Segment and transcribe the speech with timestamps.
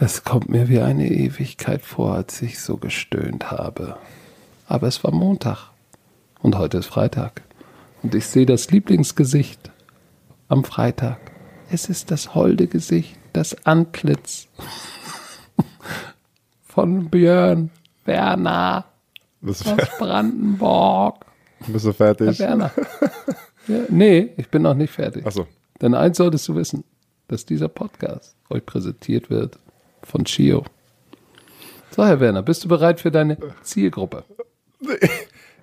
[0.00, 3.96] Es kommt mir wie eine Ewigkeit vor, als ich so gestöhnt habe.
[4.66, 5.70] Aber es war Montag
[6.40, 7.42] und heute ist Freitag.
[8.02, 9.70] Und ich sehe das Lieblingsgesicht
[10.48, 11.18] am Freitag.
[11.70, 14.46] Es ist das holde Gesicht, das Antlitz
[16.66, 17.70] von Björn
[18.04, 18.84] Werner
[19.46, 19.64] aus
[19.98, 21.26] Brandenburg.
[21.66, 22.38] bist du fertig?
[22.38, 22.70] Herr Werner.
[23.66, 25.26] Ja, nee, ich bin noch nicht fertig.
[25.26, 25.46] Achso.
[25.80, 26.84] Denn eins solltest du wissen,
[27.28, 29.58] dass dieser Podcast euch präsentiert wird
[30.02, 30.64] von Chio.
[31.90, 34.24] So, Herr Werner, bist du bereit für deine Zielgruppe?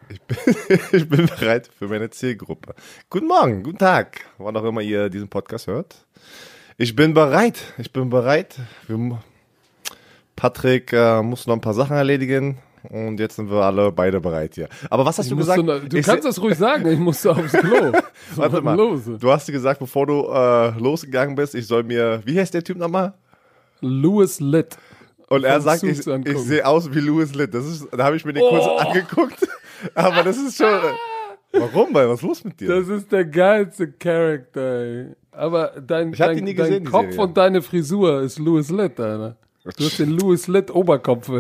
[0.10, 0.38] Ich bin,
[0.92, 2.76] ich bin bereit für meine Zielgruppe.
[3.10, 6.06] Guten Morgen, guten Tag, wann auch immer ihr diesen Podcast hört.
[6.78, 7.74] Ich bin bereit.
[7.78, 8.58] Ich bin bereit.
[10.36, 12.58] Patrick äh, muss noch ein paar Sachen erledigen
[12.88, 14.68] und jetzt sind wir alle beide bereit hier.
[14.90, 15.84] Aber was hast du Musst gesagt?
[15.84, 17.92] Du, du Ich kannst das ruhig sagen, ich musste aufs Klo.
[18.36, 18.76] Warte war mal.
[18.78, 19.02] los?
[19.20, 22.78] Du hast gesagt, bevor du äh, losgegangen bist, ich soll mir, wie heißt der Typ
[22.78, 23.14] nochmal?
[23.82, 24.78] Louis Litt.
[25.28, 26.36] Und er sagt, ich, Suits angucken.
[26.38, 27.54] ich sehe aus wie Louis Litt.
[27.54, 28.78] Das ist, da habe ich mir den kurz Oh.
[28.78, 29.48] angeguckt.
[29.96, 30.68] Aber das ist schon.
[31.52, 31.94] Warum?
[31.94, 32.68] Weil was ist los mit dir?
[32.68, 35.06] Das ist der geilste Charakter, ey.
[35.32, 39.36] Aber dein, Ich dein, dein gesehen, Kopf und deine Frisur ist Louis Litt, Alter.
[39.64, 41.30] Du hast den Louis Litt Oberkopf.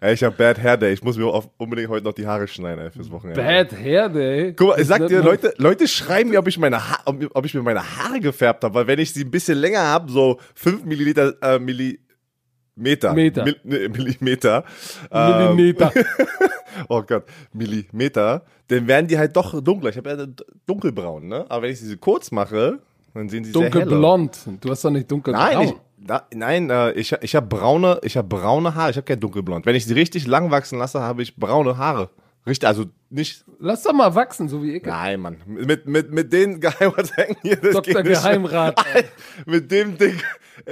[0.00, 0.14] ey.
[0.14, 0.92] Ich habe Bad Hair Day.
[0.92, 3.40] Ich muss mir unbedingt heute noch die Haare schneiden ey, fürs Wochenende.
[3.40, 4.52] Bad Hair Day.
[4.54, 7.54] Guck mal, ich sag dir, Leute, Leute schreiben mir, ob ich meine, ha ob, ich
[7.54, 10.84] mir meine Haare gefärbt habe, weil wenn ich sie ein bisschen länger habe, so 5
[10.84, 13.14] Milliliter, äh, Millimeter.
[13.14, 13.44] Meter.
[13.44, 14.64] Mil, ne, Millimeter.
[15.10, 15.92] ähm, Millimeter.
[16.88, 18.44] oh Gott, Millimeter.
[18.68, 19.90] Dann werden die halt doch dunkler.
[19.90, 20.26] Ich habe ja
[20.66, 21.46] dunkelbraun, ne?
[21.48, 22.80] Aber wenn ich sie kurz mache,
[23.16, 23.52] dann sehen sie.
[23.52, 24.38] Dunkelblond.
[24.60, 25.54] Du hast doch nicht dunkelbraun.
[25.54, 25.74] Nein, ich,
[26.06, 29.66] da, nein, äh, ich, ich habe braune, ich habe braune Haare, ich habe kein dunkelblond.
[29.66, 32.10] Wenn ich sie richtig lang wachsen lasse, habe ich braune Haare.
[32.46, 33.44] Richtig, also nicht.
[33.58, 34.84] Lass doch mal wachsen, so wie ich.
[34.84, 35.38] Nein, Mann.
[35.46, 37.56] Mit, mit, mit den Geheimratsecken hier.
[37.56, 38.02] Das Dr.
[38.02, 38.78] Geheimrat.
[39.46, 40.20] Mit dem Ding.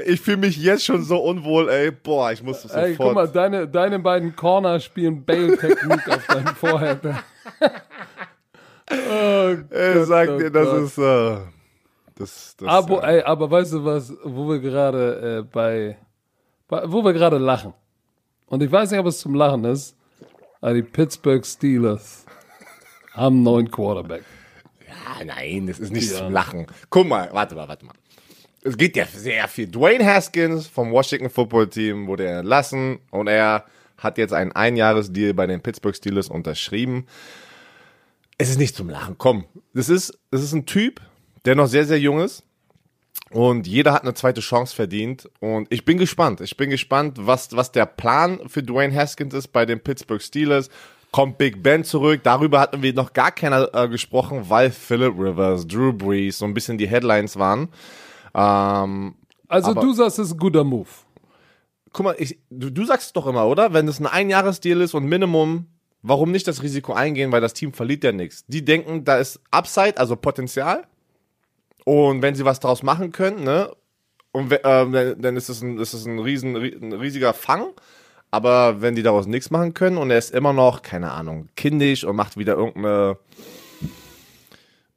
[0.07, 1.91] Ich fühle mich jetzt schon so unwohl, ey.
[1.91, 2.85] Boah, ich muss sofort.
[2.85, 7.01] Ey, guck mal, deine, deine beiden Corner spielen Bale-Technik auf deinem Vorhand.
[8.91, 10.83] oh, Ey, sag oh dir, das Gott.
[10.85, 10.99] ist.
[10.99, 11.37] Äh,
[12.17, 15.97] das, das, aber, äh, ey, aber weißt du was, wo wir gerade äh, bei,
[16.69, 17.75] bei, wo wir gerade lachen.
[18.47, 19.97] Und ich weiß nicht, ob es zum Lachen ist,
[20.61, 22.25] aber die Pittsburgh Steelers
[23.13, 24.23] haben einen neuen Quarterback.
[25.07, 26.19] Ah, nein, das ist nicht Ja.
[26.19, 26.67] zum Lachen.
[26.91, 27.95] Guck mal, warte mal, warte mal.
[28.63, 29.67] Es geht ja sehr viel.
[29.67, 33.65] Dwayne Haskins vom Washington Football Team wurde entlassen und er
[33.99, 37.07] hat jetzt einen Einjahresdeal bei den Pittsburgh Steelers unterschrieben.
[38.39, 39.17] Es ist nicht zum Lachen.
[39.19, 39.45] Komm,
[39.75, 41.01] das ist, das ist ein Typ,
[41.45, 42.43] der noch sehr, sehr jung ist.
[43.31, 45.29] Und jeder hat eine zweite Chance verdient.
[45.41, 46.41] Und ich bin gespannt.
[46.41, 50.69] Ich bin gespannt, was, was der Plan für Dwayne Haskins ist bei den Pittsburgh Steelers.
[51.11, 52.21] Kommt Big Ben zurück?
[52.25, 56.55] Darüber hatten wir noch gar keiner äh, gesprochen, weil Philip Rivers, Drew Brees so ein
[56.55, 57.69] bisschen die Headlines waren.
[58.35, 59.15] Ähm,
[59.49, 60.89] Also du sagst, es ist ein guter Move.
[61.93, 63.73] guck mal, ich, du, du sagst es doch immer, oder?
[63.73, 65.67] Wenn es ein Einjahresdeal ist und Minimum,
[66.03, 68.45] warum nicht das Risiko eingehen, weil das Team verliert ja nichts.
[68.49, 70.85] Die denken, da ist Upside, also Potenzial.
[71.85, 73.71] Und wenn sie was draus machen können, ne?
[74.33, 77.69] Und ähm, dann ist es ein, ist es ein, riesen, ri- ein riesiger Fang.
[78.31, 82.03] Aber wenn die daraus nichts machen können und er ist immer noch, keine Ahnung, kindisch
[82.03, 83.17] und macht wieder irgendeine,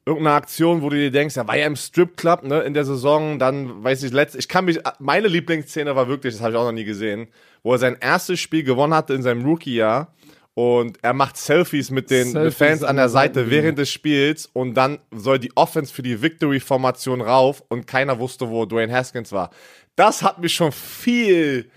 [0.04, 3.38] irgendeine Aktion, wo du dir denkst, ja, war ja im Stripclub, ne, in der Saison,
[3.38, 6.64] dann, weiß ich, letzt, ich kann mich, meine Lieblingsszene war wirklich, das habe ich auch
[6.64, 7.28] noch nie gesehen,
[7.62, 10.12] wo er sein erstes Spiel gewonnen hatte in seinem Rookie-Jahr
[10.58, 13.62] und er macht Selfies mit den Selfies Fans an der Seite Seitenlinie.
[13.62, 18.50] während des Spiels und dann soll die Offense für die Victory-Formation rauf und keiner wusste,
[18.50, 19.50] wo Dwayne Haskins war.
[19.94, 21.70] Das hat mir schon viel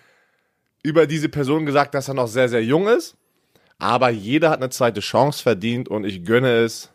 [0.81, 3.15] über diese Person gesagt, dass er noch sehr, sehr jung ist.
[3.77, 6.89] Aber jeder hat eine zweite Chance verdient und ich gönne es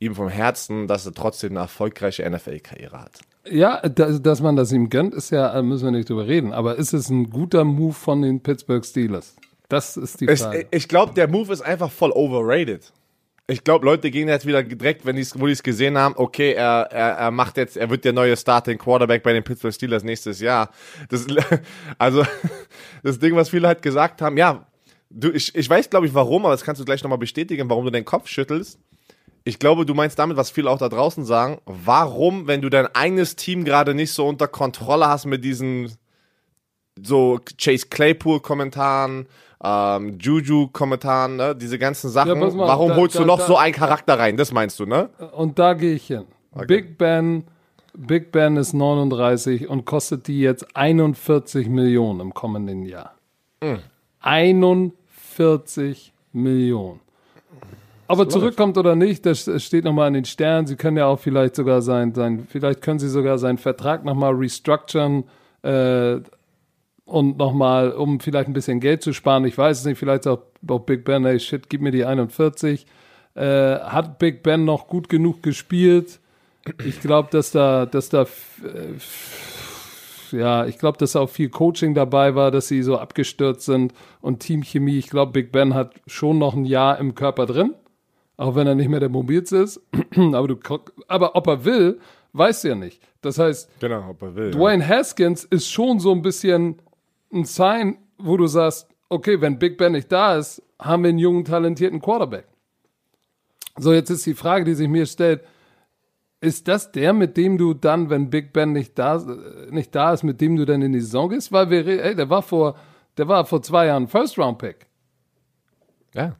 [0.00, 3.20] ihm vom Herzen, dass er trotzdem eine erfolgreiche NFL-Karriere hat.
[3.48, 6.52] Ja, dass, dass man das ihm gönnt, ist ja, äh, müssen wir nicht drüber reden.
[6.52, 9.36] Aber ist es ein guter Move von den Pittsburgh Steelers?
[9.70, 10.66] Das ist die Ich, Frage.
[10.70, 12.92] ich glaube, der Move ist einfach voll overrated.
[13.46, 16.52] Ich glaube, Leute gehen jetzt wieder direkt, wenn die's, wo die es gesehen haben, okay,
[16.52, 20.04] er, er, er macht jetzt, er wird der neue Starting Quarterback bei den Pittsburgh Steelers
[20.04, 20.70] nächstes Jahr.
[21.08, 21.26] Das,
[21.98, 22.24] also,
[23.02, 24.66] das Ding, was viele halt gesagt haben, ja,
[25.08, 27.84] du, ich, ich weiß, glaube ich, warum, aber das kannst du gleich nochmal bestätigen, warum
[27.84, 28.78] du den Kopf schüttelst.
[29.44, 32.86] Ich glaube, du meinst damit, was viele auch da draußen sagen, warum, wenn du dein
[32.94, 35.92] eigenes Team gerade nicht so unter Kontrolle hast mit diesen
[37.02, 39.26] so Chase Claypool-Kommentaren,
[39.62, 41.54] ähm, Juju-Kommentaren, ne?
[41.54, 42.28] diese ganzen Sachen.
[42.28, 44.36] Ja, mal, Warum da- holst du da- noch da- so einen Charakter rein?
[44.36, 45.10] Das meinst du, ne?
[45.32, 46.24] Und da gehe ich hin.
[46.66, 47.44] Big Ben,
[47.96, 53.14] Big Ben ist 39 und kostet die jetzt 41 Millionen im kommenden Jahr.
[54.20, 57.00] 41 Millionen.
[58.08, 60.66] aber zurückkommt oder nicht, das steht nochmal in den Sternen.
[60.66, 64.34] Sie können ja auch vielleicht sogar sein, sein vielleicht können sie sogar seinen Vertrag nochmal
[64.34, 65.24] restructuren
[65.62, 66.16] äh,
[67.10, 69.44] und nochmal, um vielleicht ein bisschen Geld zu sparen.
[69.44, 72.86] Ich weiß es nicht, vielleicht auch, auch Big Ben, hey shit, gib mir die 41.
[73.34, 76.20] Äh, hat Big Ben noch gut genug gespielt?
[76.84, 78.26] Ich glaube, dass da, dass da, äh,
[80.30, 84.38] ja, ich glaube, dass auch viel Coaching dabei war, dass sie so abgestürzt sind und
[84.38, 84.98] Teamchemie.
[84.98, 87.74] Ich glaube, Big Ben hat schon noch ein Jahr im Körper drin,
[88.36, 89.80] auch wenn er nicht mehr der mobilste ist.
[90.16, 90.56] aber, du,
[91.08, 91.98] aber ob er will,
[92.34, 93.02] weißt du ja nicht.
[93.20, 94.90] Das heißt, genau, ob er will, Dwayne ja.
[94.90, 96.80] Haskins ist schon so ein bisschen
[97.32, 101.18] ein Sign, wo du sagst, okay, wenn Big Ben nicht da ist, haben wir einen
[101.18, 102.46] jungen, talentierten Quarterback.
[103.76, 105.42] So, jetzt ist die Frage, die sich mir stellt,
[106.40, 109.22] ist das der, mit dem du dann, wenn Big Ben nicht da,
[109.70, 111.52] nicht da ist, mit dem du dann in die Saison gehst?
[111.52, 112.76] Weil wir, ey, der war vor,
[113.16, 114.86] der war vor zwei Jahren First Round Pick.
[116.14, 116.36] Ja.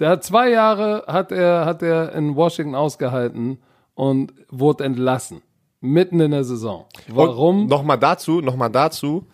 [0.00, 3.58] Der hat zwei Jahre, hat er, hat er in Washington ausgehalten
[3.94, 5.42] und wurde entlassen.
[5.80, 6.86] Mitten in der Saison.
[7.08, 7.66] Warum?
[7.66, 9.26] Nochmal dazu, nochmal dazu,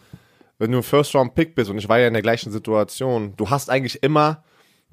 [0.64, 3.34] wenn du ein First Round Pick bist und ich war ja in der gleichen Situation,
[3.36, 4.42] du hast eigentlich immer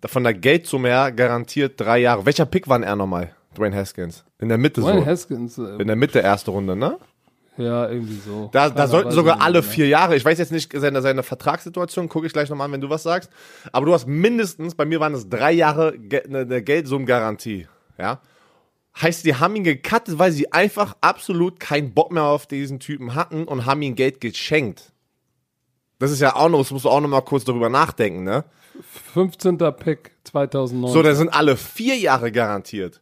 [0.06, 2.26] von der Geldsumme her garantiert drei Jahre.
[2.26, 3.34] Welcher Pick war er nochmal?
[3.56, 4.26] Dwayne Haskins.
[4.40, 5.06] In der Mitte Dwayne so.
[5.06, 5.58] Haskins.
[5.58, 6.98] Äh, in der Mitte erste Runde, ne?
[7.56, 8.50] Ja, irgendwie so.
[8.52, 12.28] Da, da sollten sogar alle vier Jahre, ich weiß jetzt nicht seine, seine Vertragssituation, gucke
[12.28, 13.30] ich gleich nochmal an, wenn du was sagst.
[13.72, 17.68] Aber du hast mindestens, bei mir waren es drei Jahre eine, eine Geldsummengarantie.
[17.98, 18.20] Ja.
[19.02, 23.16] Heißt, die haben ihn gecuttet, weil sie einfach absolut keinen Bock mehr auf diesen Typen
[23.16, 24.92] hatten und haben ihm Geld geschenkt.
[26.02, 28.44] Das ist ja auch noch, das musst du auch noch mal kurz darüber nachdenken, ne?
[29.14, 29.60] 15.
[29.60, 30.92] Pick 2009.
[30.92, 33.02] So, da sind alle vier Jahre garantiert.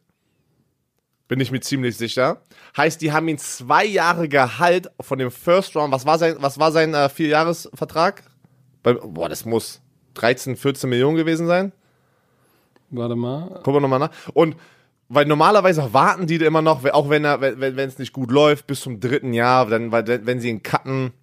[1.26, 2.42] Bin ich mir ziemlich sicher.
[2.76, 5.94] Heißt, die haben ihn zwei Jahre Gehalt von dem First Round.
[5.94, 8.22] Was war sein, was war sein äh, Vierjahresvertrag?
[8.82, 9.80] Boah, das muss
[10.12, 11.72] 13, 14 Millionen gewesen sein.
[12.90, 13.48] Warte mal.
[13.62, 14.12] Gucken wir nochmal nach.
[14.34, 14.56] Und
[15.08, 18.82] weil normalerweise warten die immer noch, auch wenn er, wenn es nicht gut läuft, bis
[18.82, 21.14] zum dritten Jahr, dann, weil, wenn sie ihn cutten,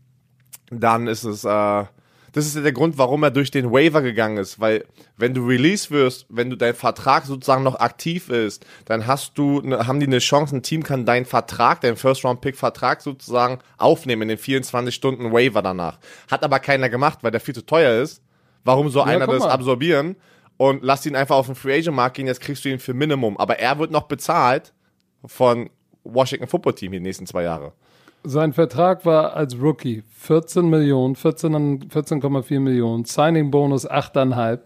[0.69, 1.85] dann ist es, äh,
[2.33, 4.85] das ist ja der Grund, warum er durch den Waiver gegangen ist, weil
[5.15, 9.61] wenn du Release wirst, wenn du dein Vertrag sozusagen noch aktiv ist, dann hast du,
[9.61, 13.01] ne, haben die eine Chance, ein Team kann deinen Vertrag, deinen First Round Pick Vertrag
[13.01, 15.99] sozusagen aufnehmen in den 24 Stunden Waiver danach.
[16.29, 18.21] Hat aber keiner gemacht, weil der viel zu teuer ist.
[18.63, 20.17] Warum soll ja, einer das absorbieren?
[20.57, 22.93] Und lass ihn einfach auf den Free Agent Markt gehen, jetzt kriegst du ihn für
[22.93, 23.37] Minimum.
[23.37, 24.73] Aber er wird noch bezahlt
[25.25, 25.69] von
[26.03, 27.73] Washington Football Team die nächsten zwei Jahre.
[28.23, 34.59] Sein Vertrag war als Rookie 14 Millionen, 14,4 14 Millionen, Signing-Bonus 8,5,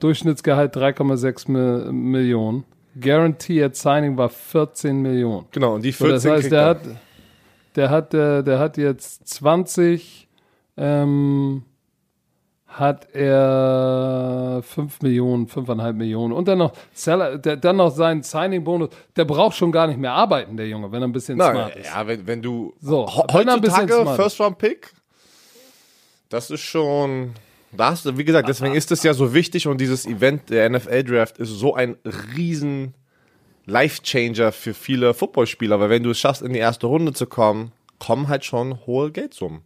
[0.00, 2.64] Durchschnittsgehalt 3,6 Millionen,
[3.00, 5.46] Guaranteed Signing war 14 Millionen.
[5.50, 6.80] Genau, und die 14 so, Das heißt, der hat,
[7.76, 10.28] der, hat, der, der hat jetzt 20,
[10.76, 11.62] ähm,
[12.68, 18.90] hat er 5 Millionen, 5,5 Millionen und dann noch, Seller, der, dann noch seinen Signing-Bonus.
[19.16, 21.76] Der braucht schon gar nicht mehr arbeiten, der Junge, wenn er ein bisschen Na, smart
[21.76, 21.86] ist.
[21.86, 24.92] Ja, wenn, wenn du so, heutzutage First-Round-Pick,
[26.28, 27.32] das ist schon,
[27.72, 31.48] das, wie gesagt, deswegen ist es ja so wichtig und dieses Event, der NFL-Draft, ist
[31.48, 31.96] so ein
[32.36, 32.94] riesen
[33.64, 37.72] Life-Changer für viele Footballspieler, weil wenn du es schaffst, in die erste Runde zu kommen,
[37.98, 39.62] kommen halt schon hohe Geldsummen.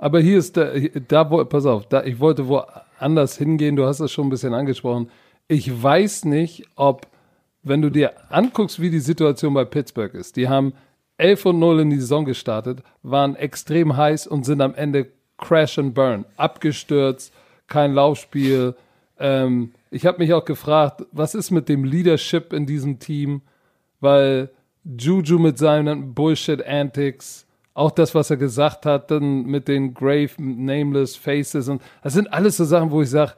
[0.00, 4.10] Aber hier ist da, wo, pass auf, da, ich wollte woanders hingehen, du hast es
[4.10, 5.10] schon ein bisschen angesprochen.
[5.46, 7.06] Ich weiß nicht, ob,
[7.62, 10.72] wenn du dir anguckst, wie die Situation bei Pittsburgh ist, die haben
[11.18, 15.78] 11 und 0 in die Saison gestartet, waren extrem heiß und sind am Ende crash
[15.78, 17.34] and burn, abgestürzt,
[17.66, 18.74] kein Laufspiel.
[19.18, 23.42] Ähm, ich habe mich auch gefragt, was ist mit dem Leadership in diesem Team?
[24.00, 24.48] Weil
[24.82, 31.16] Juju mit seinen Bullshit-Antics, auch das, was er gesagt hat, dann mit den Grave, Nameless
[31.16, 33.34] Faces und das sind alles so Sachen, wo ich sage,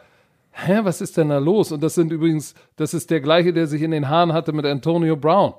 [0.53, 1.73] hä, was ist denn da los?
[1.73, 4.67] Und das sind übrigens, das ist der gleiche, der sich in den Haaren hatte mit
[4.67, 5.55] Antonio Brown.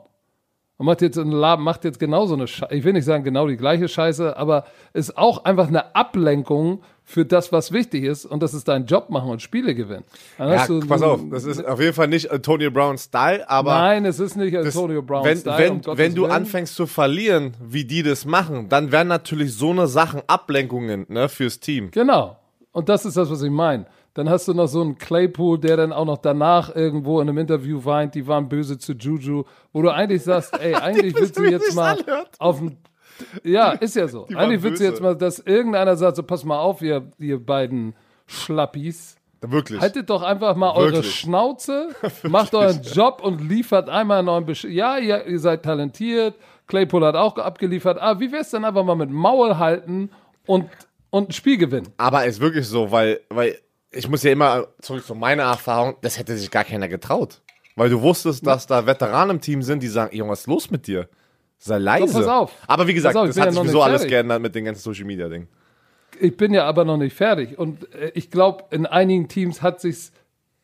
[0.77, 2.73] Und macht jetzt, macht jetzt genauso eine Scheiße.
[2.73, 7.25] Ich will nicht sagen genau die gleiche Scheiße, aber ist auch einfach eine Ablenkung für
[7.25, 10.03] das, was wichtig ist, und das ist dein Job machen und Spiele gewinnen.
[10.39, 13.73] ja, du, pass auf, das ist auf jeden Fall nicht Antonio Brown Style, aber.
[13.73, 15.57] Nein, es ist nicht Antonio Brown wenn, Style.
[15.57, 16.31] Wenn, um wenn du Willen.
[16.31, 21.29] anfängst zu verlieren, wie die das machen, dann werden natürlich so eine Sachen Ablenkungen ne,
[21.29, 21.91] fürs Team.
[21.91, 22.37] Genau.
[22.71, 23.85] Und das ist das, was ich meine.
[24.13, 27.39] Dann hast du noch so einen Claypool, der dann auch noch danach irgendwo in einem
[27.39, 31.43] Interview weint, die waren böse zu Juju, wo du eigentlich sagst, ey, eigentlich willst du
[31.43, 31.97] jetzt mal
[32.37, 32.77] auf dem
[33.43, 34.27] ja, ist ja so.
[34.35, 37.95] Eigentlich willst du jetzt mal, dass irgendeiner sagt, so pass mal auf, ihr, ihr beiden
[38.27, 39.15] Schlappis.
[39.41, 39.81] Wirklich.
[39.81, 40.93] Haltet doch einfach mal Wirklich.
[40.93, 41.89] eure Schnauze,
[42.23, 44.71] macht euren Job und liefert einmal einen neuen Bescheid.
[44.71, 46.35] Ja, ihr, ihr, seid talentiert,
[46.67, 47.97] Claypool hat auch abgeliefert.
[47.99, 50.11] Ah, wie wär's denn einfach mal mit Maul halten
[50.45, 50.69] und,
[51.09, 51.89] und ein Spiel gewinnen?
[51.97, 53.59] Aber ist wirklich so, weil, weil
[53.91, 57.41] ich muss ja immer zurück zu meiner Erfahrung, das hätte sich gar keiner getraut.
[57.75, 60.69] Weil du wusstest, dass da Veteranen im Team sind, die sagen, Junge, was ist los
[60.69, 61.09] mit dir?
[61.65, 62.13] Sei leise.
[62.13, 62.51] pass auf.
[62.67, 65.05] Aber wie gesagt, auf, das hat ja sich sowieso alles geändert mit dem ganzen Social
[65.05, 65.47] Media Ding.
[66.19, 67.57] Ich bin ja aber noch nicht fertig.
[67.57, 70.11] Und äh, ich glaube, in einigen Teams hat sich's,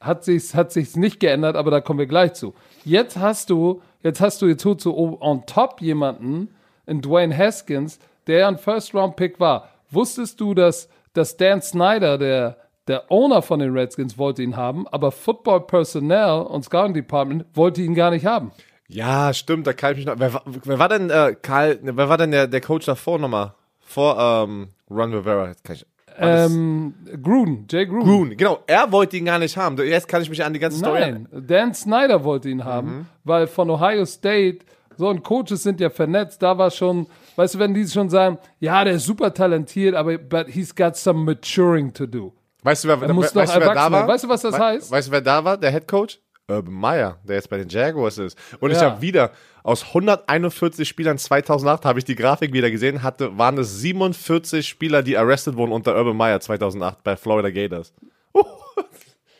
[0.02, 2.54] hat sich's, hat sich's nicht geändert, aber da kommen wir gleich zu.
[2.84, 6.50] Jetzt hast du, jetzt hast du jetzt holst du o- on top jemanden
[6.86, 9.70] in Dwayne Haskins, der ein First-Round-Pick war.
[9.92, 14.88] Wusstest du, dass, dass Dan Snyder, der, der Owner von den Redskins, wollte ihn haben,
[14.90, 18.52] aber Football Personnel und Scouting Department wollte ihn gar nicht haben.
[18.92, 20.16] Ja, stimmt, da kann ich mich noch.
[20.18, 23.54] Wer, war- wer war denn, äh, Karl, wer war denn der, der Coach davor nochmal?
[23.80, 25.48] Vor ähm, Ron Rivera.
[25.48, 25.86] Jetzt kann ich,
[26.18, 26.94] Ähm,
[27.24, 28.04] Gruden, Jay Gruden.
[28.04, 29.78] Gruden, genau, er wollte ihn gar nicht haben.
[29.78, 33.48] Jetzt kann ich mich an die ganze Story Nein, Dan Snyder wollte ihn haben, weil
[33.48, 34.60] von Ohio State,
[34.98, 38.38] so und Coaches sind ja vernetzt, da war schon, weißt du, wenn die schon sagen,
[38.60, 42.34] ja, der ist super talentiert, aber but he's got some maturing to do.
[42.64, 44.08] Weißt du, wer, Er muss weißt du, wer da war?
[44.08, 44.92] Weißt du, was das We- heißt?
[44.92, 45.58] Weißt du, wer da war?
[45.58, 46.20] Der Head Coach?
[46.50, 48.38] Urban Meyer, der jetzt bei den Jaguars ist.
[48.60, 48.92] Und ich Ja.
[48.92, 49.32] habe wieder
[49.64, 55.04] aus 141 Spielern 2008 habe ich die Grafik wieder gesehen, hatte waren es 47 Spieler,
[55.04, 57.94] die arrested wurden unter Urban Meyer 2008 bei Florida Gators.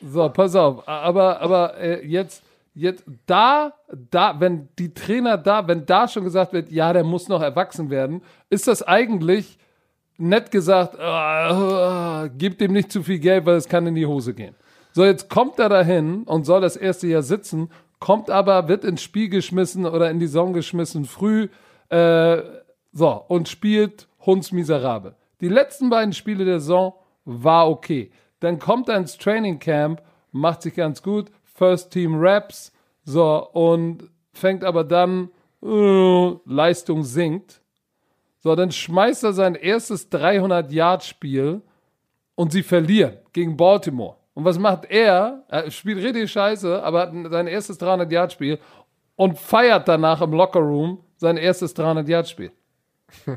[0.02, 2.42] So, pass auf, aber, aber äh, jetzt,
[2.74, 3.74] jetzt da,
[4.10, 7.90] da, wenn die Trainer da, wenn da schon gesagt wird, ja, der muss noch erwachsen
[7.90, 9.58] werden, ist das eigentlich
[10.18, 14.34] nett gesagt, äh, gib dem nicht zu viel Geld, weil es kann in die Hose
[14.34, 14.56] gehen.
[15.00, 19.02] So, jetzt kommt er dahin und soll das erste Jahr sitzen, kommt aber, wird ins
[19.02, 21.48] Spiel geschmissen oder in die Saison geschmissen früh,
[21.88, 22.42] äh,
[22.92, 25.16] so, und spielt hundsmiserabel.
[25.40, 28.12] Die letzten beiden Spiele der Saison war okay.
[28.42, 30.02] Dann kommt er ins Training Camp,
[30.34, 32.74] macht sich ganz gut, First Team Raps,
[33.06, 34.04] so, und
[34.34, 35.30] fängt aber dann,
[35.64, 37.62] äh, Leistung sinkt.
[38.40, 41.62] So, dann schmeißt er sein erstes 300-Yard-Spiel
[42.36, 44.19] und sie verlieren gegen Baltimore.
[44.40, 45.44] Und was macht er?
[45.50, 48.58] Er spielt richtig scheiße, aber hat sein erstes 300-Yard-Spiel
[49.18, 52.50] und feiert danach im Lockerroom sein erstes 300-Yard-Spiel.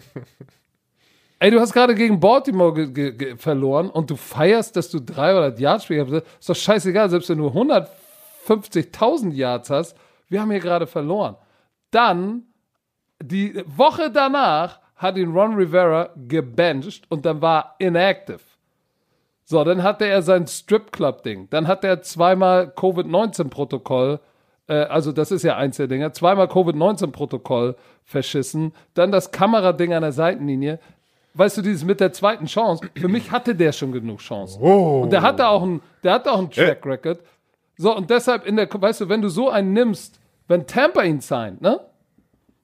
[1.41, 6.25] Ey, du hast gerade gegen Baltimore verloren und du feierst, dass du 300-Yard-Spiel hast.
[6.39, 9.97] Ist doch scheißegal, selbst wenn du 150.000 Yards hast.
[10.29, 11.35] Wir haben hier gerade verloren.
[11.91, 12.45] Dann
[13.21, 18.52] die Woche danach hat ihn Ron Rivera gebencht und dann war inactive.
[19.53, 21.47] So, dann hatte er sein Strip Club Ding.
[21.51, 24.19] Dann hat er zweimal Covid-19-Protokoll,
[24.67, 28.73] äh, also das ist ja eins der Dinger, zweimal Covid-19-Protokoll verschissen.
[28.95, 30.79] Dann das Kamerading an der Seitenlinie.
[31.35, 34.63] Weißt du, dieses mit der zweiten Chance, für mich hatte der schon genug Chancen.
[35.03, 37.21] Und der hatte auch einen, der hatte auch einen Track Record.
[37.77, 40.19] So, und deshalb in der, weißt du, wenn du so einen nimmst,
[40.49, 41.79] wenn Tampa ihn signed, ne?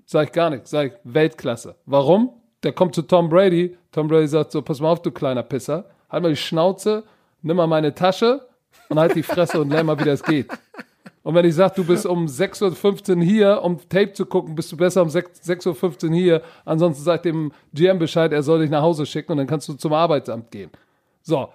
[0.07, 1.75] Sag ich gar nichts, sag ich Weltklasse.
[1.85, 2.31] Warum?
[2.63, 3.77] Der kommt zu Tom Brady.
[3.93, 5.85] Tom Brady sagt so: Pass mal auf, du kleiner Pisser.
[6.09, 7.05] Halt mal die Schnauze,
[7.43, 8.47] nimm mal meine Tasche
[8.89, 10.49] und halt die Fresse und lern mal, wie das geht.
[11.23, 14.73] Und wenn ich sage, du bist um 6.15 Uhr hier, um Tape zu gucken, bist
[14.73, 16.43] du besser um 6 6.15 Uhr hier.
[16.65, 19.75] Ansonsten sagt dem GM Bescheid, er soll dich nach Hause schicken und dann kannst du
[19.75, 20.71] zum Arbeitsamt gehen.
[21.21, 21.51] So,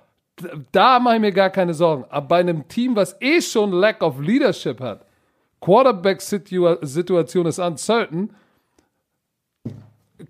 [0.71, 2.05] da mache ich mir gar keine Sorgen.
[2.09, 5.07] Aber bei einem Team, was eh schon Lack of Leadership hat,
[5.59, 8.35] Quarterback-Situation ist uncertain,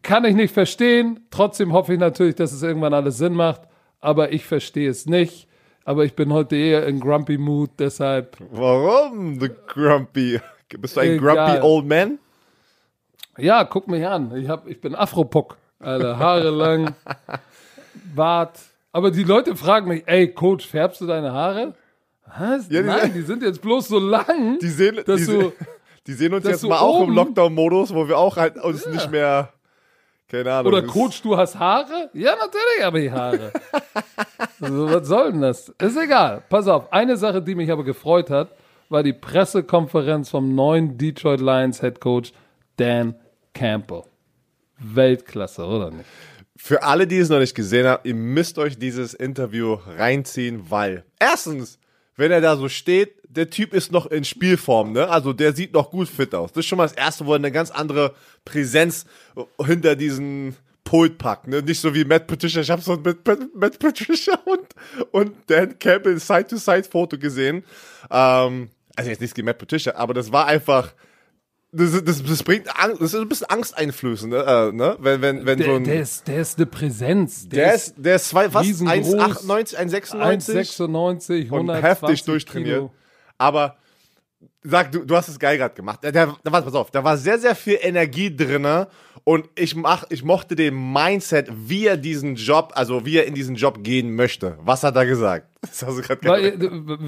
[0.02, 1.26] kann ich nicht verstehen.
[1.32, 3.62] Trotzdem hoffe ich natürlich, dass es irgendwann alles Sinn macht.
[4.04, 5.48] Aber ich verstehe es nicht.
[5.86, 8.36] Aber ich bin heute eher in Grumpy Mood, deshalb.
[8.52, 10.40] Warum, the Grumpy?
[10.78, 11.36] Bist du ein Egal.
[11.36, 12.20] Grumpy Old Man?
[13.38, 14.36] Ja, guck mich an.
[14.36, 15.58] Ich, hab, ich bin Afropuck.
[15.80, 16.96] Alter, Haare lang,
[18.16, 18.60] Bart.
[18.92, 21.74] Aber die Leute fragen mich, ey, Coach, färbst du deine Haare?
[22.38, 22.70] Was?
[22.70, 24.60] Ja, die- Nein, die sind jetzt bloß so lang.
[24.60, 25.54] Die sehen, Dass die, du- se-
[26.08, 29.52] die sehen uns jetzt mal auch im Lockdown-Modus, wo wir auch halt uns nicht mehr,
[30.34, 30.74] keine Ahnung.
[30.74, 32.10] Oder Coach, du hast Haare?
[32.14, 33.52] Ja, natürlich habe ich Haare.
[34.60, 35.70] also, was soll denn das?
[35.70, 36.42] Ist egal.
[36.50, 36.92] Pass auf.
[36.92, 38.50] Eine Sache, die mich aber gefreut hat,
[38.90, 42.34] war die Pressekonferenz vom neuen Detroit Lions Head Coach
[42.78, 43.16] Dan
[43.54, 44.04] Campbell.
[44.80, 46.10] Weltklasse, oder nicht?
[46.56, 51.04] Für alle, die es noch nicht gesehen haben, ihr müsst euch dieses Interview reinziehen, weil
[51.20, 51.78] erstens,
[52.16, 55.10] wenn er da so steht, der Typ ist noch in Spielform, ne?
[55.10, 56.52] Also der sieht noch gut fit aus.
[56.52, 58.14] Das ist schon mal das erste, wo er eine ganz andere
[58.46, 59.06] Präsenz
[59.66, 61.62] hinter diesen Pult packt, ne?
[61.62, 62.62] Nicht so wie Matt Patricia.
[62.62, 64.68] Ich habe so mit Matt- Matt Patricia und,
[65.12, 67.64] und Dan Campbell Side-to-Side-Foto gesehen.
[68.12, 70.94] Ähm, also jetzt nichts gegen Matt Patricia, aber das war einfach.
[71.76, 74.44] Das, das, das bringt Angst, das ist ein bisschen angsteinflößend, ne?
[74.46, 74.96] Äh, ne?
[75.00, 75.84] Wenn, wenn, wenn so Der, ein.
[75.86, 77.50] der, ist, der ist eine Präsenz.
[77.50, 79.16] Der ist, der ist zwei, riesengroß.
[79.16, 82.76] 1,98, 1,96 1,96, und 120 heftig durchtrainiert.
[82.78, 82.92] Kilo.
[83.44, 83.76] Aber
[84.64, 86.00] sag, du, du hast es geil gerade gemacht.
[86.02, 88.88] Da, da, da war, pass auf, da war sehr, sehr viel Energie drinne
[89.26, 93.34] Und ich mach, ich mochte den Mindset, wie er diesen Job, also wie er in
[93.34, 94.58] diesen Job gehen möchte.
[94.64, 95.48] Was hat er gesagt?
[95.62, 96.60] Das hast du gerade Weil, äh,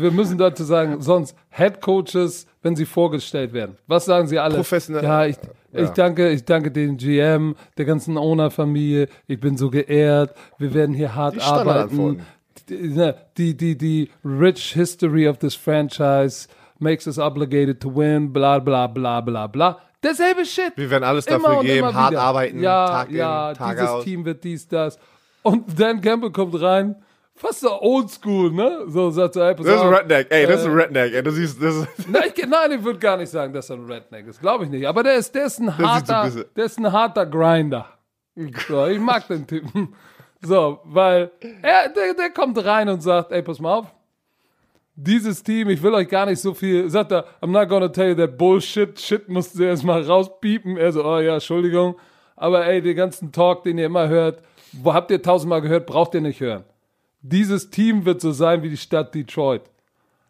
[0.01, 4.56] wir müssen dazu sagen, sonst Head Coaches, wenn sie vorgestellt werden, was sagen sie alle?
[4.56, 5.04] Professionell.
[5.04, 5.36] Ja, ich,
[5.74, 5.89] ich Ja.
[5.89, 9.08] danke, ich danke den GM, der ganzen Owner-Familie.
[9.27, 10.34] Ich bin so geehrt.
[10.58, 12.22] Wir werden hier hart arbeiten.
[12.70, 16.48] Die, die, die, rich history of this franchise
[16.80, 18.32] makes us obligated to win.
[18.34, 19.78] Bla, bla, bla, bla, bla.
[20.04, 20.74] Derselbe Shit.
[20.76, 22.22] Wir werden alles Immer dafür geben, hart wieder.
[22.22, 24.04] arbeiten, ja, Tag in, ja, Tag dieses aus.
[24.04, 25.00] Team wird dies, das.
[25.42, 26.96] Und Dan Campbell kommt rein,
[27.34, 28.84] fast so oldschool, ne?
[28.88, 29.94] So sagt so, ey, pass Das ist ein.
[29.94, 31.60] Redneck, ey, das ist ein Äh, Redneck, ey, das ist,
[32.08, 34.42] Nein, ich, nein, ich würde gar nicht sagen, dass er ein Redneck ist.
[34.42, 34.88] Glaube ich nicht.
[34.88, 37.88] Aber der ist, der ist ein harter, der ist ein harter Grinder.
[38.68, 39.96] So, ich mag den Typen.
[40.46, 43.88] So, weil er, der, der kommt rein und sagt, ey, pass mal auf.
[44.96, 48.10] Dieses Team, ich will euch gar nicht so viel, sagt er, I'm not gonna tell
[48.10, 50.78] you that bullshit, shit mussten sie erstmal rauspiepen.
[50.78, 51.96] Er so, oh ja, Entschuldigung.
[52.36, 56.14] Aber ey, den ganzen Talk, den ihr immer hört, wo habt ihr tausendmal gehört, braucht
[56.14, 56.64] ihr nicht hören.
[57.22, 59.64] Dieses Team wird so sein wie die Stadt Detroit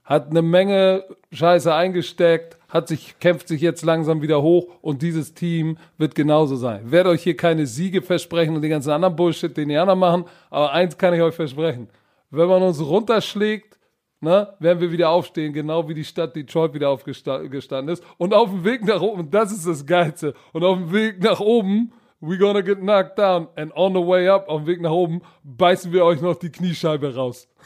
[0.05, 5.33] hat eine Menge Scheiße eingesteckt, hat sich, kämpft sich jetzt langsam wieder hoch und dieses
[5.33, 6.83] Team wird genauso sein.
[6.85, 9.99] Ich werde euch hier keine Siege versprechen und den ganzen anderen Bullshit, den die anderen
[9.99, 11.87] machen, aber eins kann ich euch versprechen.
[12.31, 13.79] Wenn man uns runterschlägt,
[14.19, 18.03] ne, werden wir wieder aufstehen, genau wie die Stadt Detroit wieder aufgestanden ist.
[18.17, 21.39] Und auf dem Weg nach oben, das ist das Geilste, und auf dem Weg nach
[21.39, 23.47] oben, we gonna get knocked down.
[23.55, 26.51] And on the way up, auf dem Weg nach oben, beißen wir euch noch die
[26.51, 27.47] Kniescheibe raus.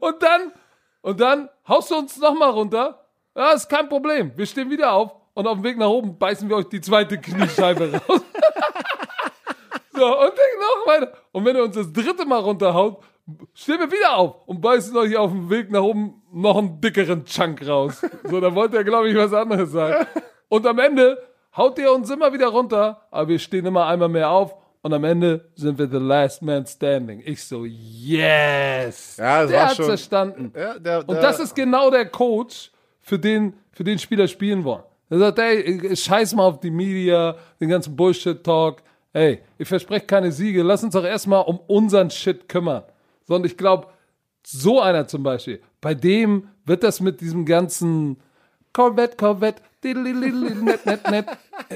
[0.00, 0.52] Und dann,
[1.02, 3.06] und dann haust du uns nochmal runter.
[3.36, 4.32] Ja, ist kein Problem.
[4.36, 7.18] Wir stehen wieder auf und auf dem Weg nach oben beißen wir euch die zweite
[7.18, 8.20] Kniescheibe raus.
[9.92, 11.12] so, und dann noch weiter.
[11.32, 13.02] Und wenn ihr uns das dritte Mal runterhaut,
[13.54, 17.24] stehen wir wieder auf und beißen euch auf dem Weg nach oben noch einen dickeren
[17.24, 18.04] Chunk raus.
[18.24, 20.06] So, da wollte er, glaube ich, was anderes sagen.
[20.48, 21.18] Und am Ende
[21.56, 25.04] haut ihr uns immer wieder runter, aber wir stehen immer einmal mehr auf und am
[25.04, 27.22] Ende sind wir the last man standing.
[27.24, 29.16] Ich so, yes!
[29.18, 30.52] Ja, der schon- verstanden.
[30.56, 32.70] ja, der, Und der, das ist genau der Coach,
[33.00, 34.82] für den, für den Spieler spielen wollen.
[35.08, 38.82] Er sagt, ey, scheiß mal auf die Media, den ganzen Bullshit-Talk.
[39.12, 40.62] Ey, ich verspreche keine Siege.
[40.62, 42.84] Lass uns doch erstmal um unseren Shit kümmern.
[43.26, 43.88] Sondern ich glaube,
[44.46, 48.18] so einer zum Beispiel, bei dem wird das mit diesem ganzen
[48.72, 51.26] Corvette, Corvette, net, net, net.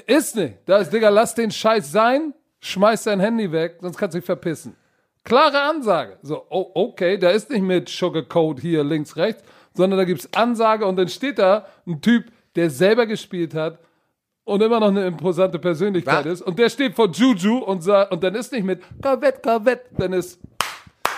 [0.07, 0.55] Ist nicht.
[0.66, 2.33] Da ist, Digga, lass den Scheiß sein,
[2.64, 4.74] schmeiß dein Handy weg, sonst kannst du dich verpissen.
[5.22, 6.18] Klare Ansage.
[6.22, 10.87] So, oh, okay, da ist nicht mit Sugarcoat hier links, rechts, sondern da gibt's Ansage
[10.87, 13.79] und dann steht da ein Typ, der selber gespielt hat
[14.44, 16.33] und immer noch eine imposante Persönlichkeit Na.
[16.33, 19.85] ist und der steht vor Juju und sagt, und dann ist nicht mit Corvette, Corvette,
[19.96, 20.38] dann ist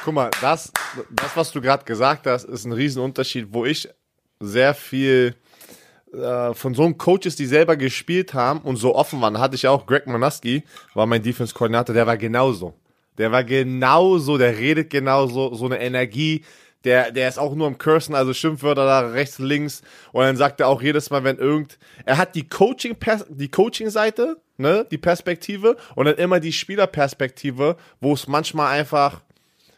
[0.05, 0.73] Guck mal, das,
[1.11, 3.89] das was du gerade gesagt hast, ist ein Riesenunterschied, wo ich
[4.39, 5.35] sehr viel
[6.17, 9.69] äh, von so einem Coaches, die selber gespielt haben und so offen waren, hatte ich
[9.69, 12.75] auch Greg Manaski, war mein Defense-Koordinator, der war genauso.
[13.19, 16.45] Der war genauso, der redet genauso, so eine Energie.
[16.85, 19.83] Der, der ist auch nur am Cursen, also Schimpfwörter da rechts, links.
[20.13, 22.97] Und dann sagt er auch jedes Mal, wenn irgend, er hat die Coaching,
[23.29, 29.23] die Coaching-Seite, ne, die Perspektive und dann immer die Spielerperspektive, wo es manchmal einfach,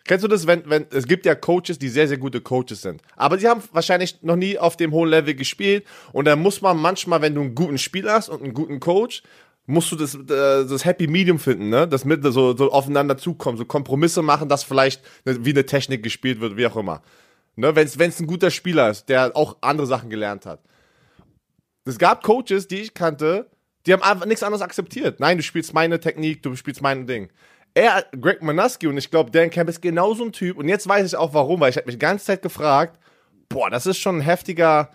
[0.08, 3.02] Kennst du das, wenn, wenn, es gibt ja Coaches, die sehr, sehr gute Coaches sind.
[3.14, 5.86] Aber die haben wahrscheinlich noch nie auf dem hohen Level gespielt.
[6.12, 9.22] Und dann muss man manchmal, wenn du einen guten Spieler hast und einen guten Coach,
[9.66, 11.86] musst du das, äh, das Happy Medium finden, ne?
[11.86, 16.02] Das mit so, so aufeinander zukommen, so Kompromisse machen, dass vielleicht ne, wie eine Technik
[16.02, 17.02] gespielt wird, wie auch immer.
[17.56, 17.76] Ne?
[17.76, 20.62] Wenn es ein guter Spieler ist, der auch andere Sachen gelernt hat.
[21.84, 23.50] Es gab Coaches, die ich kannte,
[23.84, 25.20] die haben einfach nichts anderes akzeptiert.
[25.20, 27.28] Nein, du spielst meine Technik, du spielst mein Ding.
[27.78, 30.56] Er, Greg Manaski und ich glaube, Dan Camp ist genau so ein Typ.
[30.58, 32.98] Und jetzt weiß ich auch warum, weil ich habe mich die ganze Zeit gefragt,
[33.48, 34.90] boah, das ist schon ein heftiger,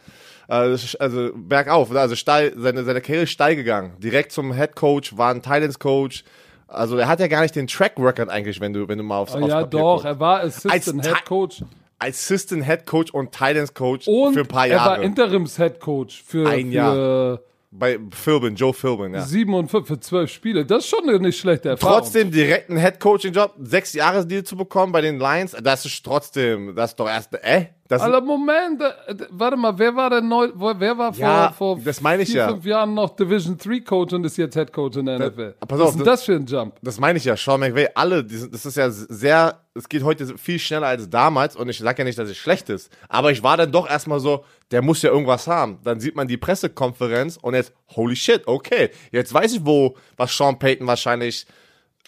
[0.49, 3.93] äh, also bergauf, also steil, seine, seine Karriere ist steil gegangen.
[3.99, 6.23] Direkt zum Head Coach, war ein Thailands Coach.
[6.67, 9.17] Also er hat ja gar nicht den Track Record eigentlich, wenn du, wenn du mal
[9.19, 10.05] aufs, Oh, aufs ja, Papier doch, guckst.
[10.05, 11.63] er war Assistant Als Head Coach
[11.99, 15.03] Assistant Head Coach und Thailands Coach und für ein paar er war Jahre.
[15.03, 17.39] Interims Head Coach für, Ein für Jahr.
[17.75, 19.21] Bei Philbin, Joe Philbin, ja.
[19.21, 20.63] sieben und fünf, für zwölf Spiele.
[20.63, 22.01] Das ist schon eine nicht schlechte Erfahrung.
[22.01, 25.85] Trotzdem direkt einen Head Coaching Job, sechs Jahre Deal zu bekommen bei den Lions, das
[25.85, 30.09] ist trotzdem, das ist doch erst, äh, das Alter, Moment, äh, warte mal, wer war
[30.09, 32.49] denn neu, wer war vor, Ja, vor vier, ja.
[32.49, 35.55] fünf Jahren noch Division 3 Coach und ist jetzt Head Coach in der NFL?
[35.67, 36.75] pass Was auf, ist denn das- das für ein Jump?
[36.81, 40.59] Das meine ich ja, Sean McVay, alle, das ist ja sehr, es geht heute viel
[40.59, 43.57] schneller als damals und ich sage ja nicht, dass es schlecht ist, aber ich war
[43.57, 45.79] dann doch erstmal so, der muss ja irgendwas haben.
[45.83, 50.35] Dann sieht man die Pressekonferenz und jetzt, holy shit, okay, jetzt weiß ich, wo, was
[50.35, 51.45] Sean Payton wahrscheinlich,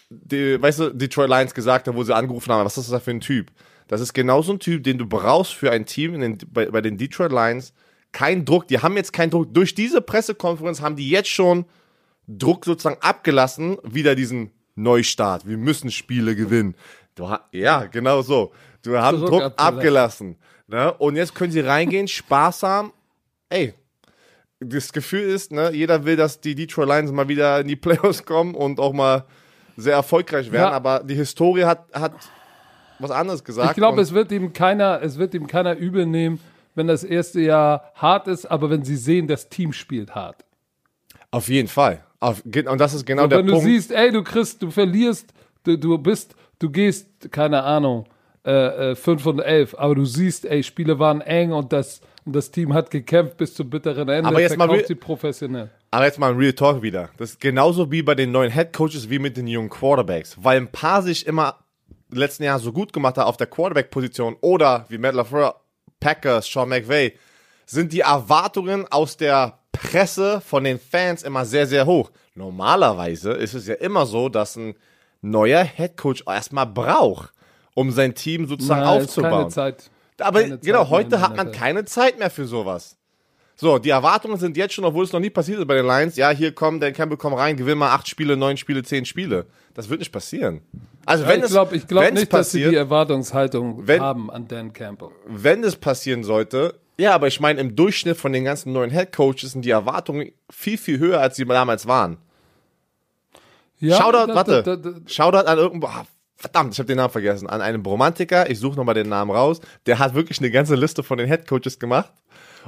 [0.10, 3.00] die, weißt du, Detroit Lions gesagt hat, wo sie angerufen haben, was ist das da
[3.00, 3.52] für ein Typ?
[3.88, 6.82] Das ist genau so ein Typ, den du brauchst für ein Team den, bei, bei
[6.82, 7.74] den Detroit Lions.
[8.12, 9.54] Kein Druck, die haben jetzt keinen Druck.
[9.54, 11.66] Durch diese Pressekonferenz haben die jetzt schon
[12.28, 15.48] Druck sozusagen abgelassen, wieder diesen Neustart.
[15.48, 16.76] Wir müssen Spiele gewinnen.
[17.16, 18.54] Du ja, genau so.
[18.84, 20.94] Du hast Druck, abgelassen ne?
[20.94, 22.94] Und jetzt können sie reingehen, sparsam.
[23.50, 23.74] Ey,
[24.60, 28.26] das Gefühl ist, ne, jeder will, dass die Detroit Lions mal wieder in die Playoffs
[28.26, 29.26] kommen und auch mal
[29.78, 30.72] sehr erfolgreich werden, ja.
[30.72, 32.14] aber die Historie hat, hat
[33.00, 33.72] was anderes gesagt.
[33.72, 36.40] Ich glaube, es wird ihm keiner, es wird ihm keiner übel nehmen,
[36.76, 40.46] wenn das erste Jahr hart ist, aber wenn sie sehen, das Team spielt hart.
[41.32, 42.04] Auf jeden Fall.
[42.20, 43.52] Auf, und das ist genau und der Punkt.
[43.52, 48.06] Wenn du siehst, ey, du kriegst, du verlierst, du, du bist, du gehst, keine Ahnung,
[48.44, 52.36] äh, 5 äh, und 11, aber du siehst, ey, Spiele waren eng und das, und
[52.36, 54.28] das Team hat gekämpft bis zum bitteren Ende.
[54.28, 55.70] Aber jetzt mal sie professionell.
[55.92, 57.10] Aber jetzt mal ein Real Talk wieder.
[57.18, 60.58] Das ist genauso wie bei den neuen Head Coaches wie mit den jungen Quarterbacks, weil
[60.58, 61.60] ein paar sich immer
[62.20, 65.60] letzten Jahr so gut gemacht haben auf der Quarterback-Position oder wie Matt LaFleur,
[66.00, 67.14] Packers, Sean McVay,
[67.66, 72.12] sind die Erwartungen aus der Presse von den Fans immer sehr, sehr hoch.
[72.36, 74.76] Normalerweise ist es ja immer so, dass ein
[75.22, 77.34] neuer Head Coach erstmal braucht,
[77.74, 79.32] um sein Team sozusagen Na, aufzubauen.
[79.32, 79.92] Keine Zeit.
[80.20, 82.98] Aber keine genau, Zeit heute hat man keine Zeit mehr für sowas.
[83.58, 86.18] So, die Erwartungen sind jetzt schon, obwohl es noch nie passiert ist bei den Lions,
[86.18, 89.46] ja, hier komm, Dan Campbell, komm rein, gewinn mal acht Spiele, neun Spiele, zehn Spiele.
[89.74, 90.62] Das wird nicht passieren.
[91.06, 94.48] Also ja, wenn ich glaube glaub nicht, passiert, dass sie die Erwartungshaltung wenn, haben an
[94.48, 95.10] Dan Campbell.
[95.26, 99.14] Wenn es passieren sollte, ja, aber ich meine, im Durchschnitt von den ganzen neuen Head
[99.14, 102.18] Coaches sind die Erwartungen viel, viel höher, als sie damals waren.
[103.80, 107.12] Ja, Shoutout, da, warte, da, da, Shoutout an irgendwo, ah, verdammt, ich habe den Namen
[107.12, 110.76] vergessen, an einen Bromantiker, ich suche nochmal den Namen raus, der hat wirklich eine ganze
[110.76, 112.12] Liste von den Head Coaches gemacht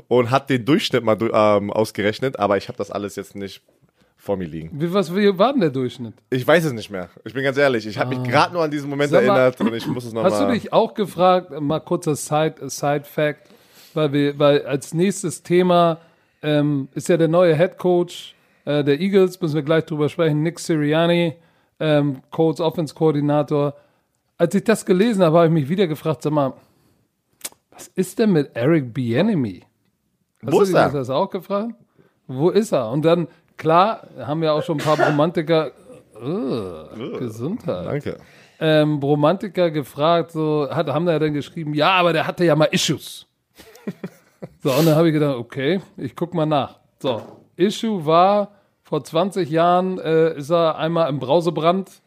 [0.08, 3.62] und hat den Durchschnitt mal ähm, ausgerechnet, aber ich habe das alles jetzt nicht
[4.18, 4.70] vor mir liegen.
[4.74, 6.14] Wie, was wie war denn der Durchschnitt?
[6.30, 7.10] Ich weiß es nicht mehr.
[7.24, 7.86] Ich bin ganz ehrlich.
[7.88, 8.20] Ich habe ah.
[8.20, 10.32] mich gerade nur an diesen Moment mal, erinnert und ich muss es nochmal.
[10.32, 13.50] Hast mal du dich auch gefragt, mal kurzer Side, Side Fact,
[13.94, 16.00] weil, wir, weil als nächstes Thema
[16.42, 18.36] ähm, ist ja der neue Head Coach
[18.68, 21.36] äh, der Eagles, müssen wir gleich drüber sprechen, Nick Sirianni,
[21.80, 23.76] ähm, Colts Offense Koordinator.
[24.38, 26.54] Als ich das gelesen habe, habe ich mich wieder gefragt, sag mal,
[27.72, 29.64] was ist denn mit Eric Bieniemy?
[30.46, 30.90] Hast Wo ist er?
[30.90, 31.74] Du das auch gefragt?
[32.28, 32.90] Wo ist er?
[32.90, 35.72] Und dann, klar, haben wir auch schon ein paar Romantiker,
[36.22, 37.86] uh, Gesundheit.
[37.86, 38.18] Danke.
[38.60, 42.66] Ähm, Romantiker gefragt, so, hat, haben da dann geschrieben, ja, aber der hatte ja mal
[42.66, 43.28] Issues.
[44.64, 46.80] so, und dann habe ich gedacht, okay, ich guck mal nach.
[47.00, 47.22] So,
[47.56, 48.52] Issue war,
[48.84, 52.02] vor 20 Jahren äh, ist er einmal im Brausebrand,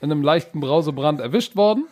[0.00, 1.86] in einem leichten Brausebrand erwischt worden.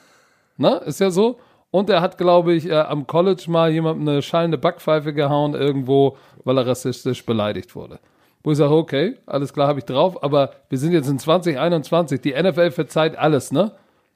[0.56, 1.38] Ne, ist ja so.
[1.72, 6.18] Und er hat, glaube ich, äh, am College mal jemandem eine schallende Backpfeife gehauen irgendwo,
[6.44, 7.98] weil er rassistisch beleidigt wurde.
[8.44, 12.20] Wo ich sage, okay, alles klar, habe ich drauf, aber wir sind jetzt in 2021.
[12.20, 13.72] Die NFL verzeiht alles, ne?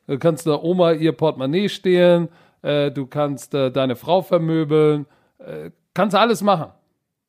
[0.06, 2.28] Du kannst der Oma ihr Portemonnaie stehlen,
[2.60, 5.06] äh, du kannst äh, deine Frau vermöbeln,
[5.38, 6.72] äh, kannst alles machen.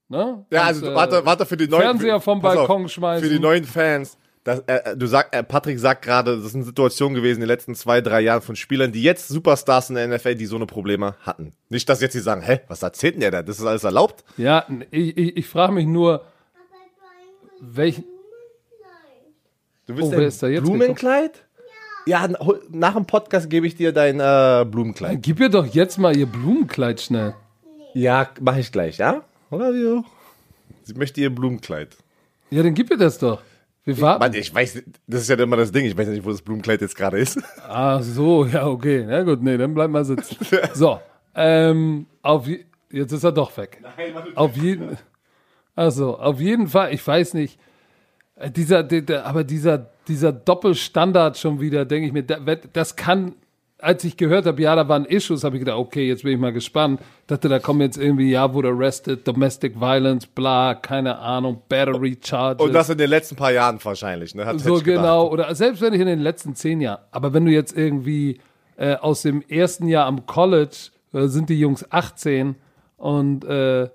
[0.09, 0.45] Ne?
[0.51, 3.25] Ja, also warte, warte für die neuen Fernseher vom Balkon auf, schmeißen.
[3.25, 7.15] Für die neuen Fans das, äh, du sag, äh, Patrick sagt gerade, das sind Situationen
[7.15, 10.35] gewesen in den letzten zwei, drei Jahren von Spielern, die jetzt Superstars in der NFL,
[10.35, 11.51] die so eine Probleme hatten.
[11.67, 13.43] Nicht, dass jetzt sie sagen, hä, was erzählt denn der da?
[13.43, 14.23] Das ist alles erlaubt?
[14.37, 16.23] Ja, ich, ich, ich frage mich nur,
[17.59, 18.05] welchen.
[19.85, 21.43] Du willst oh, wer ist da jetzt Blumenkleid?
[22.05, 22.25] Ja.
[22.25, 22.37] ja,
[22.69, 25.21] nach dem Podcast gebe ich dir dein äh, Blumenkleid.
[25.23, 27.35] Gib ihr doch jetzt mal ihr Blumenkleid schnell.
[27.93, 29.23] Ja, mache ich gleich, ja?
[29.51, 30.03] Oder wie?
[30.83, 31.97] Sie möchte ihr Blumenkleid.
[32.49, 33.41] Ja, dann gib ihr das doch.
[33.87, 34.19] Wir warten.
[34.19, 35.85] Mann, ich weiß, das ist ja immer das Ding.
[35.85, 37.39] Ich weiß nicht, wo das Blumenkleid jetzt gerade ist.
[37.69, 39.05] Ach so, ja, okay.
[39.07, 40.35] Na gut, nee, dann bleib mal sitzen.
[40.73, 40.99] So,
[41.33, 42.49] ähm, auf,
[42.91, 43.81] jetzt ist er doch weg.
[43.81, 44.97] Nein, Mann, auf jeden,
[45.73, 47.57] also auf jeden Fall, ich weiß nicht,
[48.35, 53.35] äh, dieser, der, aber dieser, dieser Doppelstandard schon wieder, denke ich mir, das kann
[53.79, 56.39] als ich gehört habe, ja, da waren Issues, habe ich gedacht, okay, jetzt bin ich
[56.39, 56.99] mal gespannt.
[57.27, 62.65] Dachte, da kommen jetzt irgendwie, ja, wurde arrested, Domestic Violence, bla, keine Ahnung, Battery Charges.
[62.65, 64.45] Und das in den letzten paar Jahren wahrscheinlich, ne?
[64.45, 67.51] Hat so genau, oder selbst wenn ich in den letzten zehn Jahren, aber wenn du
[67.51, 68.39] jetzt irgendwie
[68.77, 72.55] äh, aus dem ersten Jahr am College äh, sind die Jungs 18
[72.97, 73.89] und äh,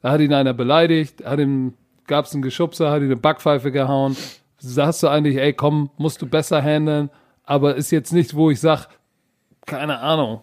[0.00, 1.74] da hat ihn einer beleidigt, hat ihm,
[2.06, 4.16] gab es einen Geschubser, hat ihn eine Backpfeife gehauen.
[4.58, 7.10] Sagst du eigentlich, ey, komm, musst du besser handeln,
[7.44, 8.88] aber ist jetzt nicht, wo ich sag,
[9.66, 10.40] keine Ahnung,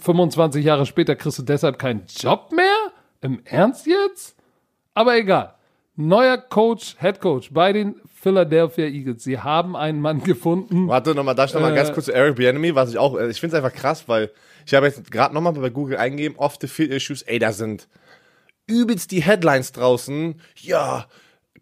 [0.00, 2.92] 25 Jahre später kriegst du deshalb keinen Job mehr?
[3.20, 4.36] Im Ernst jetzt?
[4.94, 5.54] Aber egal.
[5.96, 9.24] Neuer Coach, Head Coach bei den Philadelphia Eagles.
[9.24, 10.88] Sie haben einen Mann gefunden.
[10.88, 13.28] Warte nochmal, darf ich nochmal äh, ganz kurz zu Eric Bienemy, was ich auch, äh,
[13.28, 14.30] ich finde es einfach krass, weil
[14.66, 17.88] ich habe jetzt gerade nochmal bei Google eingegeben, off the field issues, ey, da sind
[18.66, 20.40] übelst die Headlines draußen.
[20.56, 21.06] Ja,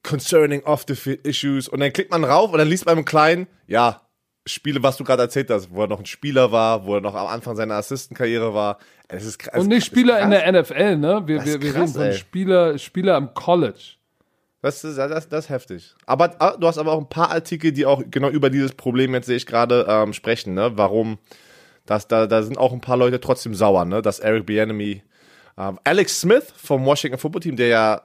[0.02, 1.68] concerning off the field issues.
[1.68, 4.02] Und dann klickt man rauf und dann liest man im Kleinen, ja,
[4.46, 7.14] Spiele, was du gerade erzählt hast, wo er noch ein Spieler war, wo er noch
[7.14, 8.78] am Anfang seiner Assistenkarriere war.
[9.08, 11.22] Es ist Und nicht Spieler in der NFL, ne?
[11.26, 13.96] Wir, wir, wir reden von Spieler, Spieler am College.
[14.62, 15.94] Das ist, das, das ist heftig.
[16.06, 19.14] Aber ah, du hast aber auch ein paar Artikel, die auch genau über dieses Problem,
[19.14, 20.72] jetzt sehe ich gerade, ähm, sprechen, ne?
[20.74, 21.18] Warum,
[21.84, 24.02] dass da, da sind auch ein paar Leute trotzdem sauer, ne?
[24.02, 25.02] Dass Eric Bieniemy,
[25.58, 28.02] ähm, Alex Smith vom Washington Football Team, der ja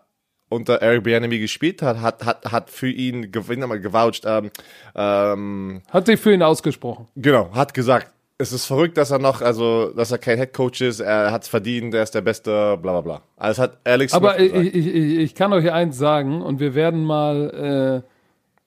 [0.52, 4.52] unter Eric Bieniemy gespielt hat, hat, hat, hat für ihn gewoucht, ähm,
[4.96, 7.08] ähm, Hat sich für ihn ausgesprochen.
[7.16, 10.82] genau, hat gesagt, es ist verrückt, dass er noch, also, dass er kein Head Coach
[10.82, 13.22] ist, er hat es verdient, er ist der Beste, bla bla bla.
[13.38, 18.04] Also hat Alex Aber ich, ich, ich kann euch eins sagen und wir werden mal
[18.04, 18.10] äh,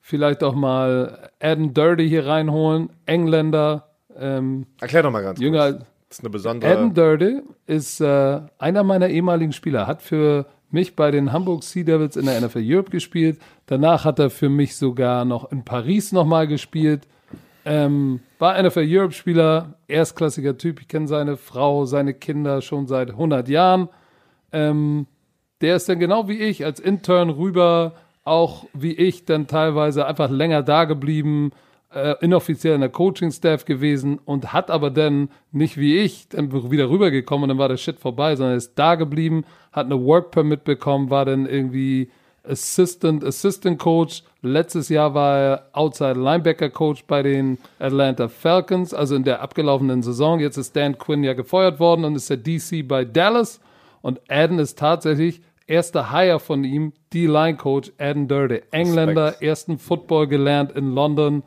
[0.01, 5.73] vielleicht auch mal Adam Dirty hier reinholen, Engländer, ähm, Erklär doch mal ganz jünger.
[5.73, 5.85] kurz.
[6.09, 6.71] Das ist eine besondere.
[6.71, 11.85] Adam Dirty ist äh, einer meiner ehemaligen Spieler, hat für mich bei den Hamburg Sea
[11.85, 13.41] Devils in der NFL Europe gespielt.
[13.65, 17.09] Danach hat er für mich sogar noch in Paris nochmal gespielt.
[17.65, 20.83] Ähm, war NFL Europe Spieler, erstklassiger Typ.
[20.83, 23.89] Ich kenne seine Frau, seine Kinder schon seit 100 Jahren.
[24.53, 25.07] Ähm,
[25.63, 30.29] der ist dann genau wie ich als Intern rüber, auch wie ich dann teilweise einfach
[30.29, 31.53] länger da geblieben,
[31.95, 36.91] äh, inoffiziell in der Coaching-Staff gewesen und hat aber dann nicht wie ich dann wieder
[36.91, 40.65] rübergekommen und dann war der Shit vorbei, sondern ist da geblieben, hat eine Work Permit
[40.65, 42.11] bekommen, war dann irgendwie
[42.47, 44.23] Assistant, Assistant Coach.
[44.43, 50.03] Letztes Jahr war er Outside Linebacker Coach bei den Atlanta Falcons, also in der abgelaufenen
[50.03, 50.41] Saison.
[50.41, 53.61] Jetzt ist Dan Quinn ja gefeuert worden und ist der DC bei Dallas.
[54.03, 58.63] Und Adam ist tatsächlich erster Hire von ihm, D-Line Coach Adam Dirty.
[58.71, 59.43] Engländer, Respekt.
[59.43, 61.43] ersten Football gelernt in London,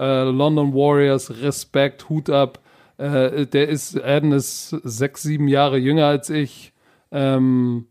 [0.00, 2.58] äh, London Warriors, Respekt, Hut ab.
[2.96, 6.72] Äh, der ist, Adam ist sechs, sieben Jahre jünger als ich.
[7.12, 7.86] Ähm,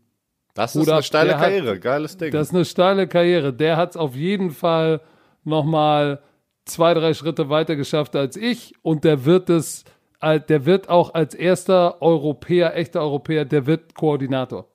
[0.54, 2.32] Das ist eine ab, steile der hat- Karriere, geiles Ding.
[2.32, 3.52] das ist eine steile Karriere.
[3.52, 5.00] Der hat es auf jeden Fall
[5.44, 6.20] nochmal
[6.64, 8.74] zwei, drei Schritte weiter geschafft als ich.
[8.82, 9.84] Und der wird es,
[10.22, 14.66] der wird auch als erster Europäer, echter Europäer, der wird Koordinator.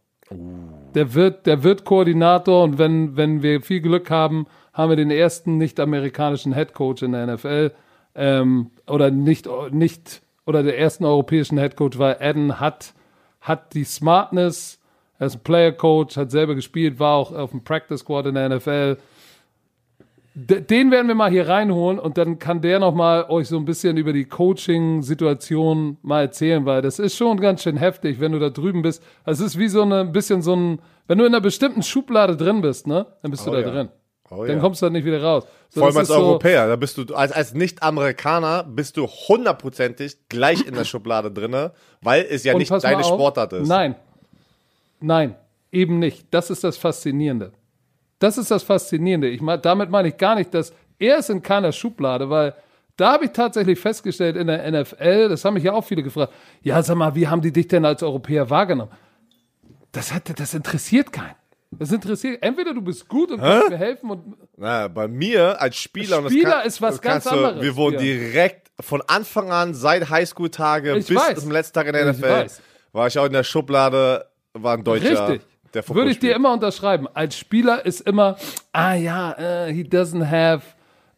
[0.96, 5.10] Der wird, der wird Koordinator und wenn, wenn wir viel Glück haben, haben wir den
[5.10, 7.72] ersten nicht-amerikanischen Headcoach in der NFL.
[8.14, 12.94] Ähm, oder nicht, nicht, oder der ersten europäischen Headcoach, weil Adam hat,
[13.40, 14.80] hat die Smartness,
[15.18, 18.36] er ist ein Player Coach, hat selber gespielt, war auch auf dem Practice Squad in
[18.36, 18.98] der NFL.
[20.34, 23.64] Den werden wir mal hier reinholen und dann kann der noch mal euch so ein
[23.64, 28.40] bisschen über die Coaching-Situation mal erzählen, weil das ist schon ganz schön heftig, wenn du
[28.40, 29.02] da drüben bist.
[29.24, 32.36] Es ist wie so eine, ein bisschen so ein, wenn du in einer bestimmten Schublade
[32.36, 33.72] drin bist, ne, dann bist Oh du da ja.
[33.72, 33.90] drin.
[34.30, 34.62] Oh Dann ja.
[34.62, 35.44] kommst du da nicht wieder raus.
[35.70, 39.06] So, Vor allem als ist so- Europäer, da bist du, als, als Nicht-Amerikaner bist du
[39.08, 43.06] hundertprozentig gleich in der Schublade drinne, weil es ja nicht deine auf.
[43.08, 43.68] Sportart ist.
[43.68, 43.96] Nein.
[45.00, 45.36] Nein,
[45.72, 46.26] eben nicht.
[46.32, 47.52] Das ist das Faszinierende.
[48.20, 49.28] Das ist das Faszinierende.
[49.30, 52.56] Ich mein, damit meine ich gar nicht, dass er ist in keiner Schublade, weil
[52.98, 56.32] da habe ich tatsächlich festgestellt in der NFL, das haben mich ja auch viele gefragt,
[56.62, 58.92] ja, sag mal, wie haben die dich denn als Europäer wahrgenommen?
[59.92, 61.36] Das, hat, das interessiert keinen.
[61.72, 65.76] Das interessiert, entweder du bist gut und kannst mir helfen und Na, bei mir als
[65.76, 68.72] Spieler, und das Spieler kann- ist was das ganz kannst du- anderes, Wir wurden direkt
[68.80, 71.40] von Anfang an, seit Highschool-Tage Ich bis weiß.
[71.42, 72.62] zum letzten Tag in der Ich NFL, weiß.
[72.94, 75.48] war ich auch in der Schublade, war ein Deutscher, Richtig.
[75.74, 76.36] der Football Würde ich dir spielt.
[76.38, 77.08] immer unterschreiben.
[77.14, 78.38] Als Spieler ist immer,
[78.72, 79.34] ah ja,
[79.68, 80.64] äh, he doesn't have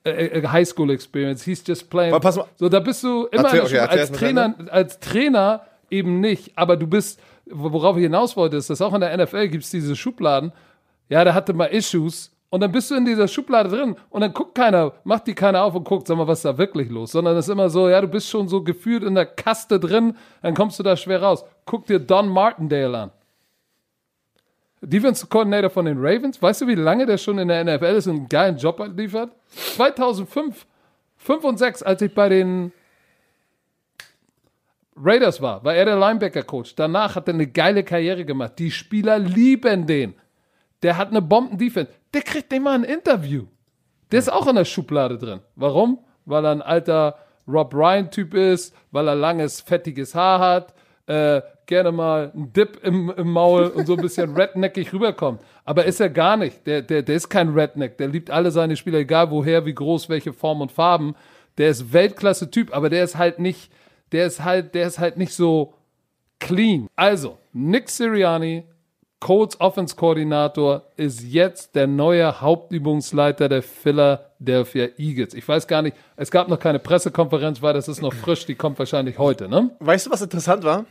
[0.06, 1.44] a, a high school experience.
[1.44, 2.14] He's just playing.
[2.14, 4.56] Aber pass mal- So, da bist du immer Erzähl- okay, erzähl als erst mal Trainer,
[4.72, 6.52] als Trainer eben nicht.
[6.58, 7.20] Aber du bist,
[7.52, 10.52] worauf ich hinaus wollte, ist, dass auch in der NFL gibt es diese Schubladen.
[11.10, 12.32] Ja, der hatte mal Issues.
[12.50, 15.64] Und dann bist du in dieser Schublade drin und dann guckt keiner, macht die keiner
[15.64, 17.12] auf und guckt, sag mal, was ist da wirklich los?
[17.12, 20.16] Sondern es ist immer so, ja, du bist schon so gefühlt in der Kaste drin,
[20.42, 21.44] dann kommst du da schwer raus.
[21.66, 23.12] Guck dir Don Martindale an.
[24.82, 26.42] Defense Coordinator von den Ravens.
[26.42, 29.32] Weißt du, wie lange der schon in der NFL ist und einen geilen Job liefert?
[29.76, 30.66] 2005,
[31.18, 32.72] 5 und 6, als ich bei den
[35.02, 36.76] Raiders war, war er der Linebacker-Coach.
[36.76, 38.54] Danach hat er eine geile Karriere gemacht.
[38.58, 40.16] Die Spieler lieben den.
[40.84, 41.92] Der hat eine Bomben-Defense.
[42.14, 43.46] Der kriegt nicht mal ein Interview.
[44.12, 45.42] Der ist auch in der Schublade drin.
[45.56, 46.00] Warum?
[46.26, 50.74] Weil er ein alter Rob Ryan-Typ ist, weil er langes, fettiges Haar hat,
[51.08, 55.42] äh, gerne mal einen Dip im, im Maul und so ein bisschen redneckig rüberkommt.
[55.64, 56.66] Aber ist er gar nicht.
[56.68, 57.98] Der, der, der ist kein Redneck.
[57.98, 61.16] Der liebt alle seine Spieler, egal woher, wie groß, welche Form und Farben.
[61.58, 63.72] Der ist Weltklasse-Typ, aber der ist halt nicht,
[64.12, 65.74] der ist halt, der ist halt nicht so
[66.40, 66.88] clean.
[66.96, 68.64] Also, Nick Sirianni,
[69.20, 75.34] Colts Offense-Koordinator, ist jetzt der neue Hauptübungsleiter der Philadelphia Eagles.
[75.34, 78.56] Ich weiß gar nicht, es gab noch keine Pressekonferenz, weil das ist noch frisch, die
[78.56, 79.76] kommt wahrscheinlich heute, ne?
[79.80, 80.86] Weißt du, was interessant war?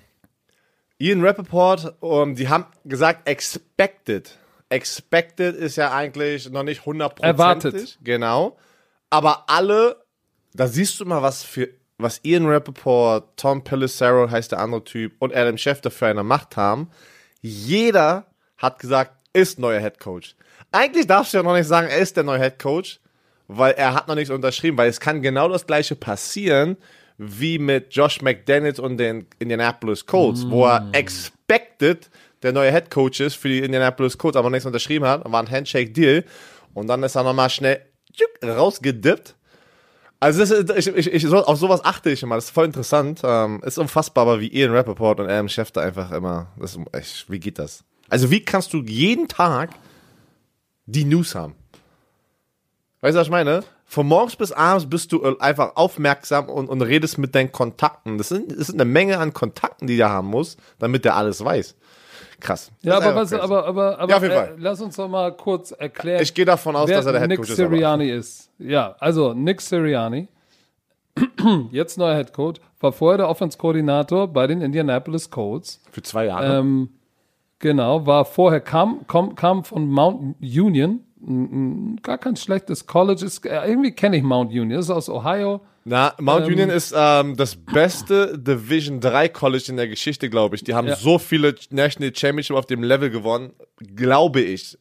[0.98, 4.38] Ian Rappaport, um, die haben gesagt, expected.
[4.70, 7.22] Expected ist ja eigentlich noch nicht 100%.
[7.22, 7.98] Erwartet.
[8.02, 8.56] Genau.
[9.10, 10.02] Aber alle,
[10.54, 15.14] da siehst du mal, was für, was Ian Rappaport, Tom Pelissero heißt der andere Typ
[15.18, 16.90] und Adam Schefter für eine Macht haben.
[17.40, 18.26] Jeder
[18.58, 20.34] hat gesagt, ist neuer Head Coach.
[20.72, 23.00] Eigentlich darfst du ja noch nicht sagen, er ist der neue Head Coach,
[23.48, 26.76] weil er hat noch nichts unterschrieben, weil es kann genau das gleiche passieren
[27.18, 30.50] wie mit Josh McDaniels und den Indianapolis Colts, mm.
[30.50, 32.10] wo er expected
[32.42, 35.50] der neue Head Coach ist für die Indianapolis Colts, aber nichts unterschrieben hat, war ein
[35.50, 36.24] Handshake-Deal
[36.74, 37.80] und dann ist er nochmal schnell
[38.44, 39.34] rausgedippt.
[40.18, 43.20] Also das ich, ich, ich, auf sowas achte ich immer, das ist voll interessant.
[43.22, 47.38] Ähm, ist unfassbar, aber wie Ian Rappaport und Adam Schefter einfach immer, das ist, wie
[47.38, 47.84] geht das?
[48.08, 49.70] Also wie kannst du jeden Tag
[50.86, 51.54] die News haben?
[53.00, 53.62] Weißt du, was ich meine?
[53.84, 58.18] Von morgens bis abends bist du äh, einfach aufmerksam und, und redest mit deinen Kontakten.
[58.18, 61.44] Das sind, das sind eine Menge an Kontakten, die der haben muss, damit der alles
[61.44, 61.76] weiß.
[62.40, 62.70] Krass.
[62.82, 66.22] Ja, aber, was, aber, aber, aber, ja, äh, lass uns doch mal kurz erklären.
[66.22, 68.50] Ich gehe davon aus, dass er der Head Coach Nick Sirianni ist.
[68.58, 70.28] Ja, also Nick Sirianni,
[71.70, 75.80] jetzt neuer Head Coach, war vorher der Offense-Koordinator bei den Indianapolis Colts.
[75.90, 76.58] Für zwei Jahre.
[76.58, 76.90] Ähm,
[77.58, 81.00] genau, war vorher, kam, kam, kam von Mount Union,
[82.02, 83.24] gar kein schlechtes College.
[83.24, 85.62] Ist, äh, irgendwie kenne ich Mount Union, ist aus Ohio.
[85.88, 90.56] Na, Mount ähm, Union ist ähm, das beste Division 3 College in der Geschichte, glaube
[90.56, 90.64] ich.
[90.64, 90.96] Die haben ja.
[90.96, 93.52] so viele National Championship auf dem Level gewonnen,
[93.94, 94.76] glaube ich.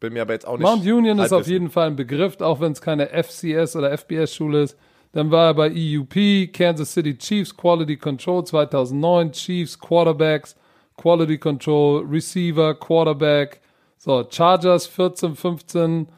[0.00, 0.66] Bin mir aber jetzt auch nicht.
[0.66, 4.64] Mount Union ist auf jeden Fall ein Begriff, auch wenn es keine FCS oder FBS-Schule
[4.64, 4.76] ist.
[5.12, 10.56] Dann war er bei EUP, Kansas City Chiefs, Quality Control 2009, Chiefs, Quarterbacks,
[10.98, 13.62] Quality Control, Receiver, Quarterback.
[13.96, 16.08] So, Chargers 14, 15,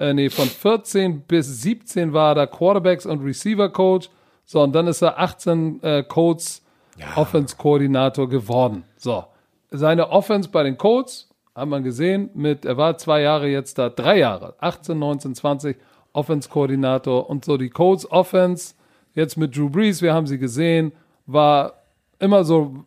[0.00, 4.08] äh, nee, von 14 bis 17 war er Quarterbacks und Receiver Coach.
[4.46, 6.64] So, und dann ist er 18 äh, Codes
[6.98, 7.06] ja.
[7.16, 8.84] Offense Koordinator geworden.
[8.96, 9.24] So,
[9.70, 13.90] seine Offense bei den Codes haben wir gesehen mit, er war zwei Jahre jetzt da,
[13.90, 15.76] drei Jahre, 18, 19, 20
[16.14, 18.74] Offense Koordinator und so die Codes Offense
[19.14, 20.92] jetzt mit Drew Brees, wir haben sie gesehen,
[21.26, 21.74] war
[22.18, 22.84] immer so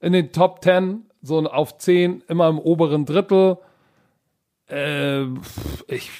[0.00, 3.56] in den Top 10, so auf 10, immer im oberen Drittel
[4.68, 5.24] äh,
[5.88, 6.10] ich,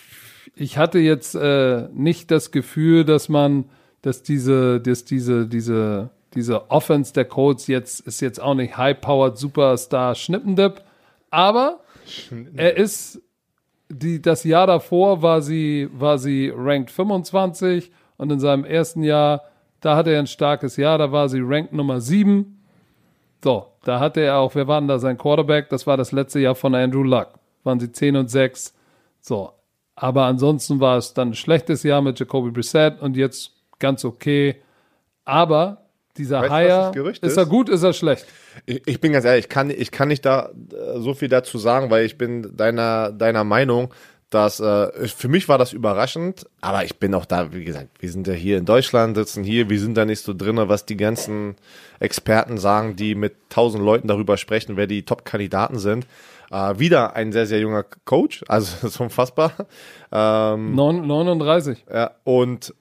[0.54, 3.70] ich hatte jetzt äh, nicht das Gefühl, dass man,
[4.02, 9.38] dass diese, dass diese, diese, diese Offense der Colts jetzt ist jetzt auch nicht high-powered
[9.38, 10.83] Superstar Schnippendip,
[11.30, 11.80] aber
[12.54, 13.22] er ist
[13.88, 19.42] die, das Jahr davor war sie, war sie ranked 25 und in seinem ersten Jahr,
[19.80, 22.62] da hatte er ein starkes Jahr, da war sie ranked Nummer 7.
[23.42, 25.68] So, da hatte er auch, wer war denn da sein Quarterback?
[25.68, 28.74] Das war das letzte Jahr von Andrew Luck waren sie 10 und 6.
[29.20, 29.53] So.
[29.96, 34.57] Aber ansonsten war es dann ein schlechtes Jahr mit Jacoby Brissett und jetzt ganz okay.
[35.24, 35.85] Aber
[36.16, 38.27] dieser weißt, Hire, ist, ist er gut, ist er schlecht?
[38.66, 41.59] Ich, ich, bin ganz ehrlich, ich kann, ich kann nicht da äh, so viel dazu
[41.59, 43.92] sagen, weil ich bin deiner, deiner Meinung,
[44.31, 48.11] dass äh, für mich war das überraschend, aber ich bin auch da, wie gesagt, wir
[48.11, 50.96] sind ja hier in Deutschland, sitzen hier, wir sind da nicht so drin, was die
[50.96, 51.57] ganzen
[52.00, 56.07] Experten sagen, die mit tausend Leuten darüber sprechen, wer die Top-Kandidaten sind.
[56.55, 59.53] Äh, wieder ein sehr, sehr junger Coach, also das ist unfassbar.
[60.12, 61.85] Ähm, 39.
[61.93, 62.73] Ja, und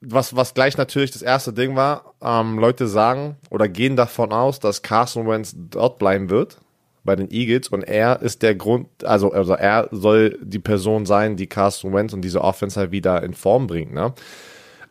[0.00, 4.58] was, was gleich natürlich das erste Ding war, ähm, Leute sagen oder gehen davon aus,
[4.58, 6.56] dass Carson Wentz dort bleiben wird
[7.04, 11.36] bei den Eagles und er ist der Grund, also, also er soll die Person sein,
[11.36, 13.92] die Carson Wentz und diese Offense halt wieder in Form bringt.
[13.92, 14.14] Ne?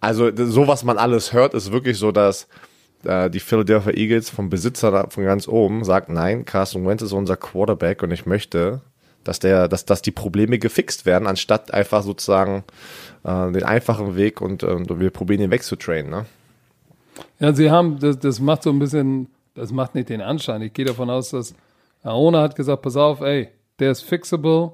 [0.01, 2.47] Also so, was man alles hört, ist wirklich so, dass
[3.03, 7.37] äh, die Philadelphia Eagles vom Besitzer von ganz oben sagt, nein, Carson Wentz ist unser
[7.37, 8.81] Quarterback und ich möchte,
[9.23, 12.63] dass der, dass, dass die Probleme gefixt werden, anstatt einfach sozusagen
[13.23, 16.11] äh, den einfachen Weg und, und wir probieren ihn wegzutrainen.
[16.11, 16.25] Ne?
[17.39, 20.61] Ja, sie haben, das, das macht so ein bisschen, das macht nicht den Anschein.
[20.61, 21.53] Ich gehe davon aus, dass
[22.03, 24.73] Owner hat gesagt, pass auf, ey, der ist fixable.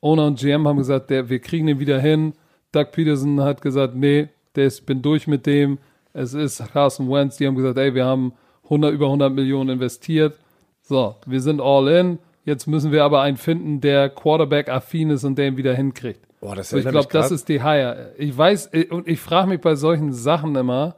[0.00, 2.34] Owner und GM haben gesagt, der, wir kriegen ihn wieder hin.
[2.72, 5.78] Doug Peterson hat gesagt, nee, der ist, bin durch mit dem
[6.16, 8.32] es ist Carson Wentz, die haben gesagt, ey, wir haben
[8.64, 10.38] 100, über 100 Millionen investiert.
[10.82, 12.18] So, wir sind all in.
[12.44, 16.20] Jetzt müssen wir aber einen finden, der Quarterback-affin ist und der ihn wieder hinkriegt.
[16.40, 18.14] Boah, das so, ich glaube, das ist die Hire.
[18.16, 20.96] Ich weiß, und ich frage mich bei solchen Sachen immer,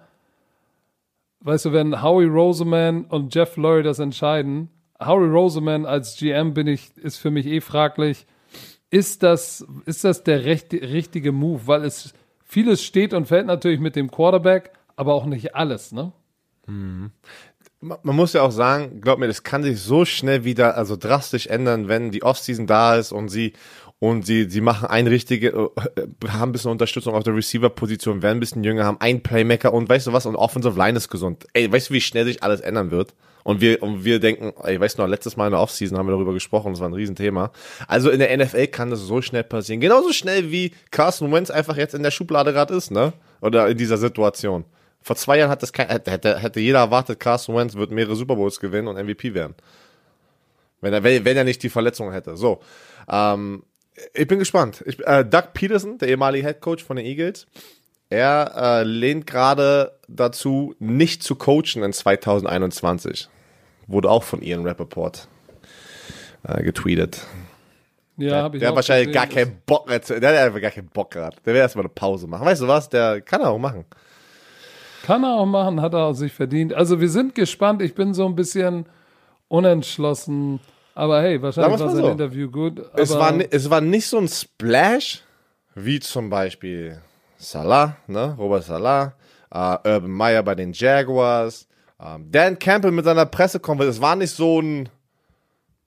[1.40, 4.68] weißt du, wenn Howie Roseman und Jeff Lurie das entscheiden,
[5.00, 8.26] Howie Roseman als GM bin ich, ist für mich eh fraglich,
[8.90, 11.62] ist das, ist das der recht, richtige Move?
[11.66, 12.12] Weil es,
[12.44, 16.12] vieles steht und fällt natürlich mit dem Quarterback, aber auch nicht alles, ne?
[16.66, 17.12] Mhm.
[17.80, 21.46] Man muss ja auch sagen, glaub mir, das kann sich so schnell wieder, also drastisch
[21.46, 23.53] ändern, wenn die Offseason da ist und sie
[24.01, 28.38] und sie, sie machen ein richtige, äh, haben ein bisschen Unterstützung auf der Receiver-Position, werden
[28.38, 31.46] ein bisschen jünger, haben einen Playmaker und weißt du was, und Offensive Line ist gesund.
[31.53, 33.14] Ey, weißt du, wie schnell sich alles ändern wird?
[33.42, 36.07] Und wir, und wir denken, ey, weißt du noch, letztes Mal in der Offseason haben
[36.07, 37.51] wir darüber gesprochen, das war ein Riesenthema.
[37.86, 39.80] Also in der NFL kann das so schnell passieren.
[39.80, 43.14] Genauso schnell wie Carson Wentz einfach jetzt in der Schublade gerade ist, ne?
[43.40, 44.64] Oder in dieser Situation.
[45.09, 48.36] Vor zwei Jahren hat das kein, hätte, hätte jeder erwartet, Carson Wentz wird mehrere Super
[48.36, 49.54] Bowls gewinnen und MVP werden.
[50.82, 52.36] Wenn er, wenn, wenn er nicht die Verletzung hätte.
[52.36, 52.61] So.
[53.09, 53.62] Ähm,
[54.12, 54.84] ich bin gespannt.
[54.84, 57.46] Ich, äh, Doug Peterson, der ehemalige Head Coach von den Eagles,
[58.11, 63.30] er äh, lehnt gerade dazu, nicht zu coachen in 2021.
[63.86, 65.26] Wurde auch von Ian Rappaport
[66.42, 67.26] äh, getweetet.
[68.18, 69.22] Ja, habe ich Der hat wahrscheinlich gesehen.
[69.22, 71.46] gar keinen Bock mehr zu, der hat einfach gar keinen Bock gehabt.
[71.46, 72.44] Der will erstmal eine Pause machen.
[72.44, 72.90] Weißt du was?
[72.90, 73.86] Der kann er auch machen.
[75.05, 76.74] Kann er auch machen, hat er auch sich verdient.
[76.74, 77.82] Also wir sind gespannt.
[77.82, 78.86] Ich bin so ein bisschen
[79.49, 80.61] unentschlossen.
[80.94, 82.09] Aber hey, wahrscheinlich war sein so.
[82.11, 82.82] Interview gut.
[82.96, 85.22] Es war, es war nicht so ein Splash,
[85.74, 87.01] wie zum Beispiel
[87.36, 88.34] Salah, ne?
[88.36, 89.14] Robert Salah,
[89.53, 91.68] äh, Urban Meyer bei den Jaguars,
[92.05, 93.96] ähm, Dan Campbell mit seiner Pressekonferenz.
[93.96, 94.88] Es war nicht so ein,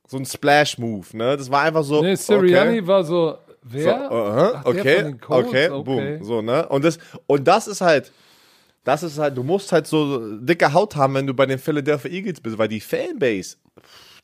[0.07, 1.36] so ein Splash-Move, ne?
[1.36, 2.01] Das war einfach so.
[2.01, 2.88] nee, Sirianni okay.
[2.88, 4.09] war so, So, wer?
[4.12, 5.84] aha, Ach, okay, okay, Okay.
[5.84, 6.68] boom, so, ne?
[6.70, 6.97] Und das,
[7.28, 8.12] und das ist halt,
[8.84, 12.11] das ist halt, du musst halt so dicke Haut haben, wenn du bei den Philadelphia
[12.11, 13.57] Eagles bist, weil die Fanbase,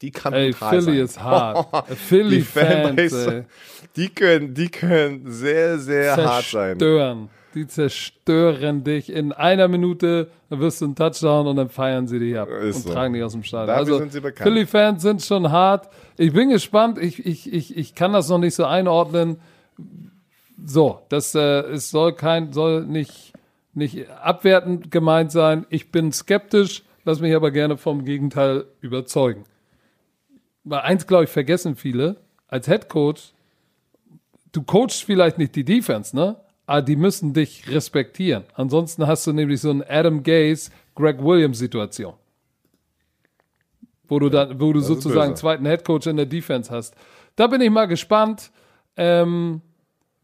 [0.02, 1.06] die kann Ey, brutal Philly sein.
[1.06, 1.88] ist hart.
[1.98, 3.44] Philly die Fans, Fanbase, ey.
[3.96, 6.80] die können, die können sehr, sehr hart sein.
[6.80, 7.30] zerstören.
[7.56, 9.12] Die zerstören dich.
[9.12, 12.82] In einer Minute wirst du einen Touchdown und dann feiern sie dich ab Ist und
[12.84, 12.94] so.
[12.94, 13.68] tragen dich aus dem Stadion.
[13.68, 14.48] Dafür also sind sie bekannt.
[14.48, 15.90] Philly-Fans sind schon hart.
[16.18, 17.00] Ich bin gespannt.
[17.00, 19.38] Ich, ich, ich, ich kann das noch nicht so einordnen.
[20.66, 23.34] So, das äh, es soll kein, soll nicht,
[23.78, 25.66] nicht abwertend gemeint sein.
[25.70, 29.46] Ich bin skeptisch, lass mich aber gerne vom Gegenteil überzeugen.
[30.64, 32.18] Weil eins, glaube ich, vergessen viele,
[32.48, 33.34] als Head Coach,
[34.52, 36.36] du coachst vielleicht nicht die Defense, ne?
[36.66, 38.44] Aber die müssen dich respektieren.
[38.54, 42.14] Ansonsten hast du nämlich so eine Adam Gaze, Greg Williams Situation.
[44.10, 45.42] Wo du dann, wo du sozusagen böse.
[45.42, 46.96] zweiten Head Coach in der Defense hast.
[47.38, 48.52] Da bin ich mal gespannt.
[48.98, 49.62] Ähm,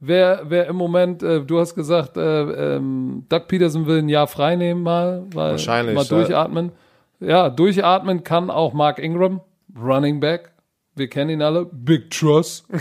[0.05, 4.27] wer, wer im Moment, äh, du hast gesagt, äh, ähm, Doug Peterson will ein Jahr
[4.27, 6.09] frei nehmen mal, weil Wahrscheinlich, mal ja.
[6.09, 6.71] durchatmen.
[7.19, 9.41] Ja, durchatmen kann auch Mark Ingram,
[9.79, 10.51] Running Back.
[10.95, 11.65] Wir kennen ihn alle.
[11.65, 12.65] Big Trust.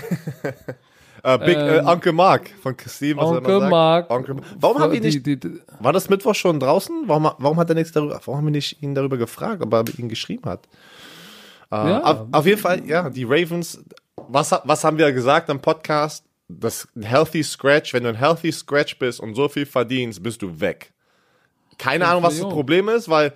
[1.24, 3.70] Äh, Big, äh, Onkel Mark von Steve, was Onkel sagt.
[3.70, 4.10] Mark.
[4.10, 7.04] Onkel, warum haben wir nicht, die, die, war das Mittwoch schon draußen?
[7.06, 9.84] Warum, warum hat er nichts darüber, warum haben wir nicht ihn darüber gefragt, ob er
[9.98, 10.66] ihn geschrieben hat?
[11.70, 12.02] Äh, Ja.
[12.02, 13.84] auf, auf jeden Fall, ja, die Ravens,
[14.16, 16.24] was, was haben wir gesagt im Podcast?
[16.60, 20.60] Das Healthy Scratch, wenn du ein Healthy Scratch bist und so viel verdienst, bist du
[20.60, 20.92] weg.
[21.78, 22.48] Keine Ahnung, was das.
[22.48, 23.32] Problem ist, weil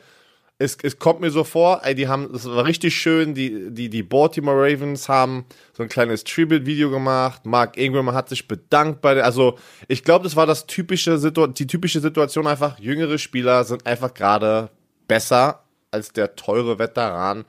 [0.58, 3.90] es, es kommt mir so vor, ey, die haben, das war richtig schön, die, die,
[3.90, 5.44] die Baltimore Ravens haben
[5.74, 9.58] so ein kleines Tribute-Video gemacht, Mark Ingram hat sich bedankt bei der, also
[9.88, 14.14] ich glaube, das war das typische, Situ die typische Situation einfach, jüngere Spieler sind einfach
[14.14, 14.70] gerade
[15.08, 17.44] besser als der teure Veteran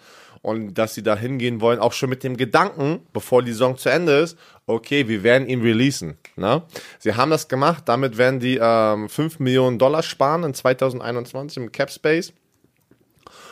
[0.48, 3.90] und dass sie da hingehen wollen, auch schon mit dem Gedanken, bevor die Saison zu
[3.90, 6.18] Ende ist, okay, wir werden ihn releasen.
[6.38, 6.64] Ne?
[7.00, 11.72] Sie haben das gemacht, damit werden die ähm, 5 Millionen Dollar sparen in 2021 im
[11.74, 12.32] Cap Space.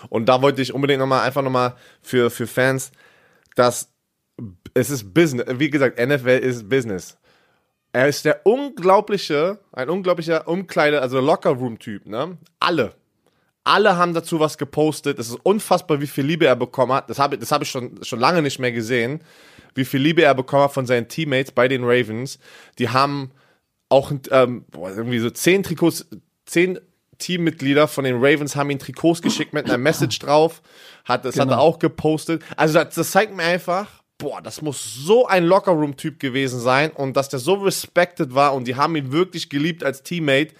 [0.07, 2.93] Und da wollte ich unbedingt nochmal, einfach nochmal für, für Fans,
[3.55, 3.89] dass
[4.73, 7.17] es ist Business, wie gesagt, NFL ist Business.
[7.91, 12.37] Er ist der unglaubliche, ein unglaublicher Umkleide, also Locker-Room-Typ, ne?
[12.61, 12.95] Alle.
[13.65, 15.17] Alle haben dazu was gepostet.
[15.19, 17.09] Es ist unfassbar, wie viel Liebe er bekommen hat.
[17.09, 19.21] Das habe das hab ich schon, schon lange nicht mehr gesehen.
[19.73, 22.39] Wie viel Liebe er bekommen hat von seinen Teammates bei den Ravens.
[22.77, 23.31] Die haben
[23.89, 26.05] auch ähm, irgendwie so zehn Trikots,
[26.45, 26.79] zehn
[27.17, 30.61] Teammitglieder von den Ravens haben ihm Trikots geschickt mit einer Message drauf.
[31.03, 32.43] Hat, das hat er auch gepostet.
[32.57, 37.17] Also das, das zeigt mir einfach, boah, das muss so ein Lockerroom-Typ gewesen sein und
[37.17, 40.53] dass der so respected war und die haben ihn wirklich geliebt als Teammate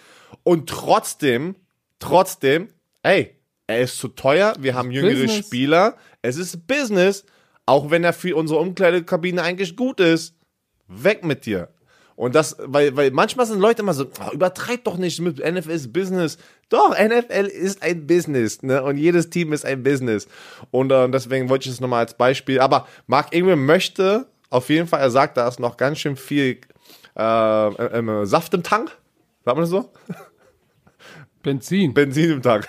[0.44, 1.56] und trotzdem,
[2.00, 2.70] trotzdem,
[3.06, 3.36] ey,
[3.68, 5.46] er ist zu teuer, wir haben jüngere Business.
[5.46, 7.26] Spieler, es ist Business,
[7.66, 10.36] auch wenn er für unsere Umkleidekabine eigentlich gut ist,
[10.88, 11.70] weg mit dir.
[12.16, 15.72] Und das, weil, weil manchmal sind Leute immer so, "Ah, übertreib doch nicht mit NFL
[15.72, 16.38] ist Business.
[16.70, 18.82] Doch, NFL ist ein Business, ne?
[18.82, 20.28] Und jedes Team ist ein Business.
[20.72, 22.60] Und äh, deswegen wollte ich es nochmal als Beispiel.
[22.62, 26.60] Aber Mark Ingram möchte auf jeden Fall, er sagt, da ist noch ganz schön viel
[27.18, 28.98] äh, äh, Saft im Tank.
[29.44, 29.92] Sagt man das so?
[31.46, 31.94] Benzin.
[31.94, 32.68] Benzin im Tank.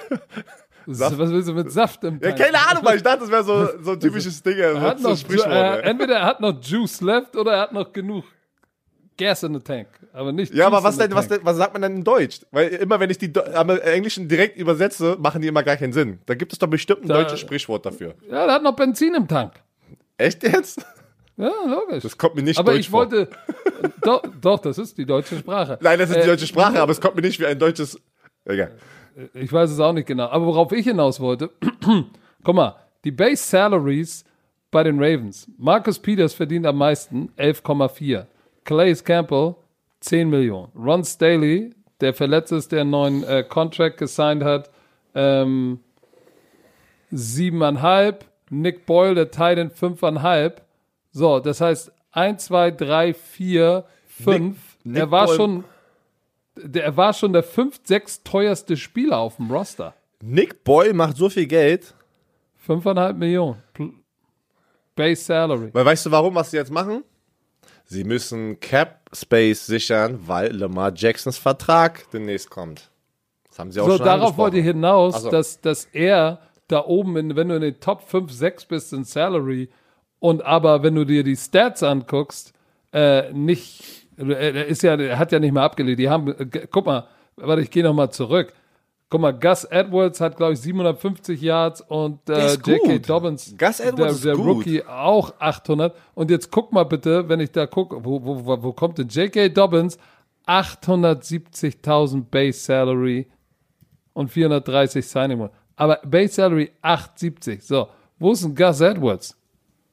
[0.87, 2.39] Was willst du mit Saft im Ja, Tank?
[2.39, 4.57] keine Ahnung, weil ich dachte, das wäre so, so ein typisches Ding.
[4.59, 7.93] Er hat noch, Sprichwort, äh, entweder er hat noch Juice left oder er hat noch
[7.93, 8.25] genug
[9.19, 9.89] Gas in the Tank.
[10.13, 11.97] Aber nicht Ja, aber Juice was in the denn, was denn, was sagt man denn
[11.97, 12.41] in Deutsch?
[12.53, 15.93] Weil immer wenn ich die Do- am Englischen direkt übersetze, machen die immer gar keinen
[15.93, 16.19] Sinn.
[16.27, 18.15] Da gibt es doch bestimmt ein Da- deutsches Sprichwort dafür.
[18.31, 19.55] Ja, der hat noch Benzin im Tank.
[20.19, 20.85] Echt jetzt?
[21.39, 22.03] Ja, logisch.
[22.03, 23.01] Das kommt mir nicht aber deutsch ich vor.
[23.11, 23.29] wollte.
[24.03, 25.79] doch, doch, das ist die deutsche Sprache.
[25.83, 28.01] Nein, das ist die Äh, deutsche Sprache, aber es kommt mir nicht wie ein deutsches.
[28.47, 28.73] Egal.
[29.35, 30.27] Ich weiß es auch nicht genau.
[30.29, 31.51] Aber worauf ich hinaus wollte,
[32.45, 34.25] guck mal, die Base Salaries
[34.71, 35.51] bei den Ravens.
[35.59, 38.27] Marcus Peters verdient am meisten, 11,4.
[38.65, 39.55] Calais Campbell,
[40.01, 40.71] 10 Millionen.
[40.77, 41.71] Ron Staley,
[42.01, 44.71] der verletzt ist, der einen neuen äh, Contract gesigned hat,
[45.15, 45.81] ähm,
[47.13, 48.17] 7,5.
[48.51, 50.53] Nick Boyle, der Titan, 5,5.
[51.13, 54.57] So, das heißt 1, 2, 3, 4, 5.
[54.85, 55.65] Nick Er war Boyle- schon,
[56.57, 59.95] der, er war schon der 5, 6 teuerste Spieler auf dem Roster.
[60.23, 61.95] Nick Boy macht so viel Geld,
[62.67, 63.63] 5,5 Millionen.
[64.95, 65.71] Base Salary.
[65.73, 67.05] weil weißt du warum, was sie jetzt machen?
[67.85, 72.91] Sie müssen Cap Space sichern, weil Lamar Jacksons Vertrag demnächst kommt.
[73.49, 75.31] Das haben sie auch So, schon darauf wollte ich hinaus, so.
[75.31, 79.05] dass, dass er da oben, in, wenn du in den Top 5, 6 bist in
[79.05, 79.69] Salary
[80.19, 82.53] und aber wenn du dir die Stats anguckst,
[82.93, 85.99] äh, nicht, er, er ist ja, er hat ja nicht mehr abgelehnt.
[85.99, 87.07] Die haben, äh, guck mal,
[87.37, 88.53] warte, ich gehe nochmal zurück.
[89.09, 92.99] Guck mal, Gus Edwards hat, glaube ich, 750 Yards und Der äh, J.K.
[92.99, 94.45] Dobbins, Gus Edwards der, der.
[94.45, 95.95] Rookie, auch 800.
[96.15, 99.09] Und jetzt guck mal bitte, wenn ich da gucke, wo, wo, wo, wo kommt denn
[99.09, 99.49] J.K.
[99.51, 99.99] Dobbins?
[100.47, 103.27] 870.000 Base Salary
[104.13, 105.53] und 430 Signing Bonus.
[105.77, 107.63] Aber Base Salary 870.
[107.63, 107.89] So,
[108.19, 109.37] wo ist denn Gus Edwards?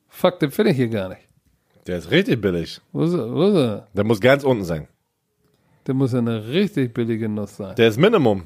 [0.07, 1.27] Fuck, den finde ich hier gar nicht.
[1.87, 2.81] Der ist richtig billig.
[2.91, 3.33] Wo ist er?
[3.33, 3.87] Wo ist er?
[3.93, 4.87] Der muss ganz unten sein.
[5.85, 7.75] Der muss ja eine richtig billige Nuss sein.
[7.75, 8.43] Der ist Minimum.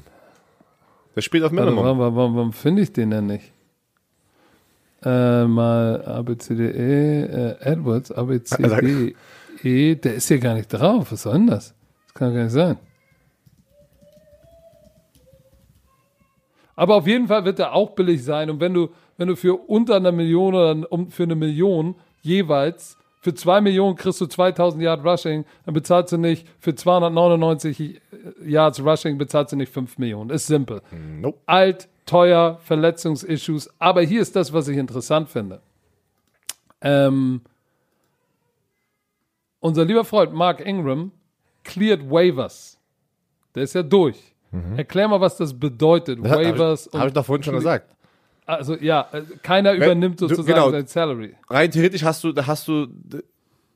[1.14, 1.84] Der spielt auf Warte, Minimum.
[1.98, 3.52] warum, warum, warum finde ich den denn nicht?
[5.04, 9.14] Äh, mal ABCDE, äh, Edwards, ABCDE,
[9.62, 11.12] E, der ist hier gar nicht drauf.
[11.12, 11.74] Was soll denn das?
[12.06, 12.78] Das kann gar nicht sein.
[16.74, 18.50] Aber auf jeden Fall wird er auch billig sein.
[18.50, 22.97] Und wenn du, wenn du für unter einer Million oder um, für eine Million jeweils,
[23.28, 28.00] für zwei Millionen kriegst du 2000 Yard Rushing, dann bezahlst du nicht, für 299
[28.42, 30.30] Yards Rushing bezahlst du nicht 5 Millionen.
[30.30, 30.80] Ist simpel
[31.20, 31.38] Nope.
[31.44, 33.68] alt, teuer, Verletzungsissues.
[33.78, 35.60] Aber hier ist das, was ich interessant finde.
[36.80, 37.42] Ähm,
[39.60, 41.12] unser lieber Freund Mark Ingram
[41.64, 42.78] cleared Waivers.
[43.54, 44.34] Der ist ja durch.
[44.78, 46.22] Erklär mal, was das bedeutet.
[46.22, 46.88] Waivers.
[46.94, 47.94] Habe ich doch vorhin schon gesagt.
[48.48, 50.70] Also ja, äh, keiner übernimmt du- sozusagen genau.
[50.70, 51.34] sein Salary.
[51.50, 52.86] Rein theoretisch hast du, hast du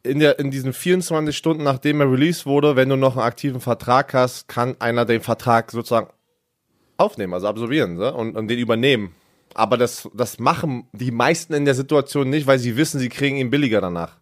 [0.02, 3.60] in, der, in diesen 24 Stunden, nachdem er released wurde, wenn du noch einen aktiven
[3.60, 6.08] Vertrag hast, kann einer den Vertrag sozusagen
[6.96, 8.14] aufnehmen, also absolvieren ne?
[8.14, 9.14] und, und den übernehmen.
[9.52, 13.36] Aber das, das machen die meisten in der Situation nicht, weil sie wissen, sie kriegen
[13.36, 14.16] ihn billiger danach.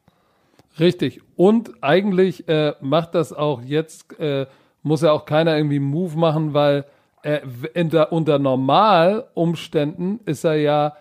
[0.80, 1.20] Richtig.
[1.36, 4.46] Und eigentlich äh, macht das auch jetzt, äh,
[4.82, 6.86] muss ja auch keiner irgendwie einen Move machen, weil
[7.22, 10.96] äh, der, unter Normalumständen ist er ja,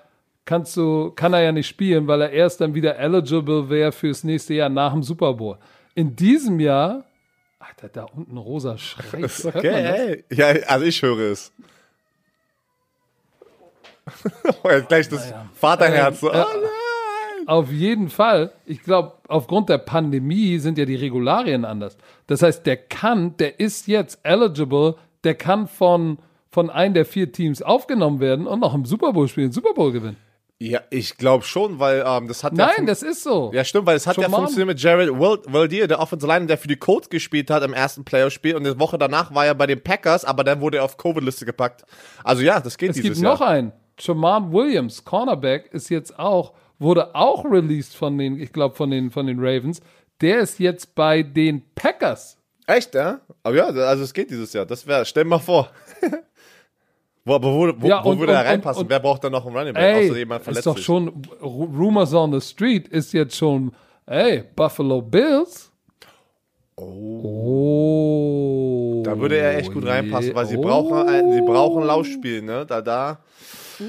[0.46, 4.24] kannst du, kann er ja nicht spielen, weil er erst dann wieder eligible wäre fürs
[4.24, 5.58] nächste Jahr nach dem Super Bowl.
[5.96, 7.06] In diesem Jahr,
[7.60, 9.26] Alter, da unten rosa Schreck.
[9.26, 10.24] Ist okay.
[10.32, 11.52] Ja, also ich höre es.
[14.64, 16.20] Oh, gleich das Vaterherz.
[16.20, 17.48] so, Ähm, äh, oh nein.
[17.48, 18.52] Auf jeden Fall.
[18.66, 21.98] Ich glaube, aufgrund der Pandemie sind ja die Regularien anders.
[22.28, 26.18] Das heißt, der kann, der ist jetzt eligible, der kann von,
[26.50, 29.92] von einem der vier Teams aufgenommen werden und noch im Super Bowl spielen, Super Bowl
[29.92, 30.18] gewinnen.
[30.62, 33.50] Ja, ich glaube schon, weil ähm, das hat ja Nein, fun- das ist so.
[33.54, 34.38] Ja, stimmt, weil es hat ja Schon mal.
[34.40, 38.04] funktioniert mit Jared Waldier, der Offensive Line, der für die Colts gespielt hat im ersten
[38.04, 40.98] Playoff-Spiel und eine Woche danach war er bei den Packers, aber dann wurde er auf
[40.98, 41.86] Covid-Liste gepackt.
[42.26, 43.34] Also ja, das geht es dieses gibt Jahr.
[43.36, 43.72] noch einen.
[43.98, 49.12] Jamal Williams, Cornerback, ist jetzt auch, wurde auch released von den, ich glaube, von den,
[49.12, 49.80] von den Ravens.
[50.20, 52.38] Der ist jetzt bei den Packers.
[52.70, 53.20] Echt, ja?
[53.44, 54.66] Aber ja, also es geht dieses Jahr.
[54.66, 55.70] Das wäre, stell dir mal vor.
[57.26, 58.84] wo, aber wo, wo, Ja, wo und- würde er und- reinpassen?
[58.84, 59.84] und- Wer braucht da noch einen Running Back?
[59.96, 61.10] Ey, außer jemand verletzt ist doch schon,
[61.42, 63.72] Ru- Rumors on the Street ist jetzt schon,
[64.06, 65.72] ey, Buffalo Bills.
[67.70, 69.02] Oh.
[69.04, 70.62] Da würde er echt gut reinpassen, weil sie Oh.
[70.62, 72.66] brauchen, ein, sie brauchen Laufspiel, ne?
[72.66, 73.20] Da, da.
[73.80, 73.86] Da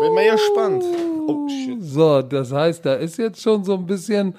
[0.00, 0.84] bin ich mal gespannt.
[1.28, 1.78] Oh, shit.
[1.82, 4.34] So, das heißt, da ist jetzt schon so ein bisschen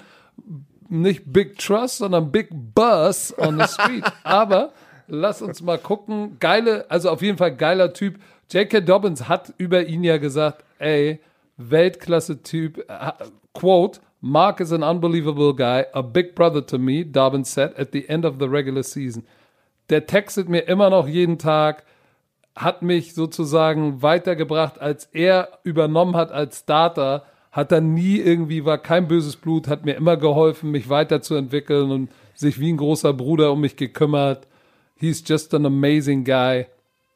[0.90, 4.04] nicht Big Trust, sondern Big Buzz on the Street.
[4.24, 4.72] Aber
[5.06, 6.38] lass uns mal gucken.
[6.40, 8.18] Geile, also auf jeden Fall geiler Typ.
[8.50, 8.80] J.K.
[8.80, 11.20] Dobbins hat über ihn ja gesagt, ey,
[11.56, 12.84] Weltklasse-Typ.
[12.88, 13.12] äh,
[13.54, 18.08] Quote, Mark is an unbelievable guy, a big brother to me, Dobbins said at the
[18.08, 19.24] end of the regular season.
[19.90, 21.84] Der textet mir immer noch jeden Tag,
[22.56, 28.78] hat mich sozusagen weitergebracht, als er übernommen hat als Starter, hat er nie irgendwie, war
[28.78, 33.52] kein böses Blut, hat mir immer geholfen, mich weiterzuentwickeln und sich wie ein großer Bruder
[33.52, 34.48] um mich gekümmert.
[34.96, 36.66] He's just an amazing guy.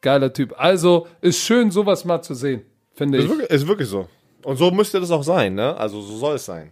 [0.01, 0.53] Geiler Typ.
[0.57, 2.61] Also ist schön, sowas mal zu sehen,
[2.93, 3.29] finde Ist ich.
[3.31, 4.07] wirklich, ist wirklich so.
[4.43, 5.75] Und so müsste das auch sein, ne?
[5.75, 6.71] Also so soll es sein.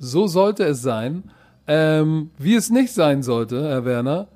[0.00, 1.30] So sollte es sein.
[1.68, 4.26] Ähm, wie es nicht sein sollte, Herr Werner,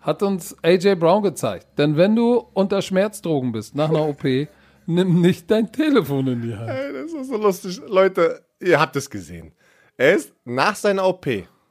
[0.00, 1.66] hat uns AJ Brown gezeigt.
[1.78, 4.22] Denn wenn du unter Schmerzdrogen bist nach einer OP,
[4.94, 6.68] nimm nicht dein Telefon in die Hand.
[6.70, 7.80] Ey, das ist so lustig.
[7.86, 9.52] Leute, ihr habt es gesehen.
[9.96, 11.26] Er ist nach seiner OP,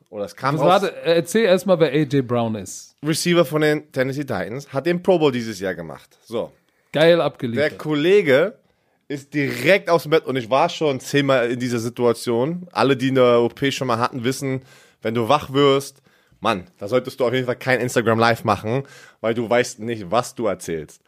[0.10, 2.96] oder es kam raus, Warte, erzähl erstmal, wer AJ Brown ist.
[3.06, 6.18] Receiver von den Tennessee Titans, hat den Pro Bowl dieses Jahr gemacht.
[6.24, 6.52] So.
[6.92, 7.78] Geil Der abgeliefert.
[7.78, 8.58] Kollege
[9.08, 12.68] ist direkt aus dem Bett und ich war schon zehnmal in dieser Situation.
[12.72, 14.62] Alle, die eine OP schon mal hatten, wissen,
[15.02, 16.02] wenn du wach wirst,
[16.42, 18.84] Mann, da solltest du auf jeden Fall kein Instagram Live machen,
[19.20, 21.02] weil du weißt nicht, was du erzählst.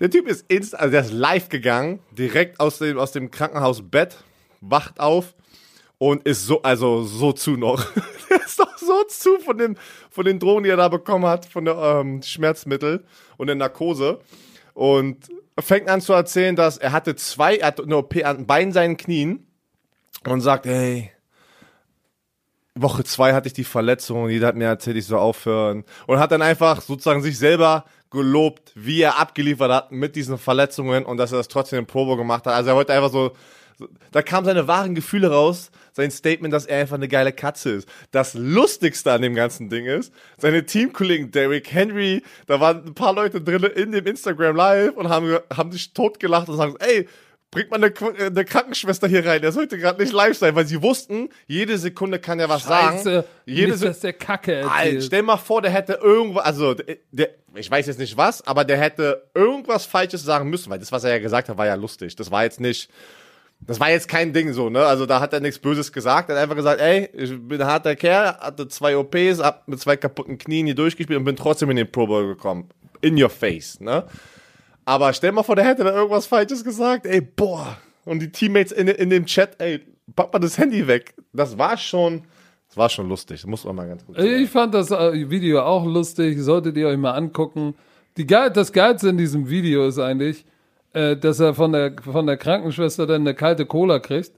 [0.00, 4.16] Der Typ ist inst also der ist live gegangen, direkt aus dem, aus dem Krankenhausbett,
[4.62, 5.34] wacht auf
[5.98, 7.84] und ist so, also so zu noch.
[8.30, 9.78] der ist doch so zu von den,
[10.10, 13.04] von den Drogen, die er da bekommen hat, von der ähm, Schmerzmittel
[13.36, 14.20] und der Narkose.
[14.72, 15.28] Und
[15.58, 18.96] fängt an zu erzählen, dass er hatte zwei, er hatte eine OP an beiden seinen
[18.96, 19.46] Knien
[20.26, 21.10] und sagt, hey,
[22.74, 25.84] Woche zwei hatte ich die Verletzung jeder hat mir erzählt, ich soll aufhören.
[26.06, 31.04] Und hat dann einfach sozusagen sich selber gelobt, wie er abgeliefert hat mit diesen Verletzungen
[31.04, 32.54] und dass er das trotzdem in Probo gemacht hat.
[32.54, 33.32] Also er wollte einfach so,
[34.10, 37.88] da kamen seine wahren Gefühle raus, sein Statement, dass er einfach eine geile Katze ist.
[38.10, 43.14] Das Lustigste an dem ganzen Ding ist, seine Teamkollegen Derrick Henry, da waren ein paar
[43.14, 47.08] Leute drin in dem Instagram Live und haben, haben sich totgelacht und sagen, ey,
[47.50, 47.92] bringt mal eine,
[48.26, 52.18] eine Krankenschwester hier rein, der sollte gerade nicht live sein, weil sie wussten, jede Sekunde
[52.20, 53.26] kann er was Scheiße, sagen.
[53.44, 57.30] Jede nicht, dass der Kacke Alter, stell mal vor, der hätte irgendwas, also der, der,
[57.54, 61.02] ich weiß jetzt nicht was, aber der hätte irgendwas Falsches sagen müssen, weil das, was
[61.02, 62.14] er ja gesagt hat, war ja lustig.
[62.14, 62.88] Das war jetzt nicht,
[63.60, 64.84] das war jetzt kein Ding so, ne?
[64.84, 66.30] Also da hat er nichts Böses gesagt.
[66.30, 69.80] Er hat einfach gesagt, ey, ich bin ein harter Kerl, hatte zwei OPs, hab mit
[69.80, 72.70] zwei kaputten Knien hier durchgespielt und bin trotzdem in den Pro Bowl gekommen.
[73.00, 74.04] In your face, ne?
[74.84, 77.78] Aber stell mal vor, der hätte da irgendwas Falsches gesagt, ey, boah.
[78.04, 79.80] Und die Teammates in, in dem Chat, ey,
[80.16, 81.14] pack mal das Handy weg.
[81.32, 82.22] Das war schon,
[82.68, 83.40] das war schon lustig.
[83.40, 84.28] Das muss man mal ganz gut sagen.
[84.28, 87.74] Ich fand das äh, Video auch lustig, solltet ihr euch mal angucken.
[88.16, 90.44] Die das Geilste in diesem Video ist eigentlich,
[90.92, 94.32] äh, dass er von der, von der Krankenschwester dann eine kalte Cola kriegt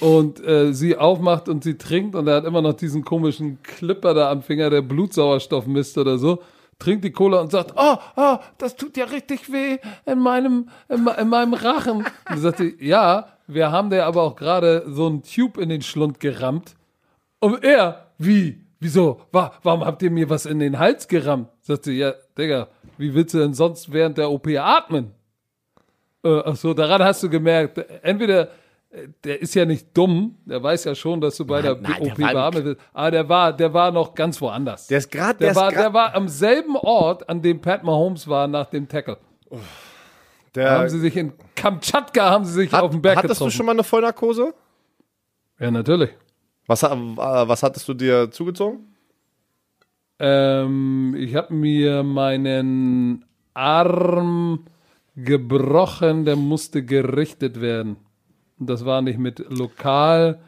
[0.00, 4.12] und äh, sie aufmacht und sie trinkt und er hat immer noch diesen komischen Clipper
[4.12, 6.42] da am Finger, der Blutsauerstoff misst oder so.
[6.78, 11.06] Trinkt die Cola und sagt, oh, oh, das tut ja richtig weh in meinem, in,
[11.06, 12.06] in meinem Rachen.
[12.30, 15.82] Und sagt sie, ja, wir haben dir aber auch gerade so einen Tube in den
[15.82, 16.74] Schlund gerammt.
[17.40, 18.66] Und er, wie?
[18.78, 19.22] Wieso?
[19.32, 21.48] Wa warum habt ihr mir was in den Hals gerammt?
[21.62, 22.68] Sagt sie, ja, Digga,
[22.98, 25.12] wie willst du denn sonst während der OP atmen?
[26.22, 28.50] Äh, ach so, daran hast du gemerkt, entweder
[29.24, 32.14] der ist ja nicht dumm, der weiß ja schon, dass du bei der nein, OP
[32.14, 34.86] beatmet wirst, aber der war, der war noch ganz woanders.
[34.86, 38.26] Der ist gerade, Der, der, war, der war am selben Ort, an dem Pat Mahomes
[38.28, 39.18] war nach dem Tackle.
[40.54, 43.50] der, haben sie sich in Kamtschatka haben sie sich auf dem Berg Hattest getroffen.
[43.50, 44.54] du schon mal eine Vollnarkose?
[45.58, 46.10] ja, natürlich.
[46.66, 48.94] Was, äh, was hattest du dir zugezogen?
[50.18, 53.24] Ähm, ich habe mir meinen
[53.54, 54.64] Arm
[55.14, 57.96] gebrochen, der musste gerichtet werden.
[58.58, 60.38] Und das war nicht mit lokal.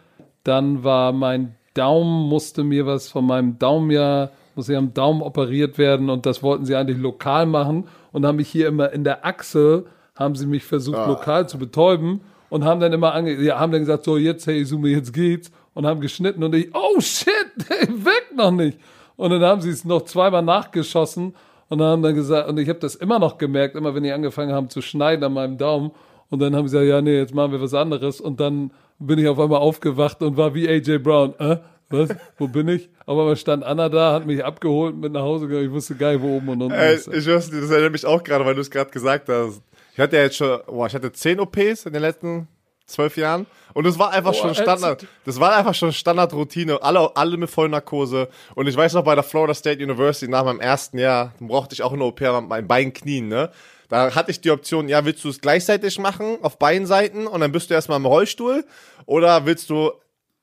[0.45, 5.23] Dann war mein Daumen, musste mir was von meinem Daumen ja, musste ja am Daumen
[5.23, 9.05] operiert werden und das wollten sie eigentlich lokal machen und haben mich hier immer in
[9.05, 9.87] der Achse,
[10.17, 13.83] haben sie mich versucht lokal zu betäuben und haben dann immer ange ja, haben dann
[13.83, 17.31] gesagt, so jetzt, hey Sume, jetzt geht's und haben geschnitten und ich, oh shit,
[17.71, 18.79] der wirkt noch nicht.
[19.17, 21.35] Und dann haben sie es noch zweimal nachgeschossen
[21.69, 24.53] und haben dann gesagt, und ich habe das immer noch gemerkt, immer wenn die angefangen
[24.53, 25.93] haben zu schneiden an meinem Daumen.
[26.31, 28.21] Und dann haben sie gesagt, ja, nee, jetzt machen wir was anderes.
[28.21, 31.35] Und dann bin ich auf einmal aufgewacht und war wie AJ Brown.
[31.39, 31.59] Äh,
[31.91, 32.11] was?
[32.37, 32.91] Wo bin ich?
[33.07, 35.67] Auf einmal stand Anna da, hat mich abgeholt und mit nach Hause gegangen.
[35.67, 37.09] Ich wusste gar nicht, wo oben und unten Ey, ist.
[37.09, 39.63] ich weiß das erinnert mich auch gerade, weil du es gerade gesagt hast.
[39.95, 42.47] Ich hatte ja jetzt schon, boah, ich hatte zehn OPs in den letzten
[42.85, 45.07] zwölf Jahren und das war einfach Boah, schon Standard.
[45.25, 46.83] Das war einfach schon Standardroutine.
[46.83, 48.29] Alle, alle mit Vollnarkose.
[48.55, 51.83] Und ich weiß noch bei der Florida State University nach meinem ersten Jahr brauchte ich
[51.83, 53.51] auch eine OP an meinen beiden Knien, ne?
[53.89, 57.41] Da hatte ich die Option, ja, willst du es gleichzeitig machen auf beiden Seiten und
[57.41, 58.65] dann bist du erstmal im Rollstuhl
[59.07, 59.93] oder willst du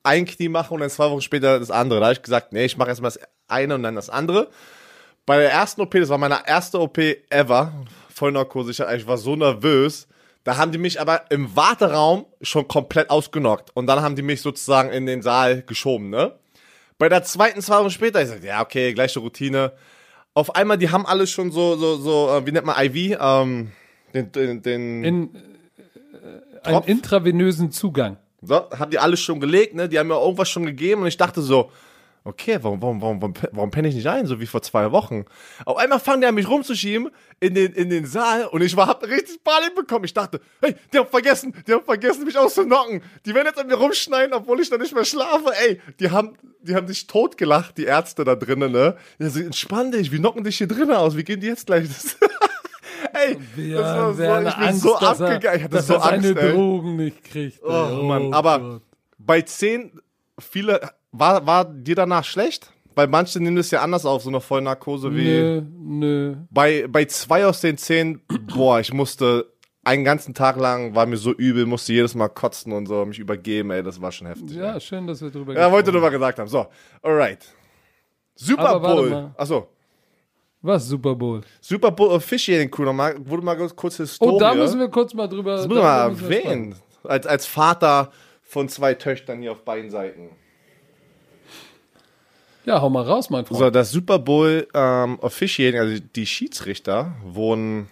[0.02, 2.00] ein Knie machen und dann zwei Wochen später das andere.
[2.00, 4.48] Da habe ich gesagt, nee, ich mache erstmal das eine und dann das andere.
[5.26, 6.98] Bei der ersten OP, das war meine erste OP
[7.30, 7.72] ever,
[8.08, 10.08] Vollnarkose, ich, ich war so nervös.
[10.44, 13.70] Da haben die mich aber im Warteraum schon komplett ausgenockt.
[13.74, 16.38] Und dann haben die mich sozusagen in den Saal geschoben, ne?
[16.98, 19.72] Bei der zweiten, zwei Wochen später, ich sagte, ja, okay, gleiche Routine.
[20.36, 23.16] Auf einmal, die haben alle schon so, so, so, äh, wie nennt man IV?
[23.18, 23.72] Ähm,
[24.12, 25.34] den, den, den In,
[26.62, 28.18] äh, einen intravenösen Zugang.
[28.42, 29.88] so, haben die alles schon gelegt, ne?
[29.88, 31.70] Die haben mir irgendwas schon gegeben und ich dachte so,
[32.26, 35.24] okay, warum, warum, warum, warum, penne ich nicht ein, so wie vor zwei Wochen?
[35.64, 37.10] Auf einmal fangen die an, mich rumzuschieben
[37.40, 40.04] in den, in den Saal und ich war, hab richtig Panik bekommen.
[40.04, 43.02] Ich dachte, hey, die haben vergessen, die haben vergessen, mich auszunocken.
[43.24, 45.52] Die werden jetzt an mir rumschneiden, obwohl ich da nicht mehr schlafe.
[45.66, 48.96] Ey, die haben, die haben sich totgelacht, die Ärzte da drinnen, ne?
[49.20, 51.86] Die so, entspann dich, wir nocken dich hier drinnen aus, wie gehen die jetzt gleich?
[51.88, 52.16] Das
[53.12, 55.94] ey, Ja, das war so, ich bin Angst, so dass abgegangen, ich hatte dass so
[55.94, 56.52] er seine Angst, ey.
[56.52, 57.58] Drogen nicht kriegt.
[57.62, 57.68] ey.
[57.68, 58.82] Oh, Mann, Oh aber Gott.
[59.18, 60.00] bei 10,
[60.38, 60.80] viele,
[61.12, 62.72] war, war dir danach schlecht?
[62.94, 65.24] Weil manche nehmen das ja anders auf, so eine Vollnarkose wie.
[65.24, 66.36] Nö, nö.
[66.50, 68.22] Bei, bei zwei aus den zehn,
[68.54, 69.52] boah, ich musste
[69.84, 73.18] einen ganzen Tag lang war mir so übel, musste jedes Mal kotzen und so, mich
[73.20, 74.56] übergeben, ey, das war schon heftig.
[74.56, 74.80] Ja, ey.
[74.80, 76.48] schön, dass wir drüber ja wollte mal gesagt haben.
[76.48, 76.66] So,
[77.02, 77.46] alright.
[78.34, 79.10] Super Bowl.
[79.10, 79.34] mal.
[79.36, 79.68] Achso.
[80.60, 81.42] Was, Super Bowl?
[81.60, 84.32] Super Bowl Officiating Crew nochmal, wurde mal kurz- Historie.
[84.34, 85.56] Oh, da müssen wir kurz mal drüber.
[85.56, 86.74] das mal müssen wir erwähnen.
[87.04, 88.10] Als, als Vater
[88.42, 90.30] von zwei Töchtern hier auf beiden Seiten.
[92.66, 93.60] Ja, hau mal raus, mein Freund.
[93.60, 97.88] So, das Super Bowl ähm, Officiating, also die Schiedsrichter wurden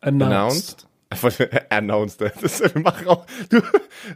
[0.00, 0.88] announced.
[1.70, 2.20] announced.
[2.20, 3.62] Das ist, wir machen auch du,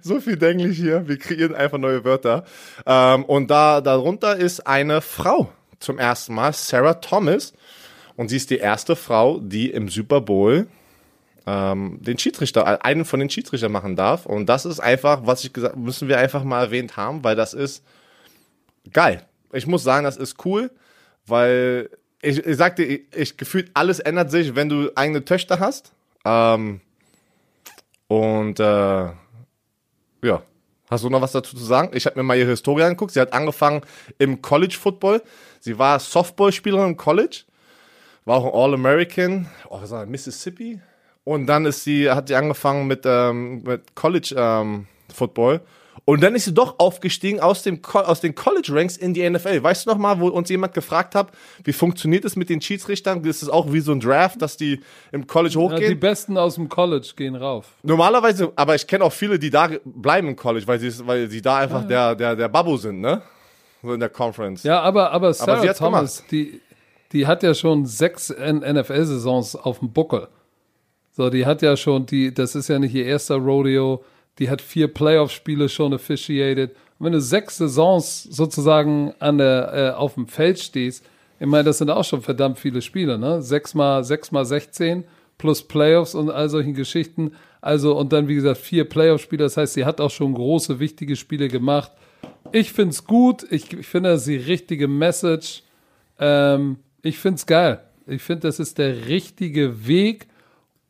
[0.02, 1.06] so viel Englisch hier.
[1.06, 2.44] Wir kreieren einfach neue Wörter.
[2.84, 7.52] Ähm, und da darunter ist eine Frau zum ersten Mal, Sarah Thomas.
[8.16, 10.66] Und sie ist die erste Frau, die im Super Bowl
[11.46, 14.26] ähm, den Schiedsrichter, einen von den Schiedsrichtern machen darf.
[14.26, 17.54] Und das ist einfach, was ich gesagt, müssen wir einfach mal erwähnt haben, weil das
[17.54, 17.84] ist
[18.92, 19.26] geil.
[19.52, 20.70] Ich muss sagen, das ist cool,
[21.26, 21.90] weil
[22.22, 25.92] ich, ich sagte, ich, ich gefühlt alles ändert sich, wenn du eigene Töchter hast.
[26.24, 26.80] Ähm,
[28.08, 29.10] und äh,
[30.22, 30.42] ja,
[30.88, 31.90] hast du noch was dazu zu sagen?
[31.94, 33.12] Ich habe mir mal ihre Historie angeguckt.
[33.12, 33.82] Sie hat angefangen
[34.18, 35.22] im College Football.
[35.60, 37.44] Sie war Softballspielerin im College,
[38.24, 40.80] war auch All-American, oh, was war Mississippi.
[41.24, 45.60] Und dann ist sie, hat sie angefangen mit, ähm, mit College ähm, Football.
[46.04, 49.62] Und dann ist sie doch aufgestiegen aus, dem, aus den College Ranks in die NFL.
[49.62, 51.30] Weißt du noch mal, wo uns jemand gefragt hat,
[51.62, 53.22] wie funktioniert es mit den Schiedsrichtern?
[53.24, 54.80] Ist es auch wie so ein Draft, dass die
[55.12, 56.00] im College Ja, die hochgehen?
[56.00, 57.66] Besten aus dem College gehen rauf.
[57.82, 61.40] Normalerweise, aber ich kenne auch viele, die da bleiben im College, weil sie, weil sie
[61.40, 63.22] da einfach der, der, der Babu sind, ne?
[63.82, 64.62] So in der Conference.
[64.62, 66.60] Ja, aber, aber Sarah hat's Thomas, die,
[67.12, 70.28] die hat ja schon sechs NFL-Saisons auf dem Buckel.
[71.10, 74.02] So, die hat ja schon, die, das ist ja nicht ihr erster Rodeo,
[74.42, 76.72] die hat vier Playoff-Spiele schon officiated.
[76.98, 81.04] Und wenn du sechs Saisons sozusagen an der, äh, auf dem Feld stehst,
[81.38, 83.40] ich meine, das sind auch schon verdammt viele Spiele, ne?
[83.40, 85.04] Sechs mal, sechs mal 16
[85.38, 87.32] plus Playoffs und all solchen Geschichten.
[87.60, 89.44] Also, und dann, wie gesagt, vier Playoff-Spiele.
[89.44, 91.92] Das heißt, sie hat auch schon große, wichtige Spiele gemacht.
[92.50, 93.46] Ich find's gut.
[93.50, 95.62] Ich, ich finde, das ist die richtige Message.
[96.18, 97.80] Ähm, ich find's geil.
[98.08, 100.26] Ich finde, das ist der richtige Weg.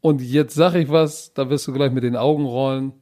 [0.00, 2.92] Und jetzt sag ich was, da wirst du gleich mit den Augen rollen.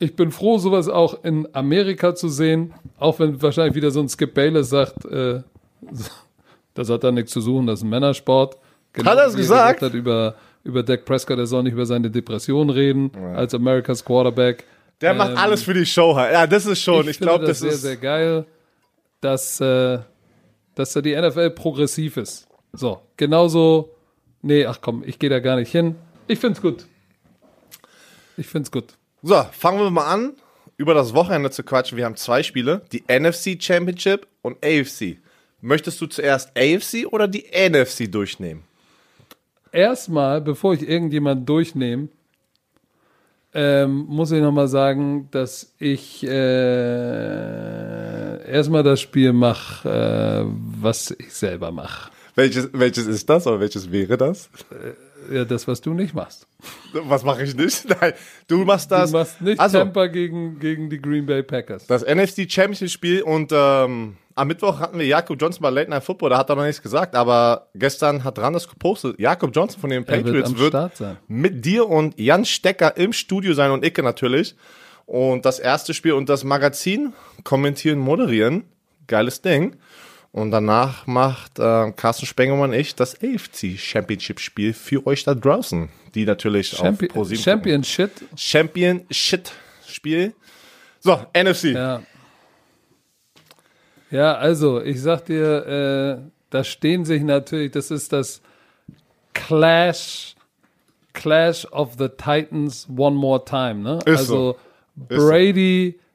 [0.00, 4.08] Ich bin froh, sowas auch in Amerika zu sehen, auch wenn wahrscheinlich wieder so ein
[4.08, 5.42] Skip Bayless sagt, äh,
[6.74, 8.56] das hat da nichts zu suchen, das ist ein Männersport.
[8.92, 9.82] Genau Hat er das wie gesagt?
[9.82, 14.64] hat über, über Dak Prescott, er soll nicht über seine Depression reden, als Americas Quarterback.
[15.00, 16.32] Der macht Ähm, alles für die Show halt.
[16.32, 17.08] Ja, das ist schon.
[17.08, 17.82] Ich, finde glaube, das, sehr, ist.
[17.82, 18.46] sehr geil,
[19.20, 19.98] dass, äh,
[20.74, 22.48] dass da die NFL progressiv ist.
[22.72, 23.94] So, genauso.
[24.42, 25.96] Nee, ach komm, ich gehe da gar nicht hin.
[26.28, 26.86] Ich find's gut.
[28.36, 28.97] Ich find's gut.
[29.22, 30.34] So, fangen wir mal an,
[30.76, 31.98] über das Wochenende zu quatschen.
[31.98, 35.18] Wir haben zwei Spiele: die NFC Championship und AFC.
[35.60, 38.62] Möchtest du zuerst AFC oder die NFC durchnehmen?
[39.72, 42.08] Erstmal, bevor ich irgendjemanden durchnehme,
[43.54, 46.30] ähm, muss ich nochmal sagen, dass ich äh,
[48.50, 50.44] erstmal das Spiel mache, äh,
[50.80, 52.12] was ich selber mache.
[52.36, 54.48] Welches, welches ist das oder welches wäre das?
[55.32, 56.46] Ja, das, was du nicht machst.
[56.92, 57.86] Was mache ich nicht?
[58.00, 58.12] Nein,
[58.46, 59.10] du machst das.
[59.10, 61.86] Du machst nicht also, Tampa gegen, gegen die Green Bay Packers.
[61.86, 66.04] das NFC Championship Spiel und ähm, am Mittwoch hatten wir Jakob Johnson bei Late Night
[66.04, 69.90] Football, da hat er noch nichts gesagt, aber gestern hat Randes gepostet, Jakob Johnson von
[69.90, 71.16] den wird Patriots wird, sein.
[71.26, 74.54] mit dir und Jan Stecker im Studio sein und Icke natürlich.
[75.06, 78.64] Und das erste Spiel und das Magazin kommentieren, moderieren.
[79.06, 79.76] Geiles Ding.
[80.32, 85.34] Und danach macht äh, Carsten Spengemann und ich das AFC Championship Spiel für euch da
[85.34, 85.88] draußen.
[86.14, 88.10] Die natürlich Champion, auf Pro 7 Champion Shit.
[88.36, 89.52] Champion Shit
[89.86, 90.34] Spiel.
[91.00, 91.64] So, NFC.
[91.74, 92.02] Ja.
[94.10, 98.40] Ja, also, ich sag dir, äh, da stehen sich natürlich, das ist das
[99.34, 100.34] Clash,
[101.12, 103.98] Clash of the Titans one more time, ne?
[104.06, 104.56] Ist also,
[104.96, 105.14] so.
[105.14, 105.28] Ist so.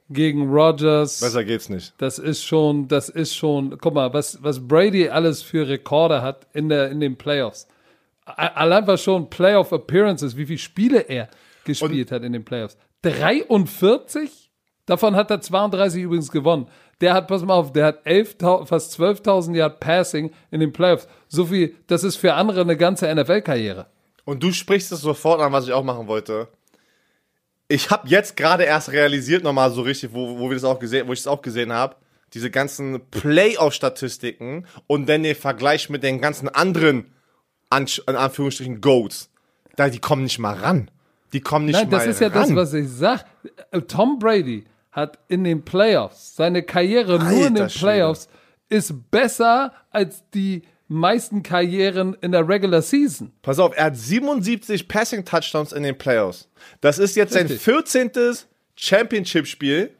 [0.09, 1.21] Gegen Rogers.
[1.21, 1.93] Besser geht's nicht.
[1.97, 6.47] Das ist schon, das ist schon, guck mal, was, was Brady alles für Rekorde hat
[6.53, 7.67] in, der, in den Playoffs.
[8.25, 11.29] Allein was schon Playoff Appearances, wie viele Spiele er
[11.65, 12.77] gespielt hat in den Playoffs.
[13.01, 14.51] 43?
[14.85, 16.67] Davon hat er 32 übrigens gewonnen.
[17.01, 21.07] Der hat, pass mal auf, der hat 11.000 fast 12.000 Yard Passing in den Playoffs.
[21.27, 23.87] So viel, das ist für andere eine ganze NFL-Karriere.
[24.25, 26.47] Und du sprichst es sofort an, was ich auch machen wollte.
[27.73, 31.07] Ich habe jetzt gerade erst realisiert nochmal so richtig, wo, wo wir das auch gesehen,
[31.07, 31.95] wo ich es auch gesehen habe,
[32.35, 37.11] diese ganzen Playoff-Statistiken und dann den Vergleich mit den ganzen anderen,
[37.71, 39.31] an, in Anführungsstrichen, Goats.
[39.75, 40.91] Da, die kommen nicht mal ran.
[41.33, 42.49] Die kommen nicht Nein, mal das ist ja ran.
[42.49, 43.25] das, was ich sag.
[43.87, 47.85] Tom Brady hat in den Playoffs, seine Karriere nur in den Alter Schwede.
[47.85, 48.27] Playoffs
[48.69, 50.61] ist besser als die
[50.93, 53.31] meisten Karrieren in der Regular Season.
[53.41, 56.47] Pass auf, er hat 77 Passing Touchdowns in den Playoffs.
[56.81, 57.61] Das ist jetzt Richtig.
[57.61, 58.37] sein 14.
[58.75, 59.91] Championship-Spiel.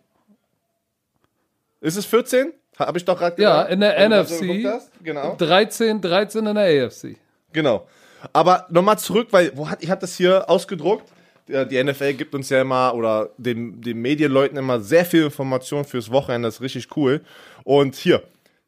[1.81, 2.53] Ist es 14?
[2.79, 4.65] Habe ich doch gerade Ja, in der so NFC.
[4.65, 4.91] hast.
[5.03, 5.35] Genau.
[5.37, 7.17] 13, 13 in der AFC.
[7.51, 7.87] Genau.
[8.31, 11.11] Aber nochmal zurück, weil wo hat, ich habe das hier ausgedruckt.
[11.47, 16.09] Die NFL gibt uns ja immer oder den, den Medienleuten immer sehr viel Information fürs
[16.09, 16.47] Wochenende.
[16.47, 17.19] Das ist richtig cool.
[17.65, 18.23] Und hier,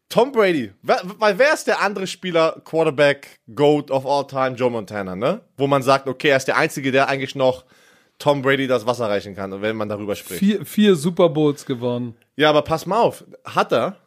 [0.10, 0.72] Tom Brady.
[0.82, 4.56] Weil wer ist der andere Spieler, Quarterback, Goat of all time?
[4.56, 5.41] Joe Montana, ne?
[5.58, 7.66] Wo man sagt, okay, er ist der Einzige, der eigentlich noch
[8.20, 10.39] Tom Brady das Wasser reichen kann, wenn man darüber spricht.
[10.39, 12.16] Vier, vier Super Bowls gewonnen.
[12.36, 13.26] Ja, aber pass mal auf.
[13.43, 13.97] Hat er.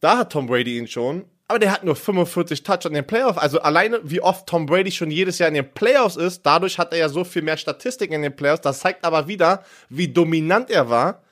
[0.00, 1.24] Da hat Tom Brady ihn schon.
[1.48, 3.38] Aber der hat nur 45 Touch in den Playoffs.
[3.38, 6.92] Also alleine, wie oft Tom Brady schon jedes Jahr in den Playoffs ist, dadurch hat
[6.92, 8.62] er ja so viel mehr Statistik in den Playoffs.
[8.62, 11.22] Das zeigt aber wieder, wie dominant er war.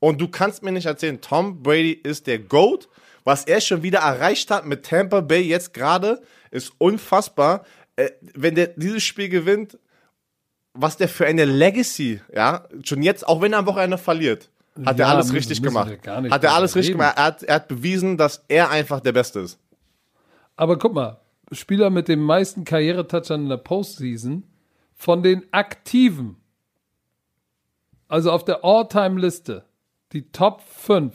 [0.00, 2.88] Und du kannst mir nicht erzählen, Tom Brady ist der GOAT.
[3.24, 6.20] Was er schon wieder erreicht hat mit Tampa Bay jetzt gerade,
[6.50, 7.64] ist unfassbar.
[7.96, 9.78] Äh, wenn der dieses Spiel gewinnt,
[10.74, 14.50] was der für eine Legacy, ja, schon jetzt, auch wenn er am Wochenende verliert,
[14.86, 15.90] hat er Ja, alles müssen- richtig gemacht.
[16.06, 16.92] Hat er alles drüber richtig reden.
[16.98, 17.14] gemacht.
[17.18, 19.58] Er hat, er hat bewiesen, dass er einfach der Beste ist.
[20.56, 21.20] Aber guck mal,
[21.52, 24.44] Spieler mit den meisten Karrieretouchern in der Postseason
[24.94, 26.36] von den Aktiven,
[28.08, 29.64] also auf der All-Time-Liste,
[30.12, 31.14] die Top 5,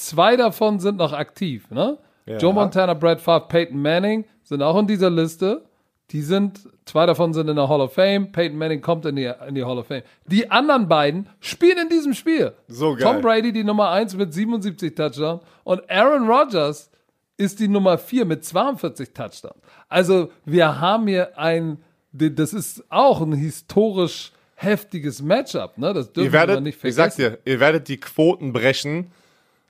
[0.00, 1.70] zwei davon sind noch aktiv.
[1.70, 1.98] Ne?
[2.26, 2.38] Ja.
[2.38, 5.64] Joe Montana, Brad Favre, Peyton Manning sind auch in dieser Liste.
[6.10, 8.32] Die sind, zwei davon sind in der Hall of Fame.
[8.32, 10.02] Peyton Manning kommt in die, in die Hall of Fame.
[10.26, 12.52] Die anderen beiden spielen in diesem Spiel.
[12.66, 13.02] So geil.
[13.02, 16.90] Tom Brady, die Nummer 1 mit 77 Touchdowns und Aaron Rodgers
[17.36, 19.60] ist die Nummer 4 mit 42 Touchdowns.
[19.88, 21.78] Also wir haben hier ein,
[22.12, 25.94] das ist auch ein historisch heftiges Matchup, ne?
[25.94, 27.38] Das dürfen wir nicht ich sag vergessen.
[27.44, 29.10] dir, ihr werdet die Quoten brechen,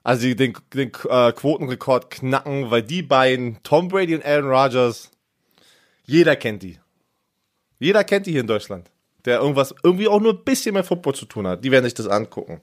[0.02, 5.10] also den, den äh, Quotenrekord knacken, weil die beiden, Tom Brady und Aaron Rodgers,
[6.04, 6.78] jeder kennt die.
[7.78, 8.90] Jeder kennt die hier in Deutschland,
[9.24, 11.64] der irgendwas, irgendwie auch nur ein bisschen mit Football zu tun hat.
[11.64, 12.60] Die werden sich das angucken.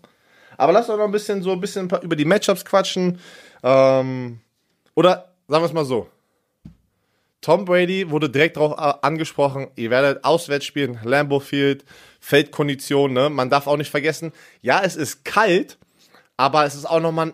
[0.57, 3.19] Aber lass doch noch ein bisschen so ein bisschen über die Matchups quatschen.
[3.63, 4.39] Ähm,
[4.95, 6.07] oder sagen wir es mal so.
[7.41, 11.85] Tom Brady wurde direkt darauf äh, angesprochen, ihr werdet auswärts spielen, Lambeau Field,
[12.19, 13.29] Feldkondition, ne?
[13.29, 15.77] Man darf auch nicht vergessen, ja, es ist kalt,
[16.37, 17.33] aber es ist auch nochmal,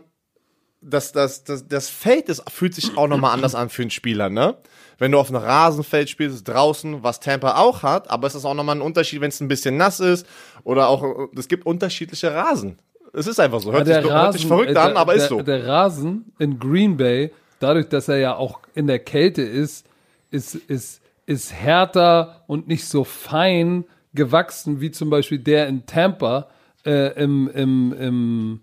[0.81, 4.29] das, das, das, das Feld ist, fühlt sich auch nochmal anders an für einen Spieler,
[4.29, 4.57] ne?
[4.97, 8.53] Wenn du auf einem Rasenfeld spielst, draußen, was Tampa auch hat, aber es ist auch
[8.53, 10.25] nochmal ein Unterschied, wenn es ein bisschen nass ist
[10.63, 12.77] oder auch, es gibt unterschiedliche Rasen.
[13.11, 13.71] Es ist einfach so.
[13.71, 15.41] Hört, Ja, sich, hört sich verrückt äh, an, der- aber ist der, so.
[15.41, 19.85] Der Rasen in Green Bay, dadurch, dass er ja auch in der Kälte ist,
[20.31, 26.47] ist, ist, ist härter und nicht so fein gewachsen wie zum Beispiel der in Tampa
[26.85, 28.61] äh, im, im, im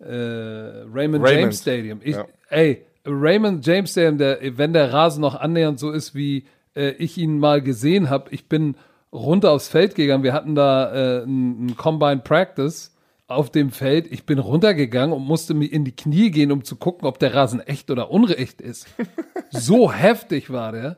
[0.00, 2.00] äh, Raymond, Raymond, James Stadium.
[2.02, 2.26] Ich, ja.
[2.48, 6.44] Ey, Raymond James Stadium, der, wenn der Rasen noch annähernd so ist, wie
[6.74, 8.76] äh, ich ihn mal gesehen habe, ich bin
[9.12, 10.22] runter aufs Feld gegangen.
[10.22, 12.94] Wir hatten da äh, ein, ein Combine Practice
[13.26, 14.10] auf dem Feld.
[14.10, 17.34] Ich bin runtergegangen und musste mir in die Knie gehen, um zu gucken, ob der
[17.34, 18.86] Rasen echt oder unrecht ist.
[19.50, 20.96] so heftig war der.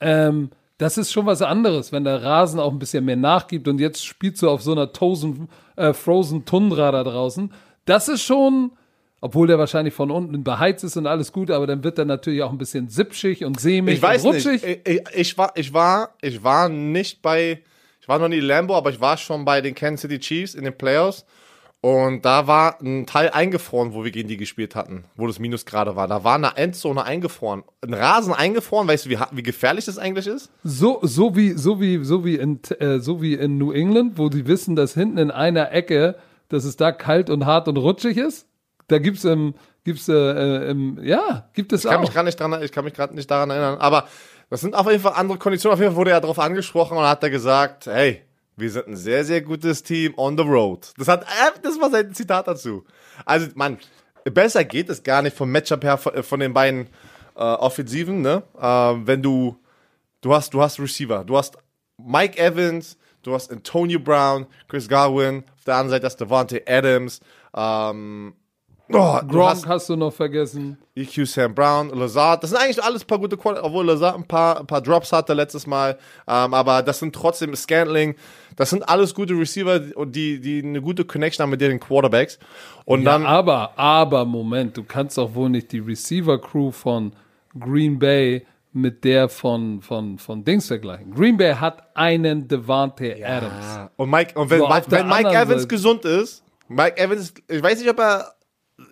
[0.00, 3.80] Ähm, das ist schon was anderes, wenn der Rasen auch ein bisschen mehr nachgibt und
[3.80, 7.52] jetzt spielst du auf so einer Tosen, äh, Frozen Tundra da draußen.
[7.84, 8.72] Das ist schon,
[9.20, 12.42] obwohl der wahrscheinlich von unten beheizt ist und alles gut, aber dann wird er natürlich
[12.42, 14.46] auch ein bisschen sipschig und sämig Ich weiß und nicht.
[14.46, 14.80] rutschig.
[14.84, 17.62] Ich, ich, ich, war, ich, war, ich war nicht bei,
[18.00, 20.64] ich war noch nie Lambo, aber ich war schon bei den Kansas City Chiefs in
[20.64, 21.24] den Playoffs.
[21.82, 25.96] Und da war ein Teil eingefroren, wo wir gegen die gespielt hatten, wo das Minusgrade
[25.96, 26.08] war.
[26.08, 27.62] Da war eine Endzone eingefroren.
[27.80, 30.50] Ein Rasen eingefroren, weißt du, wie, wie gefährlich das eigentlich ist?
[30.62, 34.28] So, so wie, so wie, so wie in, äh, so wie in New England, wo
[34.28, 36.16] die wissen, dass hinten in einer Ecke,
[36.50, 38.46] dass es da kalt und hart und rutschig ist.
[38.88, 42.02] Da gibt's ähm, gibt's äh, äh, im, ja, gibt es Ich kann auch.
[42.02, 43.78] mich gerade nicht dran, ich kann mich gerade nicht daran erinnern.
[43.78, 44.06] Aber
[44.50, 45.74] das sind auf jeden Fall andere Konditionen.
[45.74, 48.22] Auf jeden Fall wurde er darauf angesprochen und hat er gesagt, hey,
[48.56, 50.92] wir sind ein sehr, sehr gutes Team on the road.
[50.98, 52.84] Das hat, äh, das war sein Zitat dazu.
[53.24, 53.78] Also, Mann,
[54.24, 56.88] besser geht es gar nicht vom Matchup her von, von den beiden
[57.36, 58.42] äh, Offensiven, ne?
[58.60, 58.66] Äh,
[59.06, 59.56] wenn du,
[60.20, 61.56] du hast, du hast Receiver, du hast
[61.96, 67.20] Mike Evans, du hast Antonio Brown, Chris Garwin, auf der anderen Seite hast Devontae Adams,
[67.54, 68.34] ähm,
[68.92, 70.78] oh, du Gronk hast hast du noch vergessen.
[70.94, 74.24] EQ Sam Brown, Lazard, das sind eigentlich alles ein paar gute Quali obwohl Lazard ein
[74.24, 78.14] paar, ein paar Drops hatte letztes Mal, ähm, aber das sind trotzdem Scantling,
[78.56, 82.38] das sind alles gute Receiver die, die eine gute Connection haben mit deren Quarterbacks.
[82.84, 87.12] Und Ja, dann, aber, aber, Moment, du kannst doch wohl nicht die Receiver-Crew von
[87.58, 91.12] Green Bay mit der von, von, von Dings vergleichen.
[91.14, 93.90] Green Bay hat einen Devante Adams.
[93.96, 95.66] und Mike, und wenn, So, auf Mike, der wenn Mike Evans Seite.
[95.66, 98.34] gesund ist, Mike Evans, ich weiß nicht, ob er,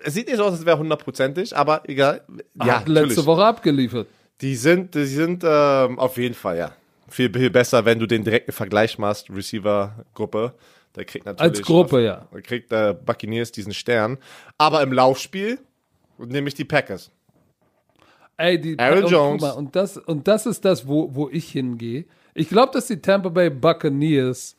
[0.03, 2.23] es sieht nicht so aus, als wäre hundertprozentig, aber egal.
[2.55, 3.27] Ja, hat letzte natürlich.
[3.27, 4.09] Woche abgeliefert.
[4.41, 6.73] Die sind, die sind ähm, auf jeden Fall, ja.
[7.09, 10.55] Viel, viel besser, wenn du den direkten Vergleich machst, Receiver-Gruppe.
[10.95, 11.59] Der kriegt natürlich.
[11.59, 12.27] Als Gruppe, ja.
[12.33, 14.19] Da kriegt der Buccaneers diesen Stern.
[14.59, 15.59] Aber im Laufspiel
[16.19, 17.11] nehme ich die Packers.
[18.39, 19.43] Ey, die Aaron und, Jones.
[19.43, 22.07] Mal, und, das, und das ist das, wo, wo ich hingehe.
[22.35, 24.57] Ich glaube, dass die Tampa Bay Buccaneers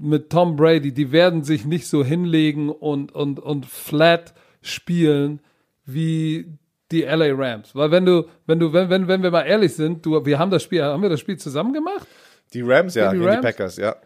[0.00, 5.40] mit Tom Brady, die werden sich nicht so hinlegen und, und, und flat spielen
[5.86, 6.52] wie
[6.92, 7.74] die LA Rams.
[7.74, 10.50] Weil wenn du, wenn du, wenn, wenn, wenn wir mal ehrlich sind, du, wir haben
[10.50, 12.06] das Spiel, haben wir das Spiel zusammen gemacht?
[12.52, 13.36] Die Rams, ja, Die Rams?
[13.36, 13.96] die Packers, ja.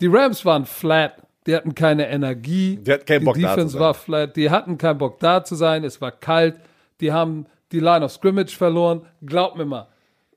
[0.00, 1.14] Die Rams waren flat.
[1.46, 2.76] Die hatten keine Energie.
[2.82, 3.80] Die hatten keinen Bock, Die da zu Defense sein.
[3.80, 4.36] war flat.
[4.36, 5.84] Die hatten keinen Bock da zu sein.
[5.84, 6.56] Es war kalt.
[7.00, 9.06] Die haben die Line of Scrimmage verloren.
[9.22, 9.88] Glaub mir mal.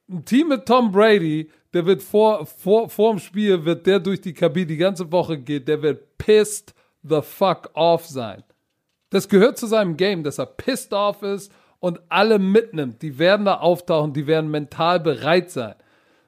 [0.09, 4.21] Ein Team mit Tom Brady, der wird vor, vor, vor dem Spiel, wird der durch
[4.21, 6.73] die Kabine die ganze Woche geht, der wird pissed
[7.03, 8.43] the fuck off sein.
[9.11, 13.01] Das gehört zu seinem Game, dass er pissed off ist und alle mitnimmt.
[13.01, 15.75] Die werden da auftauchen, die werden mental bereit sein.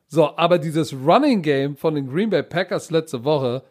[0.08, 3.64] So, aber dieses Running Game von den Green Bay Packers letzte Woche,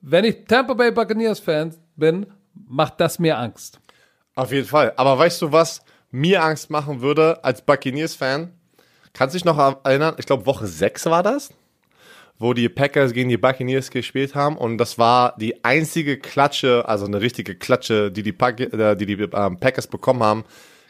[0.00, 3.80] wenn ich Tampa Bay Buccaneers Fan bin, macht das mir Angst.
[4.34, 4.92] Auf jeden Fall.
[4.96, 5.82] Aber weißt du, was
[6.12, 8.52] mir Angst machen würde als Buccaneers-Fan?
[9.12, 10.14] Kannst du dich noch erinnern?
[10.18, 11.50] Ich glaube, Woche 6 war das,
[12.38, 14.56] wo die Packers gegen die Buccaneers gespielt haben.
[14.56, 19.06] Und das war die einzige Klatsche, also eine richtige Klatsche, die die, Pack äh, die,
[19.06, 20.44] die ähm, Packers bekommen haben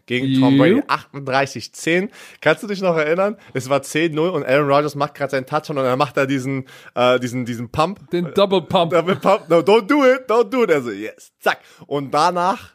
[0.06, 0.76] gegen Tom Brady.
[0.76, 0.90] Jupp.
[0.90, 2.10] 38-10.
[2.40, 3.36] Kannst du dich noch erinnern?
[3.54, 6.66] Es war 10-0 und Aaron Rodgers macht gerade seinen Touchdown und er macht da diesen,
[6.94, 8.10] äh, diesen, diesen Pump.
[8.10, 8.92] Den Double Pump.
[8.92, 9.48] Double Pump.
[9.48, 10.70] No, don't do it, don't do it.
[10.70, 11.58] Also, yes, zack.
[11.86, 12.72] Und danach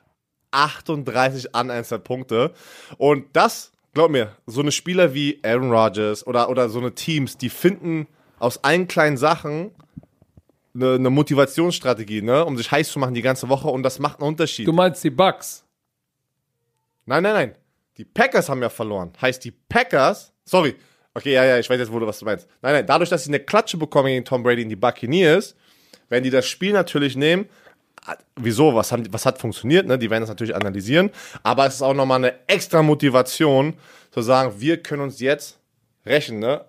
[0.52, 2.54] 38 unanswered Punkte.
[2.98, 7.38] Und das, glaub mir, so eine Spieler wie Aaron Rodgers oder, oder so eine Teams,
[7.38, 8.08] die finden
[8.40, 9.72] aus allen kleinen Sachen
[10.76, 14.20] eine, eine Motivationsstrategie, ne, um sich heiß zu machen die ganze Woche und das macht
[14.20, 14.68] einen Unterschied.
[14.68, 15.66] Du meinst die Bucks?
[17.06, 17.56] Nein, nein, nein.
[17.98, 19.12] Die Packers haben ja verloren.
[19.20, 20.76] Heißt, die Packers, sorry,
[21.14, 22.48] okay, ja, ja, ich weiß jetzt, wo du was du meinst.
[22.62, 25.56] Nein, nein, dadurch, dass sie eine Klatsche bekommen gegen Tom Brady und die Buccaneers,
[26.10, 27.48] werden die das Spiel natürlich nehmen.
[28.36, 28.76] Wieso?
[28.76, 29.88] Was, haben, was hat funktioniert?
[29.88, 29.98] Ne?
[29.98, 31.10] Die werden das natürlich analysieren.
[31.44, 33.74] Aber es ist auch nochmal eine extra Motivation,
[34.12, 35.60] zu sagen, wir können uns jetzt
[36.06, 36.66] rächen, ne?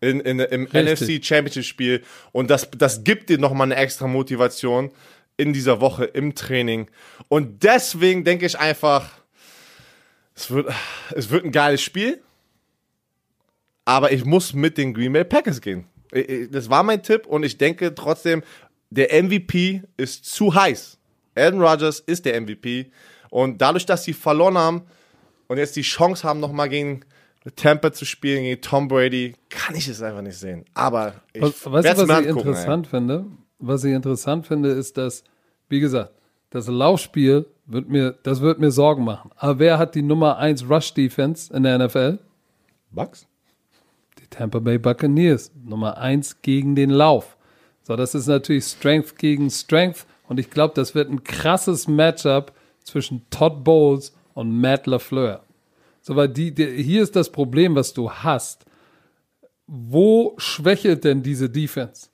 [0.00, 1.20] In, in, Im Richtig.
[1.20, 2.02] NFC Championship Spiel.
[2.32, 4.90] Und das, das gibt dir nochmal eine extra Motivation
[5.36, 6.88] in dieser Woche im Training.
[7.28, 9.10] Und deswegen denke ich einfach,
[10.34, 10.72] es wird,
[11.14, 12.20] es wird ein geiles Spiel.
[13.84, 15.86] Aber ich muss mit den Green Bay Packers gehen.
[16.50, 18.42] Das war mein Tipp und ich denke trotzdem,
[18.94, 20.98] der MVP ist zu heiß.
[21.34, 22.90] Aaron Rodgers ist der MVP.
[23.30, 24.82] Und dadurch, dass sie verloren haben
[25.48, 27.00] und jetzt die Chance haben, nochmal gegen
[27.56, 30.64] Tampa zu spielen, gegen Tom Brady, kann ich es einfach nicht sehen.
[30.74, 33.24] Aber ich Was, weißt du, was ich angucken, interessant finde?
[33.58, 35.24] Was ich interessant finde, ist, dass,
[35.68, 36.12] wie gesagt,
[36.50, 39.30] das Laufspiel wird mir, das wird mir Sorgen machen.
[39.36, 41.98] Aber wer hat die Nummer 1 Rush Defense in der NFL?
[41.98, 42.18] ey.
[42.90, 43.26] Bucks?
[44.20, 45.50] Die Tampa Bay Buccaneers.
[45.64, 47.38] Nummer 1 gegen den Lauf.
[47.82, 50.06] So, das ist natürlich Strength gegen Strength.
[50.28, 52.52] Und ich glaube, das wird ein krasses Matchup
[52.84, 55.42] zwischen Todd Bowles und Matt LaFleur.
[56.00, 58.64] So, weil die, die, hier ist das Problem, was du hast.
[59.66, 62.08] Wo schwächelt denn diese Defense?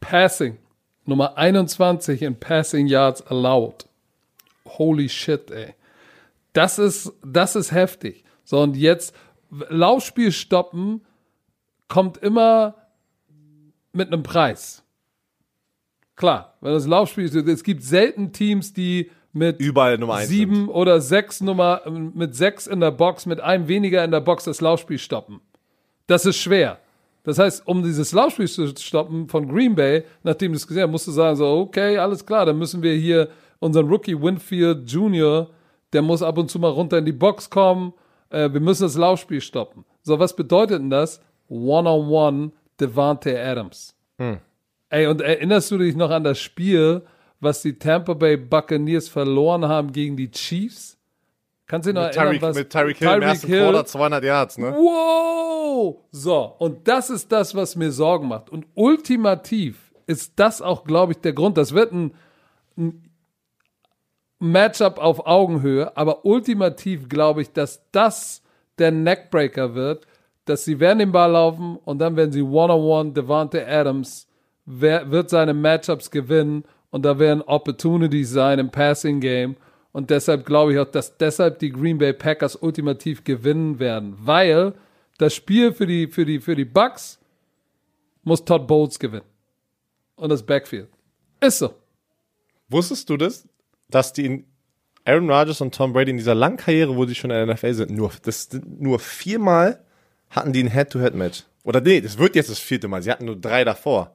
[0.00, 0.58] Passing.
[1.04, 3.86] Nummer 21 in Passing Yards allowed.
[4.66, 5.74] Holy shit, ey.
[6.52, 8.24] Das ist, das ist heftig.
[8.44, 9.14] So, und jetzt
[9.50, 11.02] Laufspiel stoppen
[11.88, 12.74] kommt immer
[13.92, 14.82] mit einem Preis.
[16.16, 20.68] Klar, wenn das Laufspiel ist, es gibt selten Teams, die mit Überall Nummer eins sieben
[20.68, 24.60] oder sechs Nummer, mit sechs in der Box, mit einem weniger in der Box das
[24.60, 25.40] Laufspiel stoppen.
[26.06, 26.78] Das ist schwer.
[27.24, 30.90] Das heißt, um dieses Laufspiel zu stoppen von Green Bay, nachdem du es gesehen hast,
[30.90, 33.28] musst du sagen, so, okay, alles klar, dann müssen wir hier
[33.60, 35.48] unseren Rookie Winfield Jr.,
[35.92, 37.92] der muss ab und zu mal runter in die Box kommen,
[38.30, 39.84] äh, wir müssen das Laufspiel stoppen.
[40.02, 41.20] So, was bedeutet denn das?
[41.48, 43.94] One-on-one Devante Adams.
[44.88, 47.02] Ey, und erinnerst du dich noch an das Spiel,
[47.40, 50.98] was die Tampa Bay Buccaneers verloren haben gegen die Chiefs?
[51.66, 54.24] Kannst du dich noch Mit erinnern, Tyreek, was mit Tyreek Hill im ersten Quarter 200
[54.24, 54.72] Yards, ne?
[54.72, 55.96] Wow!
[56.10, 58.50] So, und das ist das, was mir Sorgen macht.
[58.50, 61.56] Und ultimativ ist das auch, glaube ich, der Grund.
[61.56, 62.14] Das wird ein,
[62.76, 63.10] ein
[64.38, 68.42] Matchup auf Augenhöhe, aber ultimativ glaube ich, dass das
[68.78, 70.06] der Neckbreaker wird,
[70.44, 74.26] dass sie werden den Ball laufen und dann werden sie one-on-one Devante Adams
[74.64, 79.56] wer, wird seine Matchups gewinnen und da werden Opportunities sein im Passing Game.
[79.92, 84.74] Und deshalb glaube ich auch, dass deshalb die Green Bay Packers ultimativ gewinnen werden, weil
[85.18, 87.20] das Spiel für die für die für die Bucks
[88.22, 89.26] muss Todd Bowles gewinnen.
[90.16, 90.88] Und das Backfield.
[91.40, 91.74] Ist so.
[92.68, 93.48] Wusstest du das,
[93.90, 94.44] dass die
[95.04, 97.74] Aaron Rodgers und Tom Brady in dieser langen Karriere, wo sie schon in der NFL
[97.74, 99.84] sind, nur, das, nur viermal
[100.32, 101.44] hatten die ein Head-to-Head-Match.
[101.64, 103.02] Oder nee, das wird jetzt das vierte Mal.
[103.02, 104.14] Sie hatten nur drei davor.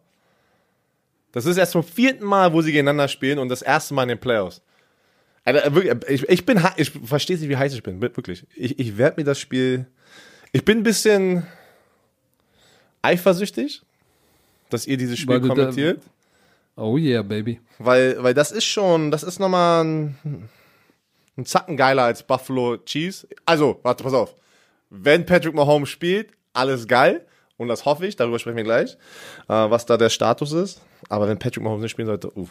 [1.32, 4.10] Das ist erst zum vierten Mal, wo sie gegeneinander spielen und das erste Mal in
[4.10, 4.62] den Playoffs.
[5.46, 8.46] Alter, wirklich, ich, ich bin, ich verstehe nicht, wie heiß ich bin, wirklich.
[8.56, 9.86] Ich, ich werde mir das Spiel,
[10.52, 11.46] ich bin ein bisschen
[13.02, 13.82] eifersüchtig,
[14.70, 16.02] dass ihr dieses Spiel Weil du da- kommentiert.
[16.76, 17.60] Oh yeah, baby.
[17.80, 20.16] Weil, weil das ist schon, das ist nochmal ein,
[21.38, 23.28] ein Zacken geiler als Buffalo Cheese.
[23.46, 24.36] Also, warte, pass auf.
[24.90, 27.26] Wenn Patrick Mahomes spielt, alles geil.
[27.58, 28.94] Und das hoffe ich, darüber sprechen wir gleich,
[29.48, 30.82] äh, was da der Status ist.
[31.10, 32.50] Aber wenn Patrick Mahomes nicht spielen sollte, uff.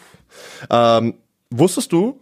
[0.69, 1.15] Ähm,
[1.49, 2.21] wusstest du,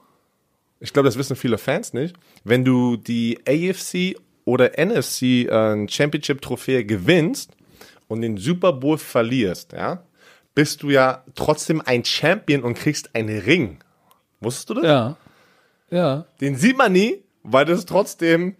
[0.80, 6.86] ich glaube, das wissen viele Fans nicht, wenn du die AFC oder NFC äh, Championship-Trophäe
[6.86, 7.51] gewinnst
[8.07, 10.03] und den Super Bowl verlierst, ja,
[10.53, 13.80] bist du ja trotzdem ein Champion und kriegst einen Ring.
[14.39, 14.86] Wusstest du das?
[14.86, 15.18] Ja.
[15.89, 16.26] Ja.
[16.41, 18.55] Den sieht man nie, weil das trotzdem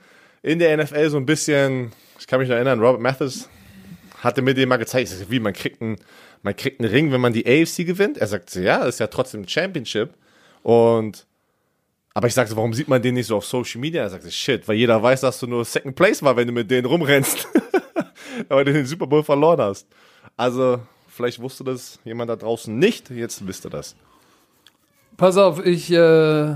[0.46, 3.50] in der NFL so ein bisschen, ich kann mich noch erinnern, Robert Mathis
[4.20, 5.98] hatte mir den mal gezeigt, wie man kriegt einen,
[6.44, 8.20] man kriegt einen Ring, wenn man die AFC gewinnt.
[8.20, 10.14] Er sagt, ja, das ist ja trotzdem Championship.
[10.62, 11.26] Und
[12.14, 14.04] aber ich sagte, warum sieht man den nicht so auf Social Media?
[14.04, 16.70] Er sagte, shit, weil jeder weiß, dass du nur Second Place war, wenn du mit
[16.70, 17.48] denen rumrennst.
[18.50, 19.88] Aber du den Super Bowl verloren hast.
[20.38, 23.96] Also, vielleicht wusste das jemand da draußen nicht, jetzt wisst ihr das.
[25.18, 26.56] Pass auf, ich, äh,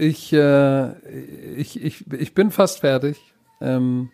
[0.00, 0.92] ich, äh,
[1.56, 3.18] ich, ich, ich bin fast fertig.
[3.60, 4.10] Ähm,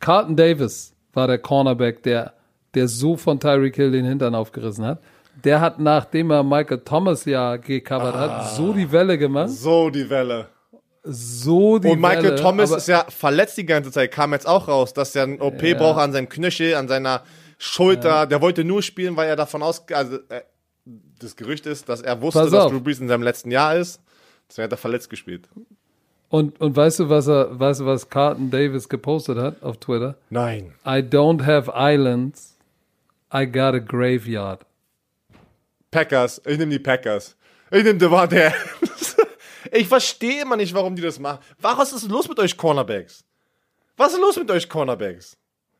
[0.00, 2.32] Carlton Davis war der Cornerback, der,
[2.74, 5.00] der so von Tyreek Hill den Hintern aufgerissen hat.
[5.44, 9.50] Der hat, nachdem er Michael Thomas ja gecovert hat, so die Welle gemacht.
[9.50, 10.46] So die Welle.
[11.02, 12.36] So die Und Michael Welle.
[12.36, 15.62] Thomas ist ja verletzt die ganze Zeit, kam jetzt auch raus, dass er ein OP
[15.62, 15.76] Ja.
[15.76, 17.22] braucht an seinem Knöchel, an seiner
[17.58, 18.26] Schulter.
[18.26, 20.42] Der wollte nur spielen, weil er davon aus, also äh,
[21.18, 22.70] das Gerücht ist, dass er wusste, dass.
[22.70, 24.00] Drew Brees in seinem letzten Jahr ist.
[24.50, 25.48] Deswegen hat er verletzt gespielt.
[26.28, 30.16] Und, und weißt du, was er, weißt du, was Carlton Davis gepostet hat auf Twitter?
[30.28, 30.74] Nein.
[30.84, 32.56] I don't have islands.
[33.32, 34.66] I got a graveyard.
[35.92, 36.42] Packers.
[36.44, 37.36] Ich nehme die Packers.
[37.70, 39.16] Ich nehme Devante Adams.
[39.72, 41.38] Ich verstehe immer nicht, warum die das machen.
[41.60, 43.22] Was ist los mit euch Cornerbacks?
[43.96, 45.36] Was ist los mit euch Cornerbacks?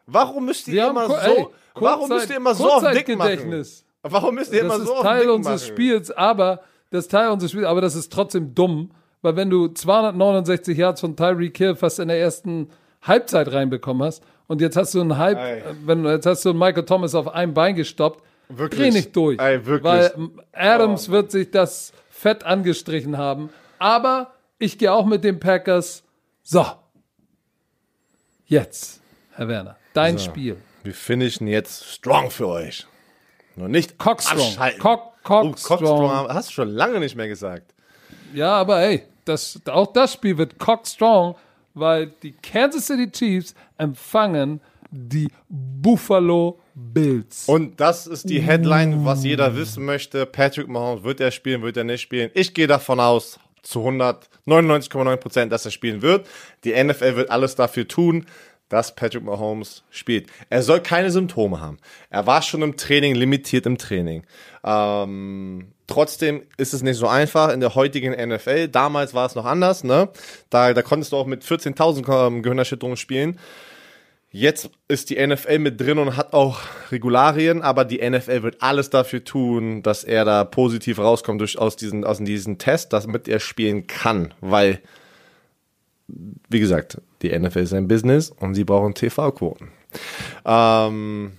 [0.07, 3.65] Warum müsst ihr immer so, ey, warum müsst ihr immer so auf dick machen?
[4.03, 5.75] Warum müsst ihr Das immer ist so auf Teil dick unseres machen?
[5.75, 8.91] Spiels, aber das ist Teil unseres Spiels, aber das ist trotzdem dumm,
[9.23, 12.69] weil wenn du 269 Yards von Tyreek Hill fast in der ersten
[13.03, 15.59] Halbzeit reinbekommen hast und jetzt hast du einen Halb, Ey.
[15.61, 18.81] äh, wenn jetzt hast du einen Michael Thomas auf einem Bein gestoppt, Wirklich.
[18.81, 19.85] dreh nicht durch, Ey, wirklich.
[19.85, 25.39] weil ähm, Adams wird sich das fett angestrichen haben, aber ich gehe auch mit den
[25.41, 26.03] Packers.
[26.43, 26.67] So,
[28.47, 29.01] jetzt,
[29.33, 30.57] Herr Werner, dein Spiel.
[30.83, 32.87] Wir finishen jetzt strong für euch.
[33.57, 34.39] Nur nicht Cockstrong.
[34.41, 34.81] abschalten.
[34.81, 35.79] Cock, oh, Cockstrong.
[35.79, 37.75] Cockstrong hast du schon lange nicht mehr gesagt.
[38.35, 41.37] Ja, aber ey, das, auch das Spiel wird cockstrong,
[41.75, 44.61] weil die Kansas City Chiefs empfangen
[44.91, 47.45] die Buffalo Bills.
[47.47, 50.27] Und das ist die Headline, was jeder wissen möchte.
[50.27, 52.31] Patrick Mahomes, wird er spielen, wird er nicht spielen?
[52.35, 56.27] Ich gehe davon aus, zu 199,9 Prozent, dass er spielen wird.
[56.65, 58.27] Die NFL wird alles dafür tun,
[58.71, 60.29] dass Patrick Mahomes spielt.
[60.49, 61.77] Er soll keine Symptome haben.
[62.09, 64.23] Er war schon im Training, limitiert im Training.
[64.65, 68.69] Ähm, trotzdem ist es nicht so einfach in der heutigen NFL.
[68.69, 70.09] Damals war es noch anders, ne?
[70.49, 73.39] Da, da konntest du auch mit 14.000 ähm, Gehirnerschütterungen spielen.
[74.33, 76.61] Jetzt ist die NFL mit drin und hat auch
[76.93, 81.75] Regularien, aber die NFL wird alles dafür tun, dass er da positiv rauskommt durch, aus,
[81.75, 84.33] diesen, aus diesem Test, damit er spielen kann.
[84.41, 84.83] Weil,
[86.49, 89.69] wie gesagt, die NFL ist ein Business und sie brauchen TV-Quoten.
[90.45, 91.33] Ähm,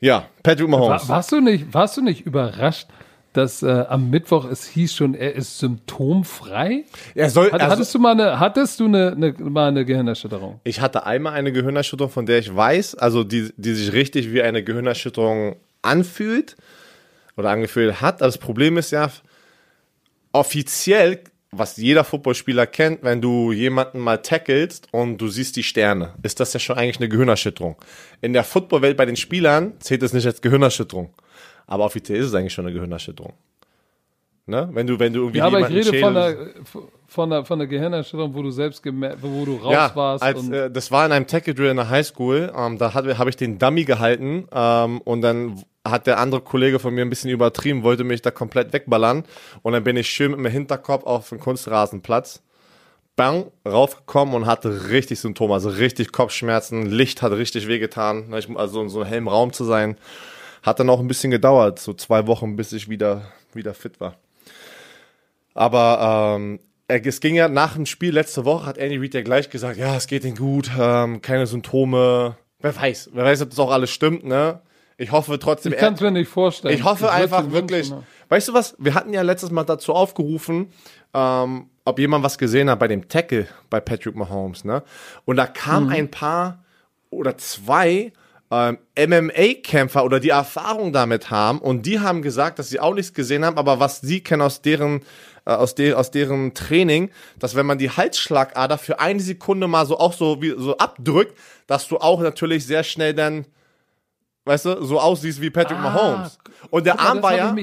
[0.00, 1.08] ja, Patrick Mahomes.
[1.08, 2.88] War, warst, du nicht, warst du nicht überrascht,
[3.32, 6.84] dass äh, am Mittwoch es hieß schon, er ist symptomfrei?
[7.14, 10.60] Er soll, Hat, er hattest du mal eine, hattest du eine, eine, mal eine Gehirnerschütterung?
[10.64, 14.42] Ich hatte einmal eine Gehirnerschütterung, von der ich weiß, also die, die sich richtig wie
[14.42, 16.56] eine Gehirnerschütterung anfühlt
[17.36, 18.20] oder angefühlt hat.
[18.20, 19.10] Das Problem ist ja,
[20.32, 21.20] offiziell,
[21.58, 26.40] was jeder Footballspieler kennt, wenn du jemanden mal tackelst und du siehst die Sterne, ist
[26.40, 27.76] das ja schon eigentlich eine Gehirnerschütterung.
[28.20, 31.14] In der Footballwelt bei den Spielern zählt es nicht als Gehirnerschütterung.
[31.66, 33.32] Aber offiziell ist es eigentlich schon eine Gehirnerschütterung.
[34.46, 34.68] Ne?
[34.72, 36.36] Wenn du, wenn du irgendwie Ja, aber ich rede von der,
[37.14, 40.22] von der, von der Gehirnerschütterung, wo du selbst gemerkt, wo du raus ja, warst.
[40.22, 42.52] als, äh, das war in einem Tackle Drill in der Highschool.
[42.56, 46.94] Ähm, da habe ich den Dummy gehalten ähm, und dann hat der andere Kollege von
[46.94, 49.24] mir ein bisschen übertrieben, wollte mich da komplett wegballern
[49.62, 52.42] und dann bin ich schön mit dem Hinterkopf auf den Kunstrasenplatz.
[53.16, 58.82] Bang, raufgekommen und hatte richtig Symptome, also richtig Kopfschmerzen, Licht hat richtig wehgetan, ne, also
[58.82, 59.96] in so einem hellen Raum zu sein.
[60.64, 64.16] Hat dann auch ein bisschen gedauert, so zwei Wochen, bis ich wieder, wieder fit war.
[65.52, 66.58] Aber ähm,
[66.88, 69.96] es ging ja nach dem Spiel letzte Woche, hat Andy Reid ja gleich gesagt, ja,
[69.96, 72.36] es geht ihm gut, ähm, keine Symptome.
[72.60, 74.60] Wer weiß, wer weiß, ob das auch alles stimmt, ne?
[74.96, 76.72] Ich hoffe trotzdem, Ich kann es mir nicht vorstellen.
[76.74, 77.90] ich hoffe würd's einfach wirklich.
[77.90, 78.04] wünschen, ne?
[78.28, 78.76] Weißt du was?
[78.78, 80.68] Wir hatten ja letztes Mal dazu aufgerufen,
[81.12, 84.82] ähm, ob jemand was gesehen hat bei dem Tackle bei Patrick Mahomes, ne?
[85.24, 85.52] Und da Mhm.
[85.54, 86.64] kamen ein paar
[87.10, 88.12] oder zwei
[88.50, 93.14] ähm, MMA-Kämpfer oder die Erfahrung damit haben und die haben gesagt, dass sie auch nichts
[93.14, 95.02] gesehen haben, aber was sie kennen aus deren
[95.46, 99.86] äh, aus, de aus deren Training, dass wenn man die Halsschlagader für eine Sekunde mal
[99.86, 103.46] so auch so wie so abdrückt, dass du auch natürlich sehr schnell dann
[104.44, 106.38] weißt du, so aussiehst wie Patrick Ah, Mahomes.
[106.70, 107.54] Und der mal, Arm war ja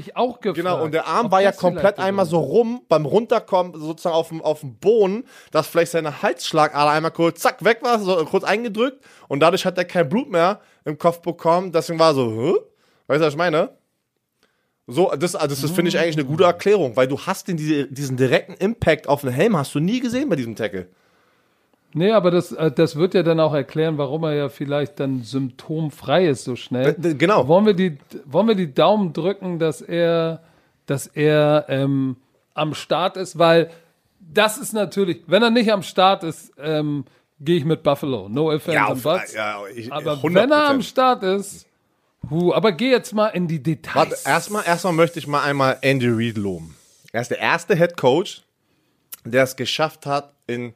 [0.56, 4.41] Genau, und der Arm war ja komplett einmal so rum beim Runterkommen, sozusagen auf dem,
[4.41, 9.03] auf dem Boden, dass vielleicht seine Halsschlagader einmal kurz, zack, weg war, so kurz eingedrückt
[9.28, 11.72] und dadurch hat er kein Blut mehr im Kopf bekommen.
[11.72, 12.53] Deswegen war so, Hä?
[13.08, 13.70] weißt du, was ich meine?
[14.88, 17.88] So, das, also das finde ich eigentlich eine gute Erklärung, weil du hast den, diese,
[17.88, 20.88] diesen direkten Impact auf den Helm hast du nie gesehen bei diesem Tackle.
[21.94, 25.24] Nee, aber das, äh, das wird ja dann auch erklären, warum er ja vielleicht dann
[25.24, 26.94] symptomfrei ist so schnell.
[26.94, 27.48] D- genau.
[27.48, 30.41] Wollen wir die, wollen wir die Daumen drücken, dass er,
[30.86, 32.16] dass er ähm,
[32.53, 33.70] am Start ist, weil
[34.20, 37.06] das ist natürlich, wenn er nicht am Start ist, ähm,
[37.44, 38.30] gehe ich mit Buffalo.
[38.30, 39.34] No offense and buts.
[39.34, 40.34] ja, ich, aber 100%.
[40.34, 41.66] wenn er am Start ist,
[42.30, 43.96] hu, aber geh jetzt mal in die Details.
[43.96, 46.76] Warte, erstmal, erstmal möchte ich mal einmal Andy Reid loben.
[47.12, 48.44] Er ist der erste Head Coach,
[49.26, 50.74] der es geschafft hat, in,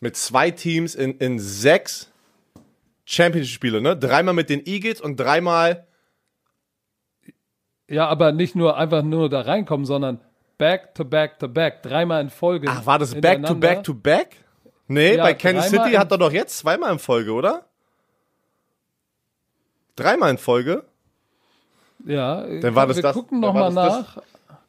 [0.00, 2.10] mit zwei Teams in, in sechs
[3.04, 3.96] Championship-Spiele, ne?
[3.96, 5.86] Dreimal mit den Eagles und dreimal.
[7.88, 10.20] Ja, aber nicht nur einfach nur da reinkommen, sondern
[10.58, 12.68] back to back to back, dreimal in Folge.
[12.70, 14.36] Ach, war das back to back to back?
[14.88, 17.64] Nee, Ja, bei Kansas City hat er doch jetzt zweimal in Folge, oder?
[19.96, 20.84] Dreimal in Folge?
[22.06, 24.22] Ja, Dann war das wir das- gucken dann noch war mal das nach.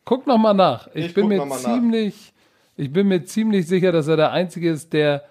[0.04, 0.88] Guck noch mal nach.
[0.94, 1.74] Ich, Ich bin mir mal nach.
[1.74, 2.34] ziemlich,
[2.76, 5.24] ich bin mir ziemlich sicher, dass er der Einzige ist, der.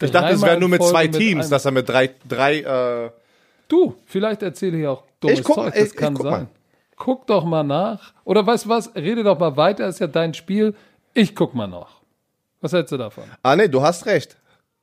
[0.00, 2.10] Ich dachte, es wäre nur mit Folge zwei mit Teams, einem- dass er mit drei,
[2.28, 3.10] drei, äh,
[3.68, 5.72] Du, vielleicht erzähle ich auch dummes Ich guck- Zeug.
[5.74, 6.32] Das ich- ich kann guck sein.
[6.42, 6.46] mal.
[6.96, 8.12] Guck doch mal nach.
[8.24, 8.94] Oder weißt du was?
[8.94, 9.88] Rede doch mal weiter.
[9.88, 10.74] Ist ja dein Spiel.
[11.14, 11.95] Ich guck mal noch.
[12.60, 13.24] Was hältst du davon?
[13.42, 14.36] Ah, nee, du hast recht.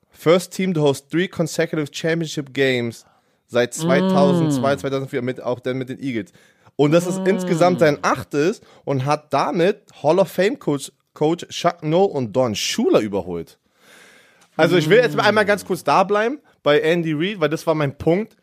[0.10, 3.06] First team to host three consecutive championship games
[3.48, 6.32] seit 2002, 2004, mit, auch dann mit den Eagles.
[6.76, 11.84] Und das ist insgesamt sein achtes und hat damit Hall of Fame Coach, Coach Chuck
[11.84, 13.60] Noll und Don Schuler überholt.
[14.56, 17.66] Also ich will jetzt mal einmal ganz kurz da bleiben bei Andy Reid, weil das
[17.66, 18.38] war mein Punkt.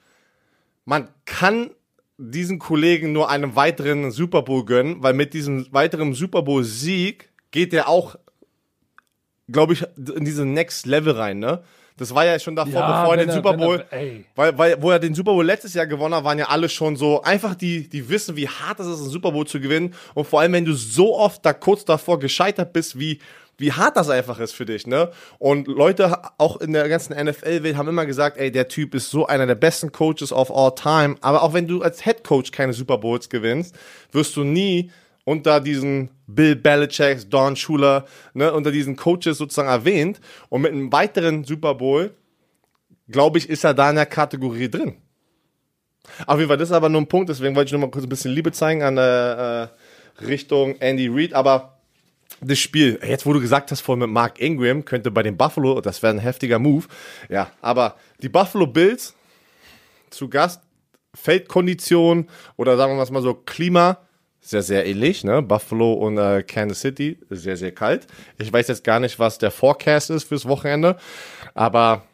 [0.84, 1.70] Man kann
[2.18, 7.30] diesen Kollegen nur einen weiteren Super Bowl gönnen, weil mit diesem weiteren Super Bowl Sieg
[7.50, 8.16] geht er auch
[9.52, 11.60] glaube ich, in diese Next Level rein, ne?
[11.96, 14.24] Das war ja schon davor, Ja, bevor er den er- Super er- Bowl, ey.
[14.34, 16.96] weil, weil, wo er den Super Bowl letztes Jahr gewonnen hat, waren ja alle schon
[16.96, 19.92] so, einfach die, die wissen, wie hart es ist, einen Super Bowl zu gewinnen.
[20.14, 23.18] Und vor allem, wenn du so oft da kurz davor gescheitert bist, wie,
[23.58, 25.10] wie hart das einfach ist für dich, ne?
[25.38, 29.26] Und Leute, auch in der ganzen NFL-Welt, haben immer gesagt, ey, der Typ ist so
[29.26, 31.16] einer der besten Coaches of all time.
[31.20, 33.74] Aber auch wenn du als Head Coach keine Super Bowls gewinnst,
[34.12, 34.90] wirst du nie
[35.30, 38.04] unter diesen Bill Belichick, Don Schuler,
[38.34, 40.20] ne, unter diesen Coaches sozusagen erwähnt.
[40.48, 42.12] Und mit einem weiteren Super Bowl,
[43.06, 44.96] glaube ich, ist er da in der Kategorie drin.
[46.26, 48.06] Auf jeden Fall, das ist aber nur ein Punkt, deswegen wollte ich nur mal kurz
[48.06, 49.68] ein bisschen Liebe zeigen an äh, äh,
[50.22, 51.32] Richtung Andy Reid.
[51.32, 51.78] Aber
[52.40, 55.80] das Spiel, jetzt wo du gesagt hast, vorhin mit Mark Ingram, könnte bei den Buffalo,
[55.80, 56.86] das wäre ein heftiger Move.
[57.28, 59.14] Ja, aber die Buffalo Bills
[60.10, 60.60] zu Gast,
[61.14, 63.98] Feldkondition oder sagen wir mal so Klima,
[64.40, 65.42] sehr, sehr ähnlich, ne?
[65.42, 68.06] Buffalo und äh, Kansas City, sehr, sehr kalt.
[68.38, 70.96] Ich weiß jetzt gar nicht, was der Forecast ist fürs Wochenende,
[71.54, 72.04] aber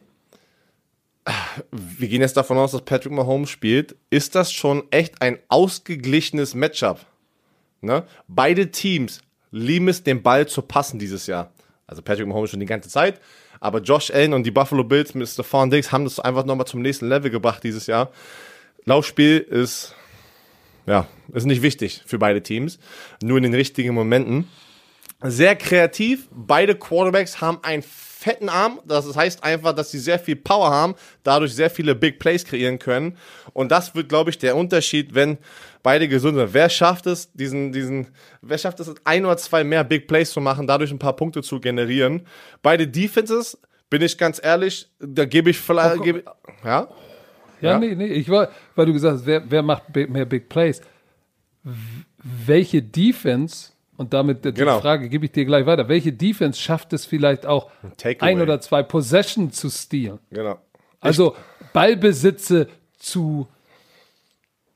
[1.25, 1.31] äh,
[1.71, 3.97] wir gehen jetzt davon aus, dass Patrick Mahomes spielt.
[4.11, 7.07] Ist das schon echt ein ausgeglichenes Matchup?
[7.81, 8.05] Ne?
[8.27, 9.21] Beide Teams
[9.51, 11.53] lieben es, den Ball zu passen dieses Jahr.
[11.87, 13.21] Also Patrick Mahomes schon die ganze Zeit,
[13.61, 16.83] aber Josh Allen und die Buffalo Bills mit Stephon Diggs haben das einfach nochmal zum
[16.83, 18.11] nächsten Level gebracht dieses Jahr.
[18.85, 19.96] Laufspiel ist
[20.87, 22.79] ja, ist nicht wichtig für beide Teams.
[23.23, 24.49] Nur in den richtigen Momenten.
[25.23, 26.29] Sehr kreativ.
[26.31, 28.81] Beide Quarterbacks haben einen fetten Arm.
[28.85, 32.79] Das heißt einfach, dass sie sehr viel Power haben, dadurch sehr viele Big Plays kreieren
[32.79, 33.17] können.
[33.53, 35.39] Und das wird, glaube ich, der Unterschied, wenn
[35.83, 36.53] beide gesund sind.
[36.53, 38.09] Wer schafft es, diesen, diesen,
[38.43, 41.43] wer schafft es, ein oder zwei mehr Big Plays zu machen, dadurch ein paar Punkte
[41.43, 42.27] zu generieren?
[42.63, 43.59] Beide Defenses,
[43.89, 46.25] bin ich ganz ehrlich, da gebe ich vielleicht, gebe,
[46.65, 46.89] ja?
[47.61, 47.79] Ja, Ja.
[47.79, 48.07] nee, nee.
[48.07, 50.81] Ich war, weil du gesagt hast, wer, wer macht mehr Big Plays?
[52.23, 54.81] Welche Defense, und damit die Genau.
[54.81, 58.31] Frage gebe ich dir gleich weiter, welche Defense schafft es vielleicht auch, Takeaway.
[58.33, 60.19] ein oder zwei Possession zu stehlen?
[60.31, 60.59] Genau.
[61.01, 61.35] Also
[61.73, 62.69] Ballbesitze
[62.99, 63.47] zu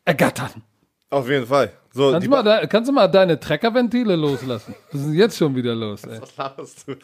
[0.05, 0.62] ergattern.
[1.11, 1.73] Auf jeden Fall.
[1.93, 4.74] So, Kannst du, mal da, kannst du mal deine Treckerventile loslassen?
[4.93, 6.20] Was ist denn jetzt schon wieder los, ey?
[6.20, 6.94] Was laberst du?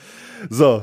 [0.48, 0.82] So.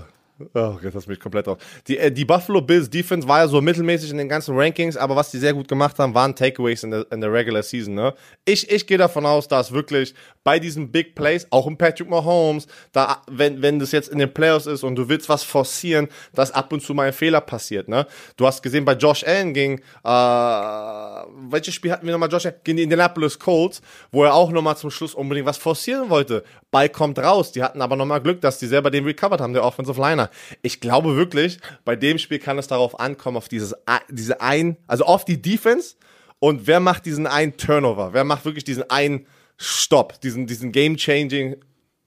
[0.56, 1.60] Oh, jetzt hast du mich komplett auf.
[1.88, 5.16] Die, äh, die Buffalo Bills Defense war ja so mittelmäßig in den ganzen Rankings, aber
[5.16, 7.94] was die sehr gut gemacht haben, waren Takeaways in der, in der Regular Season.
[7.94, 8.16] Ne?
[8.44, 12.66] Ich, ich gehe davon aus, dass wirklich bei diesen Big Plays, auch im Patrick Mahomes,
[12.92, 16.52] da, wenn, wenn das jetzt in den Playoffs ist und du willst was forcieren, dass
[16.52, 17.88] ab und zu mal ein Fehler passiert.
[17.88, 18.08] Ne?
[18.36, 20.10] Du hast gesehen, bei Josh Allen ging, äh,
[21.52, 22.56] welches Spiel hatten wir nochmal, Josh Allen?
[22.64, 23.82] Gegen die Indianapolis Colts,
[24.12, 26.44] wo er auch nochmal zum Schluss unbedingt was forcieren wollte.
[26.74, 27.52] Ball kommt raus.
[27.52, 30.23] Die hatten aber nochmal Glück, dass die selber den recovered haben, der Offensive Liner.
[30.62, 33.76] Ich glaube wirklich, bei dem Spiel kann es darauf ankommen, auf dieses,
[34.10, 35.96] diese ein, also auf die Defense
[36.40, 38.14] und wer macht diesen einen Turnover?
[38.14, 39.28] Wer macht wirklich diesen einen
[39.58, 41.56] Stopp, diesen, diesen game-changing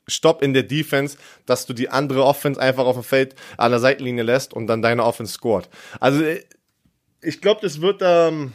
[0.08, 1.16] Stopp in der Defense,
[1.46, 4.82] dass du die andere Offense einfach auf dem Feld an der Seitenlinie lässt und dann
[4.82, 5.68] deine Offense scored.
[6.00, 6.22] Also
[7.22, 8.52] ich glaube, das wird, ähm,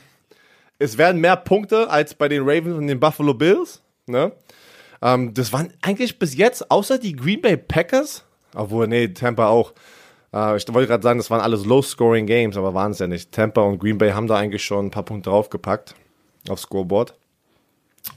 [0.80, 3.82] es werden mehr Punkte als bei den Ravens und den Buffalo Bills.
[4.06, 4.32] Ne?
[5.02, 8.24] Ähm, das waren eigentlich bis jetzt, außer die Green Bay Packers,
[8.56, 9.73] obwohl, nee, Tampa auch.
[10.34, 13.32] Äh, ich wollte gerade sagen, das waren alles Low-Scoring Games, aber waren es ja nicht.
[13.32, 15.95] Tampa und Green Bay haben da eigentlich schon ein paar Punkte draufgepackt
[16.49, 17.14] aufs Scoreboard.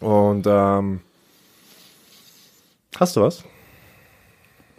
[0.00, 1.00] Und ähm,
[2.98, 3.44] hast du was?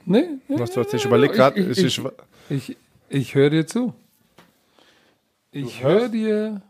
[0.06, 0.94] Nee, nee Was du hast?
[0.94, 1.60] Ich überlege gerade.
[1.60, 2.02] Ich, ich,
[2.50, 2.78] ich, ich,
[3.10, 3.94] ich höre dir zu.
[5.52, 6.62] Ich höre dir,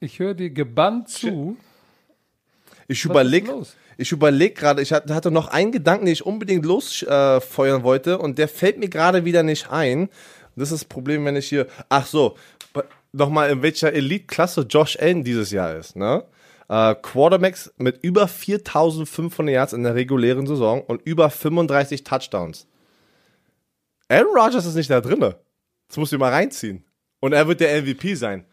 [0.00, 1.56] ich höre dir gebannt zu.
[2.90, 3.62] Ich überlege,
[3.98, 8.36] ich überlege gerade, ich hatte noch einen Gedanken, den ich unbedingt losfeuern äh, wollte und
[8.36, 10.08] der fällt mir gerade wieder nicht ein.
[10.56, 12.36] Das ist das Problem, wenn ich hier, ach so,
[13.12, 16.24] nochmal in welcher Elite-Klasse Josh Allen dieses Jahr ist, ne?
[16.68, 22.66] Äh, Quarterbacks mit über 4500 Yards in der regulären Saison und über 35 Touchdowns.
[24.08, 25.36] Aaron Rodgers ist nicht da drinne.
[25.86, 26.84] Das musst du mal reinziehen.
[27.20, 28.46] Und er wird der MVP sein.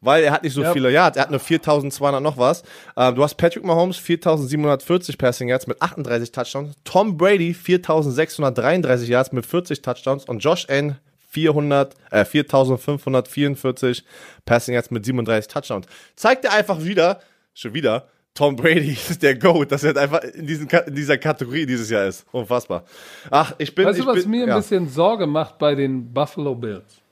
[0.00, 0.72] Weil er hat nicht so ja.
[0.72, 1.16] viele Yards.
[1.16, 2.62] Er hat nur 4200 noch was.
[2.96, 6.76] Ähm, du hast Patrick Mahomes 4740 Passing Yards mit 38 Touchdowns.
[6.84, 10.24] Tom Brady 4633 Yards mit 40 Touchdowns.
[10.24, 10.98] Und Josh N
[11.30, 14.04] 400, äh, 4544
[14.44, 15.86] Passing Yards mit 37 Touchdowns.
[16.16, 17.20] Zeigt er einfach wieder,
[17.52, 21.66] schon wieder, Tom Brady ist der GOAT, dass er einfach in, diesen, in dieser Kategorie
[21.66, 22.24] dieses Jahr ist.
[22.32, 22.84] Unfassbar.
[23.30, 23.84] Ach, ich bin.
[23.84, 24.56] Weißt ich du, was bin, mir ein ja.
[24.56, 27.02] bisschen Sorge macht bei den Buffalo Bills?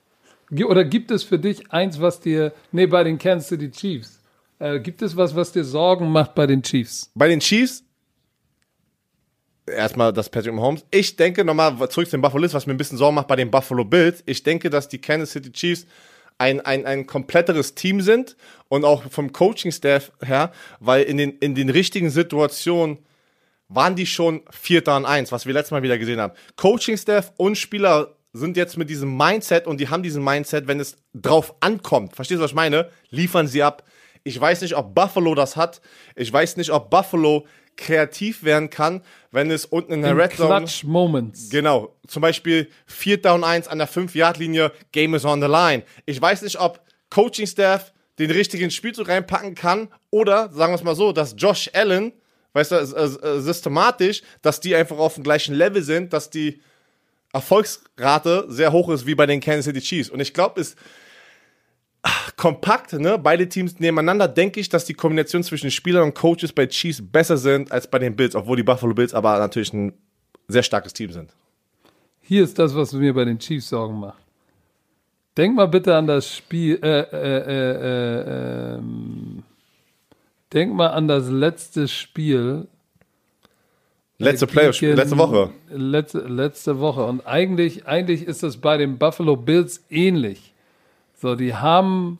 [0.51, 2.53] Oder gibt es für dich eins, was dir.
[2.71, 4.21] Nee, bei den Kansas City Chiefs.
[4.59, 7.11] Äh, gibt es was, was dir Sorgen macht bei den Chiefs?
[7.13, 7.83] Bei den Chiefs
[9.67, 10.85] erstmal das Patrick Mahomes.
[10.91, 13.35] Ich denke nochmal zurück zu den Buffalo Bills, was mir ein bisschen Sorgen macht bei
[13.35, 14.23] den Buffalo Bills.
[14.25, 15.85] Ich denke, dass die Kansas City Chiefs
[16.37, 18.37] ein, ein, ein kompletteres Team sind
[18.69, 22.99] und auch vom Coaching-Staff her, weil in den, in den richtigen Situationen
[23.69, 26.33] waren die schon Vierter und Eins, was wir letztes Mal wieder gesehen haben.
[26.55, 30.97] Coaching-Staff und Spieler sind jetzt mit diesem Mindset und die haben diesen Mindset, wenn es
[31.13, 32.89] drauf ankommt, verstehst du, was ich meine?
[33.09, 33.83] Liefern sie ab.
[34.23, 35.81] Ich weiß nicht, ob Buffalo das hat.
[36.15, 37.45] Ich weiß nicht, ob Buffalo
[37.77, 40.57] kreativ werden kann, wenn es unten in der In Red Zone.
[40.57, 41.49] Clutch Moments.
[41.49, 41.95] Genau.
[42.07, 45.83] Zum Beispiel 4 Down 1 an der 5-Yard-Linie, Game is on the line.
[46.05, 50.95] Ich weiß nicht, ob Coaching-Staff den richtigen Spielzug reinpacken kann oder, sagen wir es mal
[50.95, 52.13] so, dass Josh Allen,
[52.53, 56.61] weißt du, systematisch, dass die einfach auf dem gleichen Level sind, dass die
[57.37, 60.09] Erfolgsrate sehr hoch ist wie bei den Kansas City Chiefs.
[60.09, 60.75] Und ich glaube, es
[62.35, 66.67] kompakt, ne, beide Teams nebeneinander, denke ich, dass die Kombination zwischen Spielern und Coaches bei
[66.67, 69.93] Chiefs besser sind als bei den Bills, obwohl die Buffalo Bills aber natürlich ein
[70.47, 71.31] sehr starkes Team sind.
[72.21, 74.21] Hier ist das, was mir bei den Chiefs Sorgen macht.
[75.37, 76.79] Denk mal bitte an das Spiel.
[76.81, 79.43] Äh, äh, äh, ähm,
[80.51, 82.67] denk mal an das letzte Spiel.
[84.19, 85.51] Letzte Playoff, letzte Woche.
[85.69, 87.05] Letzte, letzte Woche.
[87.05, 90.53] Und eigentlich, eigentlich ist das bei den Buffalo Bills ähnlich.
[91.15, 92.17] So, die haben.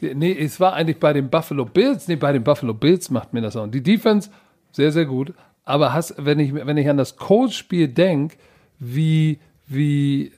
[0.00, 2.06] Die, nee, es war eigentlich bei den Buffalo Bills.
[2.06, 3.66] Nee, bei den Buffalo Bills macht mir das auch.
[3.66, 4.30] Die Defense,
[4.70, 5.34] sehr, sehr gut.
[5.64, 8.36] Aber hast, wenn, ich, wenn ich an das Coach-Spiel denke,
[8.78, 10.32] wie, wie,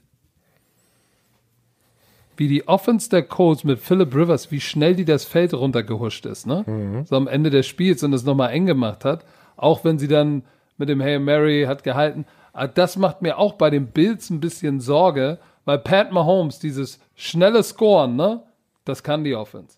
[2.37, 6.45] wie die Offense der Colts mit Philip Rivers, wie schnell die das Feld runtergehuscht ist,
[6.45, 6.63] ne?
[6.67, 7.05] Mhm.
[7.05, 9.25] So am Ende des Spiels und es nochmal eng gemacht hat.
[9.57, 10.43] Auch wenn sie dann
[10.77, 12.25] mit dem Hail Mary hat gehalten.
[12.53, 16.99] Aber das macht mir auch bei den Bills ein bisschen Sorge, weil Pat Mahomes, dieses
[17.15, 18.43] schnelle Scoren, ne?
[18.85, 19.77] Das kann die Offense.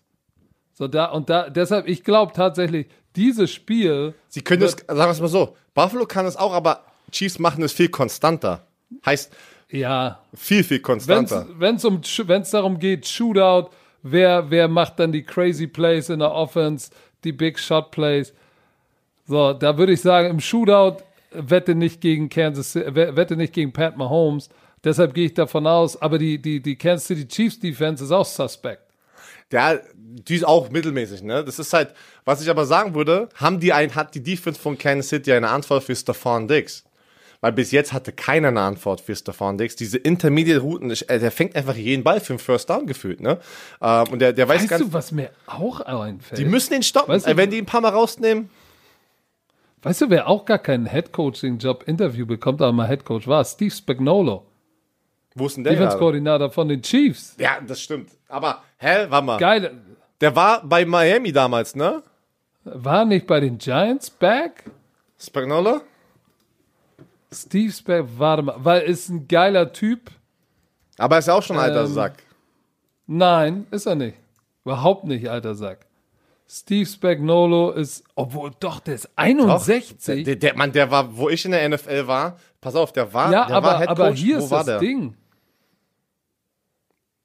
[0.74, 4.14] So da, und da, deshalb, ich glaube tatsächlich, dieses Spiel.
[4.28, 7.64] Sie können es, sagen wir es mal so, Buffalo kann es auch, aber Chiefs machen
[7.64, 8.66] es viel konstanter.
[9.04, 9.34] Heißt,
[9.70, 10.20] ja.
[10.34, 11.46] Viel, viel konstanter.
[11.58, 13.70] Wenn es um, wenn's darum geht, Shootout,
[14.02, 16.90] wer, wer macht dann die crazy Plays in der Offense,
[17.24, 18.32] die Big Shot Plays.
[19.28, 21.02] So, da würde ich sagen, im Shootout
[21.32, 24.48] wette nicht gegen Kansas, wette nicht gegen Pat Mahomes.
[24.82, 28.24] Deshalb gehe ich davon aus, aber die, die, die Kansas City Chiefs Defense ist auch
[28.24, 28.80] suspect.
[29.52, 31.44] der, die ist auch mittelmäßig, ne?
[31.44, 31.92] Das ist halt,
[32.24, 35.48] was ich aber sagen würde, haben die ein, hat die Defense von Kansas City eine
[35.50, 36.84] Antwort für Stefan Diggs?
[37.40, 39.76] Weil bis jetzt hatte keiner eine Antwort für Stefan Diggs.
[39.76, 43.38] Diese Intermediate-Routen, äh, der fängt einfach jeden Ball für einen First Down gefühlt, ne?
[43.82, 46.38] Ähm, und der, der weiß Weißt ganz, du, was mir auch einfällt?
[46.40, 47.12] die müssen ihn stoppen.
[47.14, 48.48] Weißt du- Äh, wenn die ihn ein paar Mal rausnehmen,
[49.82, 53.44] weißt du, wer auch gar keinen Headcoaching-Job-Interview bekommt, aber mal Headcoach war?
[53.44, 54.46] Steve Spagnolo,
[55.34, 55.74] wo ist denn der?
[55.74, 57.36] Defense-Koordinator von den Chiefs.
[57.38, 58.10] Ja, das stimmt.
[58.28, 59.38] Aber, hä, warte mal.
[59.38, 59.80] Geil.
[60.20, 62.02] Der war bei Miami damals, ne?
[62.64, 64.64] War nicht bei den Giants back?
[65.18, 65.80] Spagnola?
[67.32, 70.10] Steve Spag, warte mal, weil ist ein geiler Typ.
[70.96, 72.22] Aber er ist ja auch schon ein alter Ähm, Sack.
[73.06, 74.16] Nein, ist er nicht.
[74.64, 75.86] Überhaupt nicht, alter Sack.
[76.50, 80.24] Steve Spagnolo ist, obwohl doch, der ist 61.
[80.24, 83.30] Der, der, Mann, der war, wo ich in der NFL war, pass auf, der war,
[83.30, 84.20] ja, der aber, war Head aber Coach.
[84.20, 84.78] hier wo ist war das der?
[84.78, 85.14] Ding.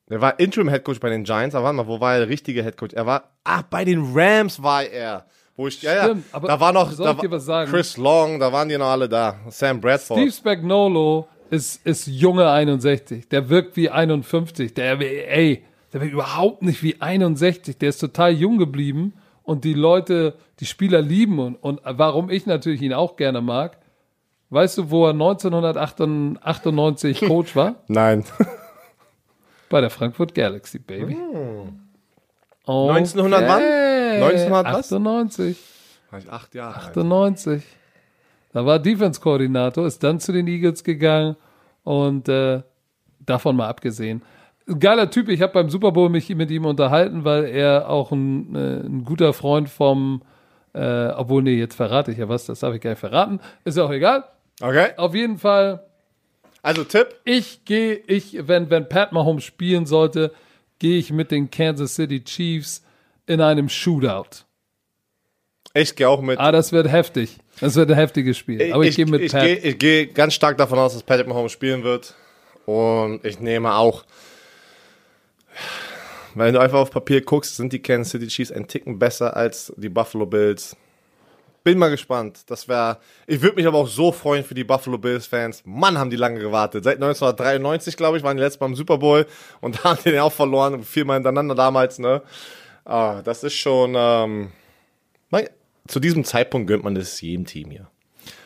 [0.10, 2.64] Der war Interim Head Coach bei den Giants, aber warte mal, wo war der richtige
[2.64, 2.94] Head Coach?
[2.94, 5.26] Er war, ach, bei den Rams war er.
[5.56, 7.18] Wo ich, ja, Stimmt, ja, aber da war noch, da
[7.48, 7.66] war?
[7.66, 9.40] Chris Long, da waren die noch alle da.
[9.50, 10.20] Sam Bradford.
[10.20, 13.30] Steve Spagnolo ist, ist junge 61.
[13.30, 14.74] Der wirkt wie 51.
[14.74, 15.64] Der, ey,
[15.94, 17.78] der wirkt überhaupt nicht wie 61.
[17.78, 19.14] Der ist total jung geblieben
[19.44, 23.78] und die Leute, die Spieler lieben und, und warum ich natürlich ihn auch gerne mag.
[24.50, 27.76] Weißt du, wo er 1998 Coach war?
[27.88, 28.26] Nein.
[29.70, 31.14] Bei der Frankfurt Galaxy, Baby.
[31.14, 31.80] Hm.
[32.66, 32.98] Okay.
[32.98, 33.62] 1900 wann?
[33.62, 34.94] 1900 was?
[34.94, 35.58] 98.
[36.12, 36.90] War ich acht Jahre alt.
[36.90, 37.64] 98.
[38.52, 41.36] Da war Defense-Koordinator, ist dann zu den Eagles gegangen
[41.84, 42.62] und äh,
[43.20, 44.22] davon mal abgesehen.
[44.80, 48.56] Geiler Typ, ich habe beim Super Bowl mich mit ihm unterhalten, weil er auch ein,
[48.56, 50.22] äh, ein guter Freund vom,
[50.74, 53.78] äh, obwohl, nee, jetzt verrate ich ja was, das darf ich gar nicht verraten, ist
[53.78, 54.24] ja auch egal.
[54.62, 54.92] Okay.
[54.98, 55.84] Auf jeden Fall,
[56.62, 57.08] Also Tipp.
[57.26, 60.32] ich gehe, ich, wenn, wenn Pat Mahomes spielen sollte,
[60.80, 62.84] gehe ich mit den Kansas City Chiefs
[63.26, 64.46] in einem Shootout.
[65.74, 66.40] Ich gehe auch mit.
[66.40, 67.38] Ah, das wird heftig.
[67.60, 68.72] Das wird ein heftiges Spiel.
[68.74, 69.44] Aber ich, gehe mit ich, Pat.
[69.44, 72.14] gehe, ich gehe ganz stark davon aus, dass Patrick Mahomes spielen wird.
[72.66, 74.04] Und ich nehme auch,
[76.36, 79.74] wenn du einfach auf Papier guckst, sind die Kansas City Chiefs ein Ticken besser als
[79.78, 80.76] die Buffalo Bills.
[81.64, 82.42] Bin mal gespannt.
[82.48, 82.98] Das wäre.
[83.26, 85.64] Ich würde mich aber auch so freuen für die Buffalo Bills Fans.
[85.66, 86.84] Mann, haben die lange gewartet.
[86.84, 89.26] Seit 1993, glaube ich, waren die letztes Mal im Super Bowl
[89.62, 92.00] und da haben die den auch verloren, viermal hintereinander damals.
[92.00, 92.22] Ne,
[92.84, 93.94] ah, das ist schon.
[93.96, 94.52] Ähm,
[95.88, 97.88] zu diesem Zeitpunkt gönnt man das jedem Team hier.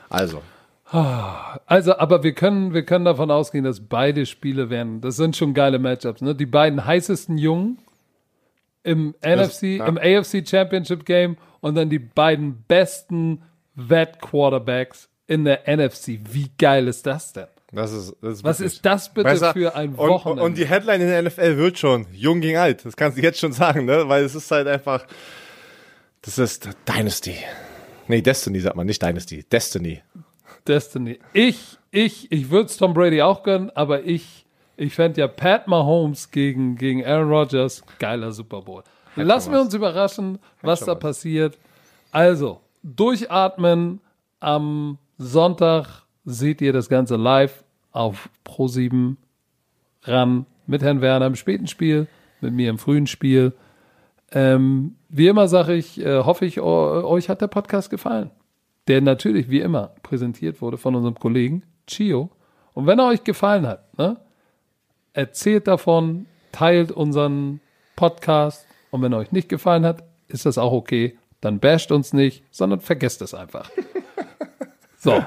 [0.10, 0.42] Also,
[0.89, 5.01] Also, aber wir können, wir können davon ausgehen, dass beide Spiele werden.
[5.01, 6.22] Das sind schon geile Matchups.
[6.22, 6.34] Ne?
[6.34, 7.80] Die beiden heißesten Jungen
[8.84, 9.85] im NFC, ja.
[9.85, 13.41] im AFC Championship Game und dann die beiden besten
[13.76, 16.19] Vet Quarterbacks in der NFC.
[16.31, 17.47] Wie geil ist das denn?
[17.73, 18.15] das ist.
[18.22, 19.53] Das ist Was ist das bitte besser.
[19.53, 20.43] für ein und, Wochenende?
[20.43, 22.85] und die Headline in der NFL wird schon jung gegen alt.
[22.85, 24.07] Das kannst du jetzt schon sagen, ne?
[24.07, 25.05] Weil es ist halt einfach.
[26.22, 27.35] Das ist Dynasty.
[28.07, 29.43] Nee, Destiny sagt man, nicht Dynasty.
[29.43, 30.01] Destiny.
[30.68, 31.19] Destiny.
[31.34, 34.45] Ich, ich, ich würde es Tom Brady auch gönnen, aber ich,
[34.76, 38.84] ich fände ja Pat Mahomes gegen, gegen Aaron Rodgers geiler Super Bowl.
[39.15, 40.99] Lassen wir uns überraschen, was da was.
[40.99, 41.57] passiert.
[42.11, 43.99] Also, durchatmen.
[44.39, 49.15] Am Sonntag seht ihr das Ganze live auf Pro7
[50.03, 52.06] ran mit Herrn Werner im späten Spiel,
[52.41, 53.53] mit mir im frühen Spiel.
[54.31, 58.30] Ähm, wie immer sage ich, äh, hoffe ich, eu- euch hat der Podcast gefallen.
[58.88, 62.30] Der natürlich, wie immer, präsentiert wurde von unserem Kollegen Chio.
[62.73, 64.18] Und wenn er euch gefallen hat, ne,
[65.14, 67.59] erzählt davon, teilt unseren
[67.95, 68.65] Podcast.
[68.91, 71.18] Und wenn er euch nicht gefallen hat, ist das auch okay.
[71.41, 73.69] Dann basht uns nicht, sondern vergesst es einfach.
[74.99, 75.23] So.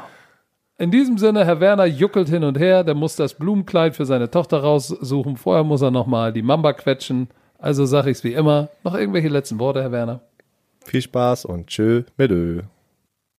[0.79, 4.31] In diesem Sinne, Herr Werner juckelt hin und her, der muss das Blumenkleid für seine
[4.31, 5.37] Tochter raussuchen.
[5.37, 7.29] Vorher muss er nochmal die Mamba quetschen.
[7.59, 8.69] Also sage ich es wie immer.
[8.83, 10.23] Noch irgendwelche letzten Worte, Herr Werner?
[10.85, 12.63] Viel Spaß und tschö mit Ö.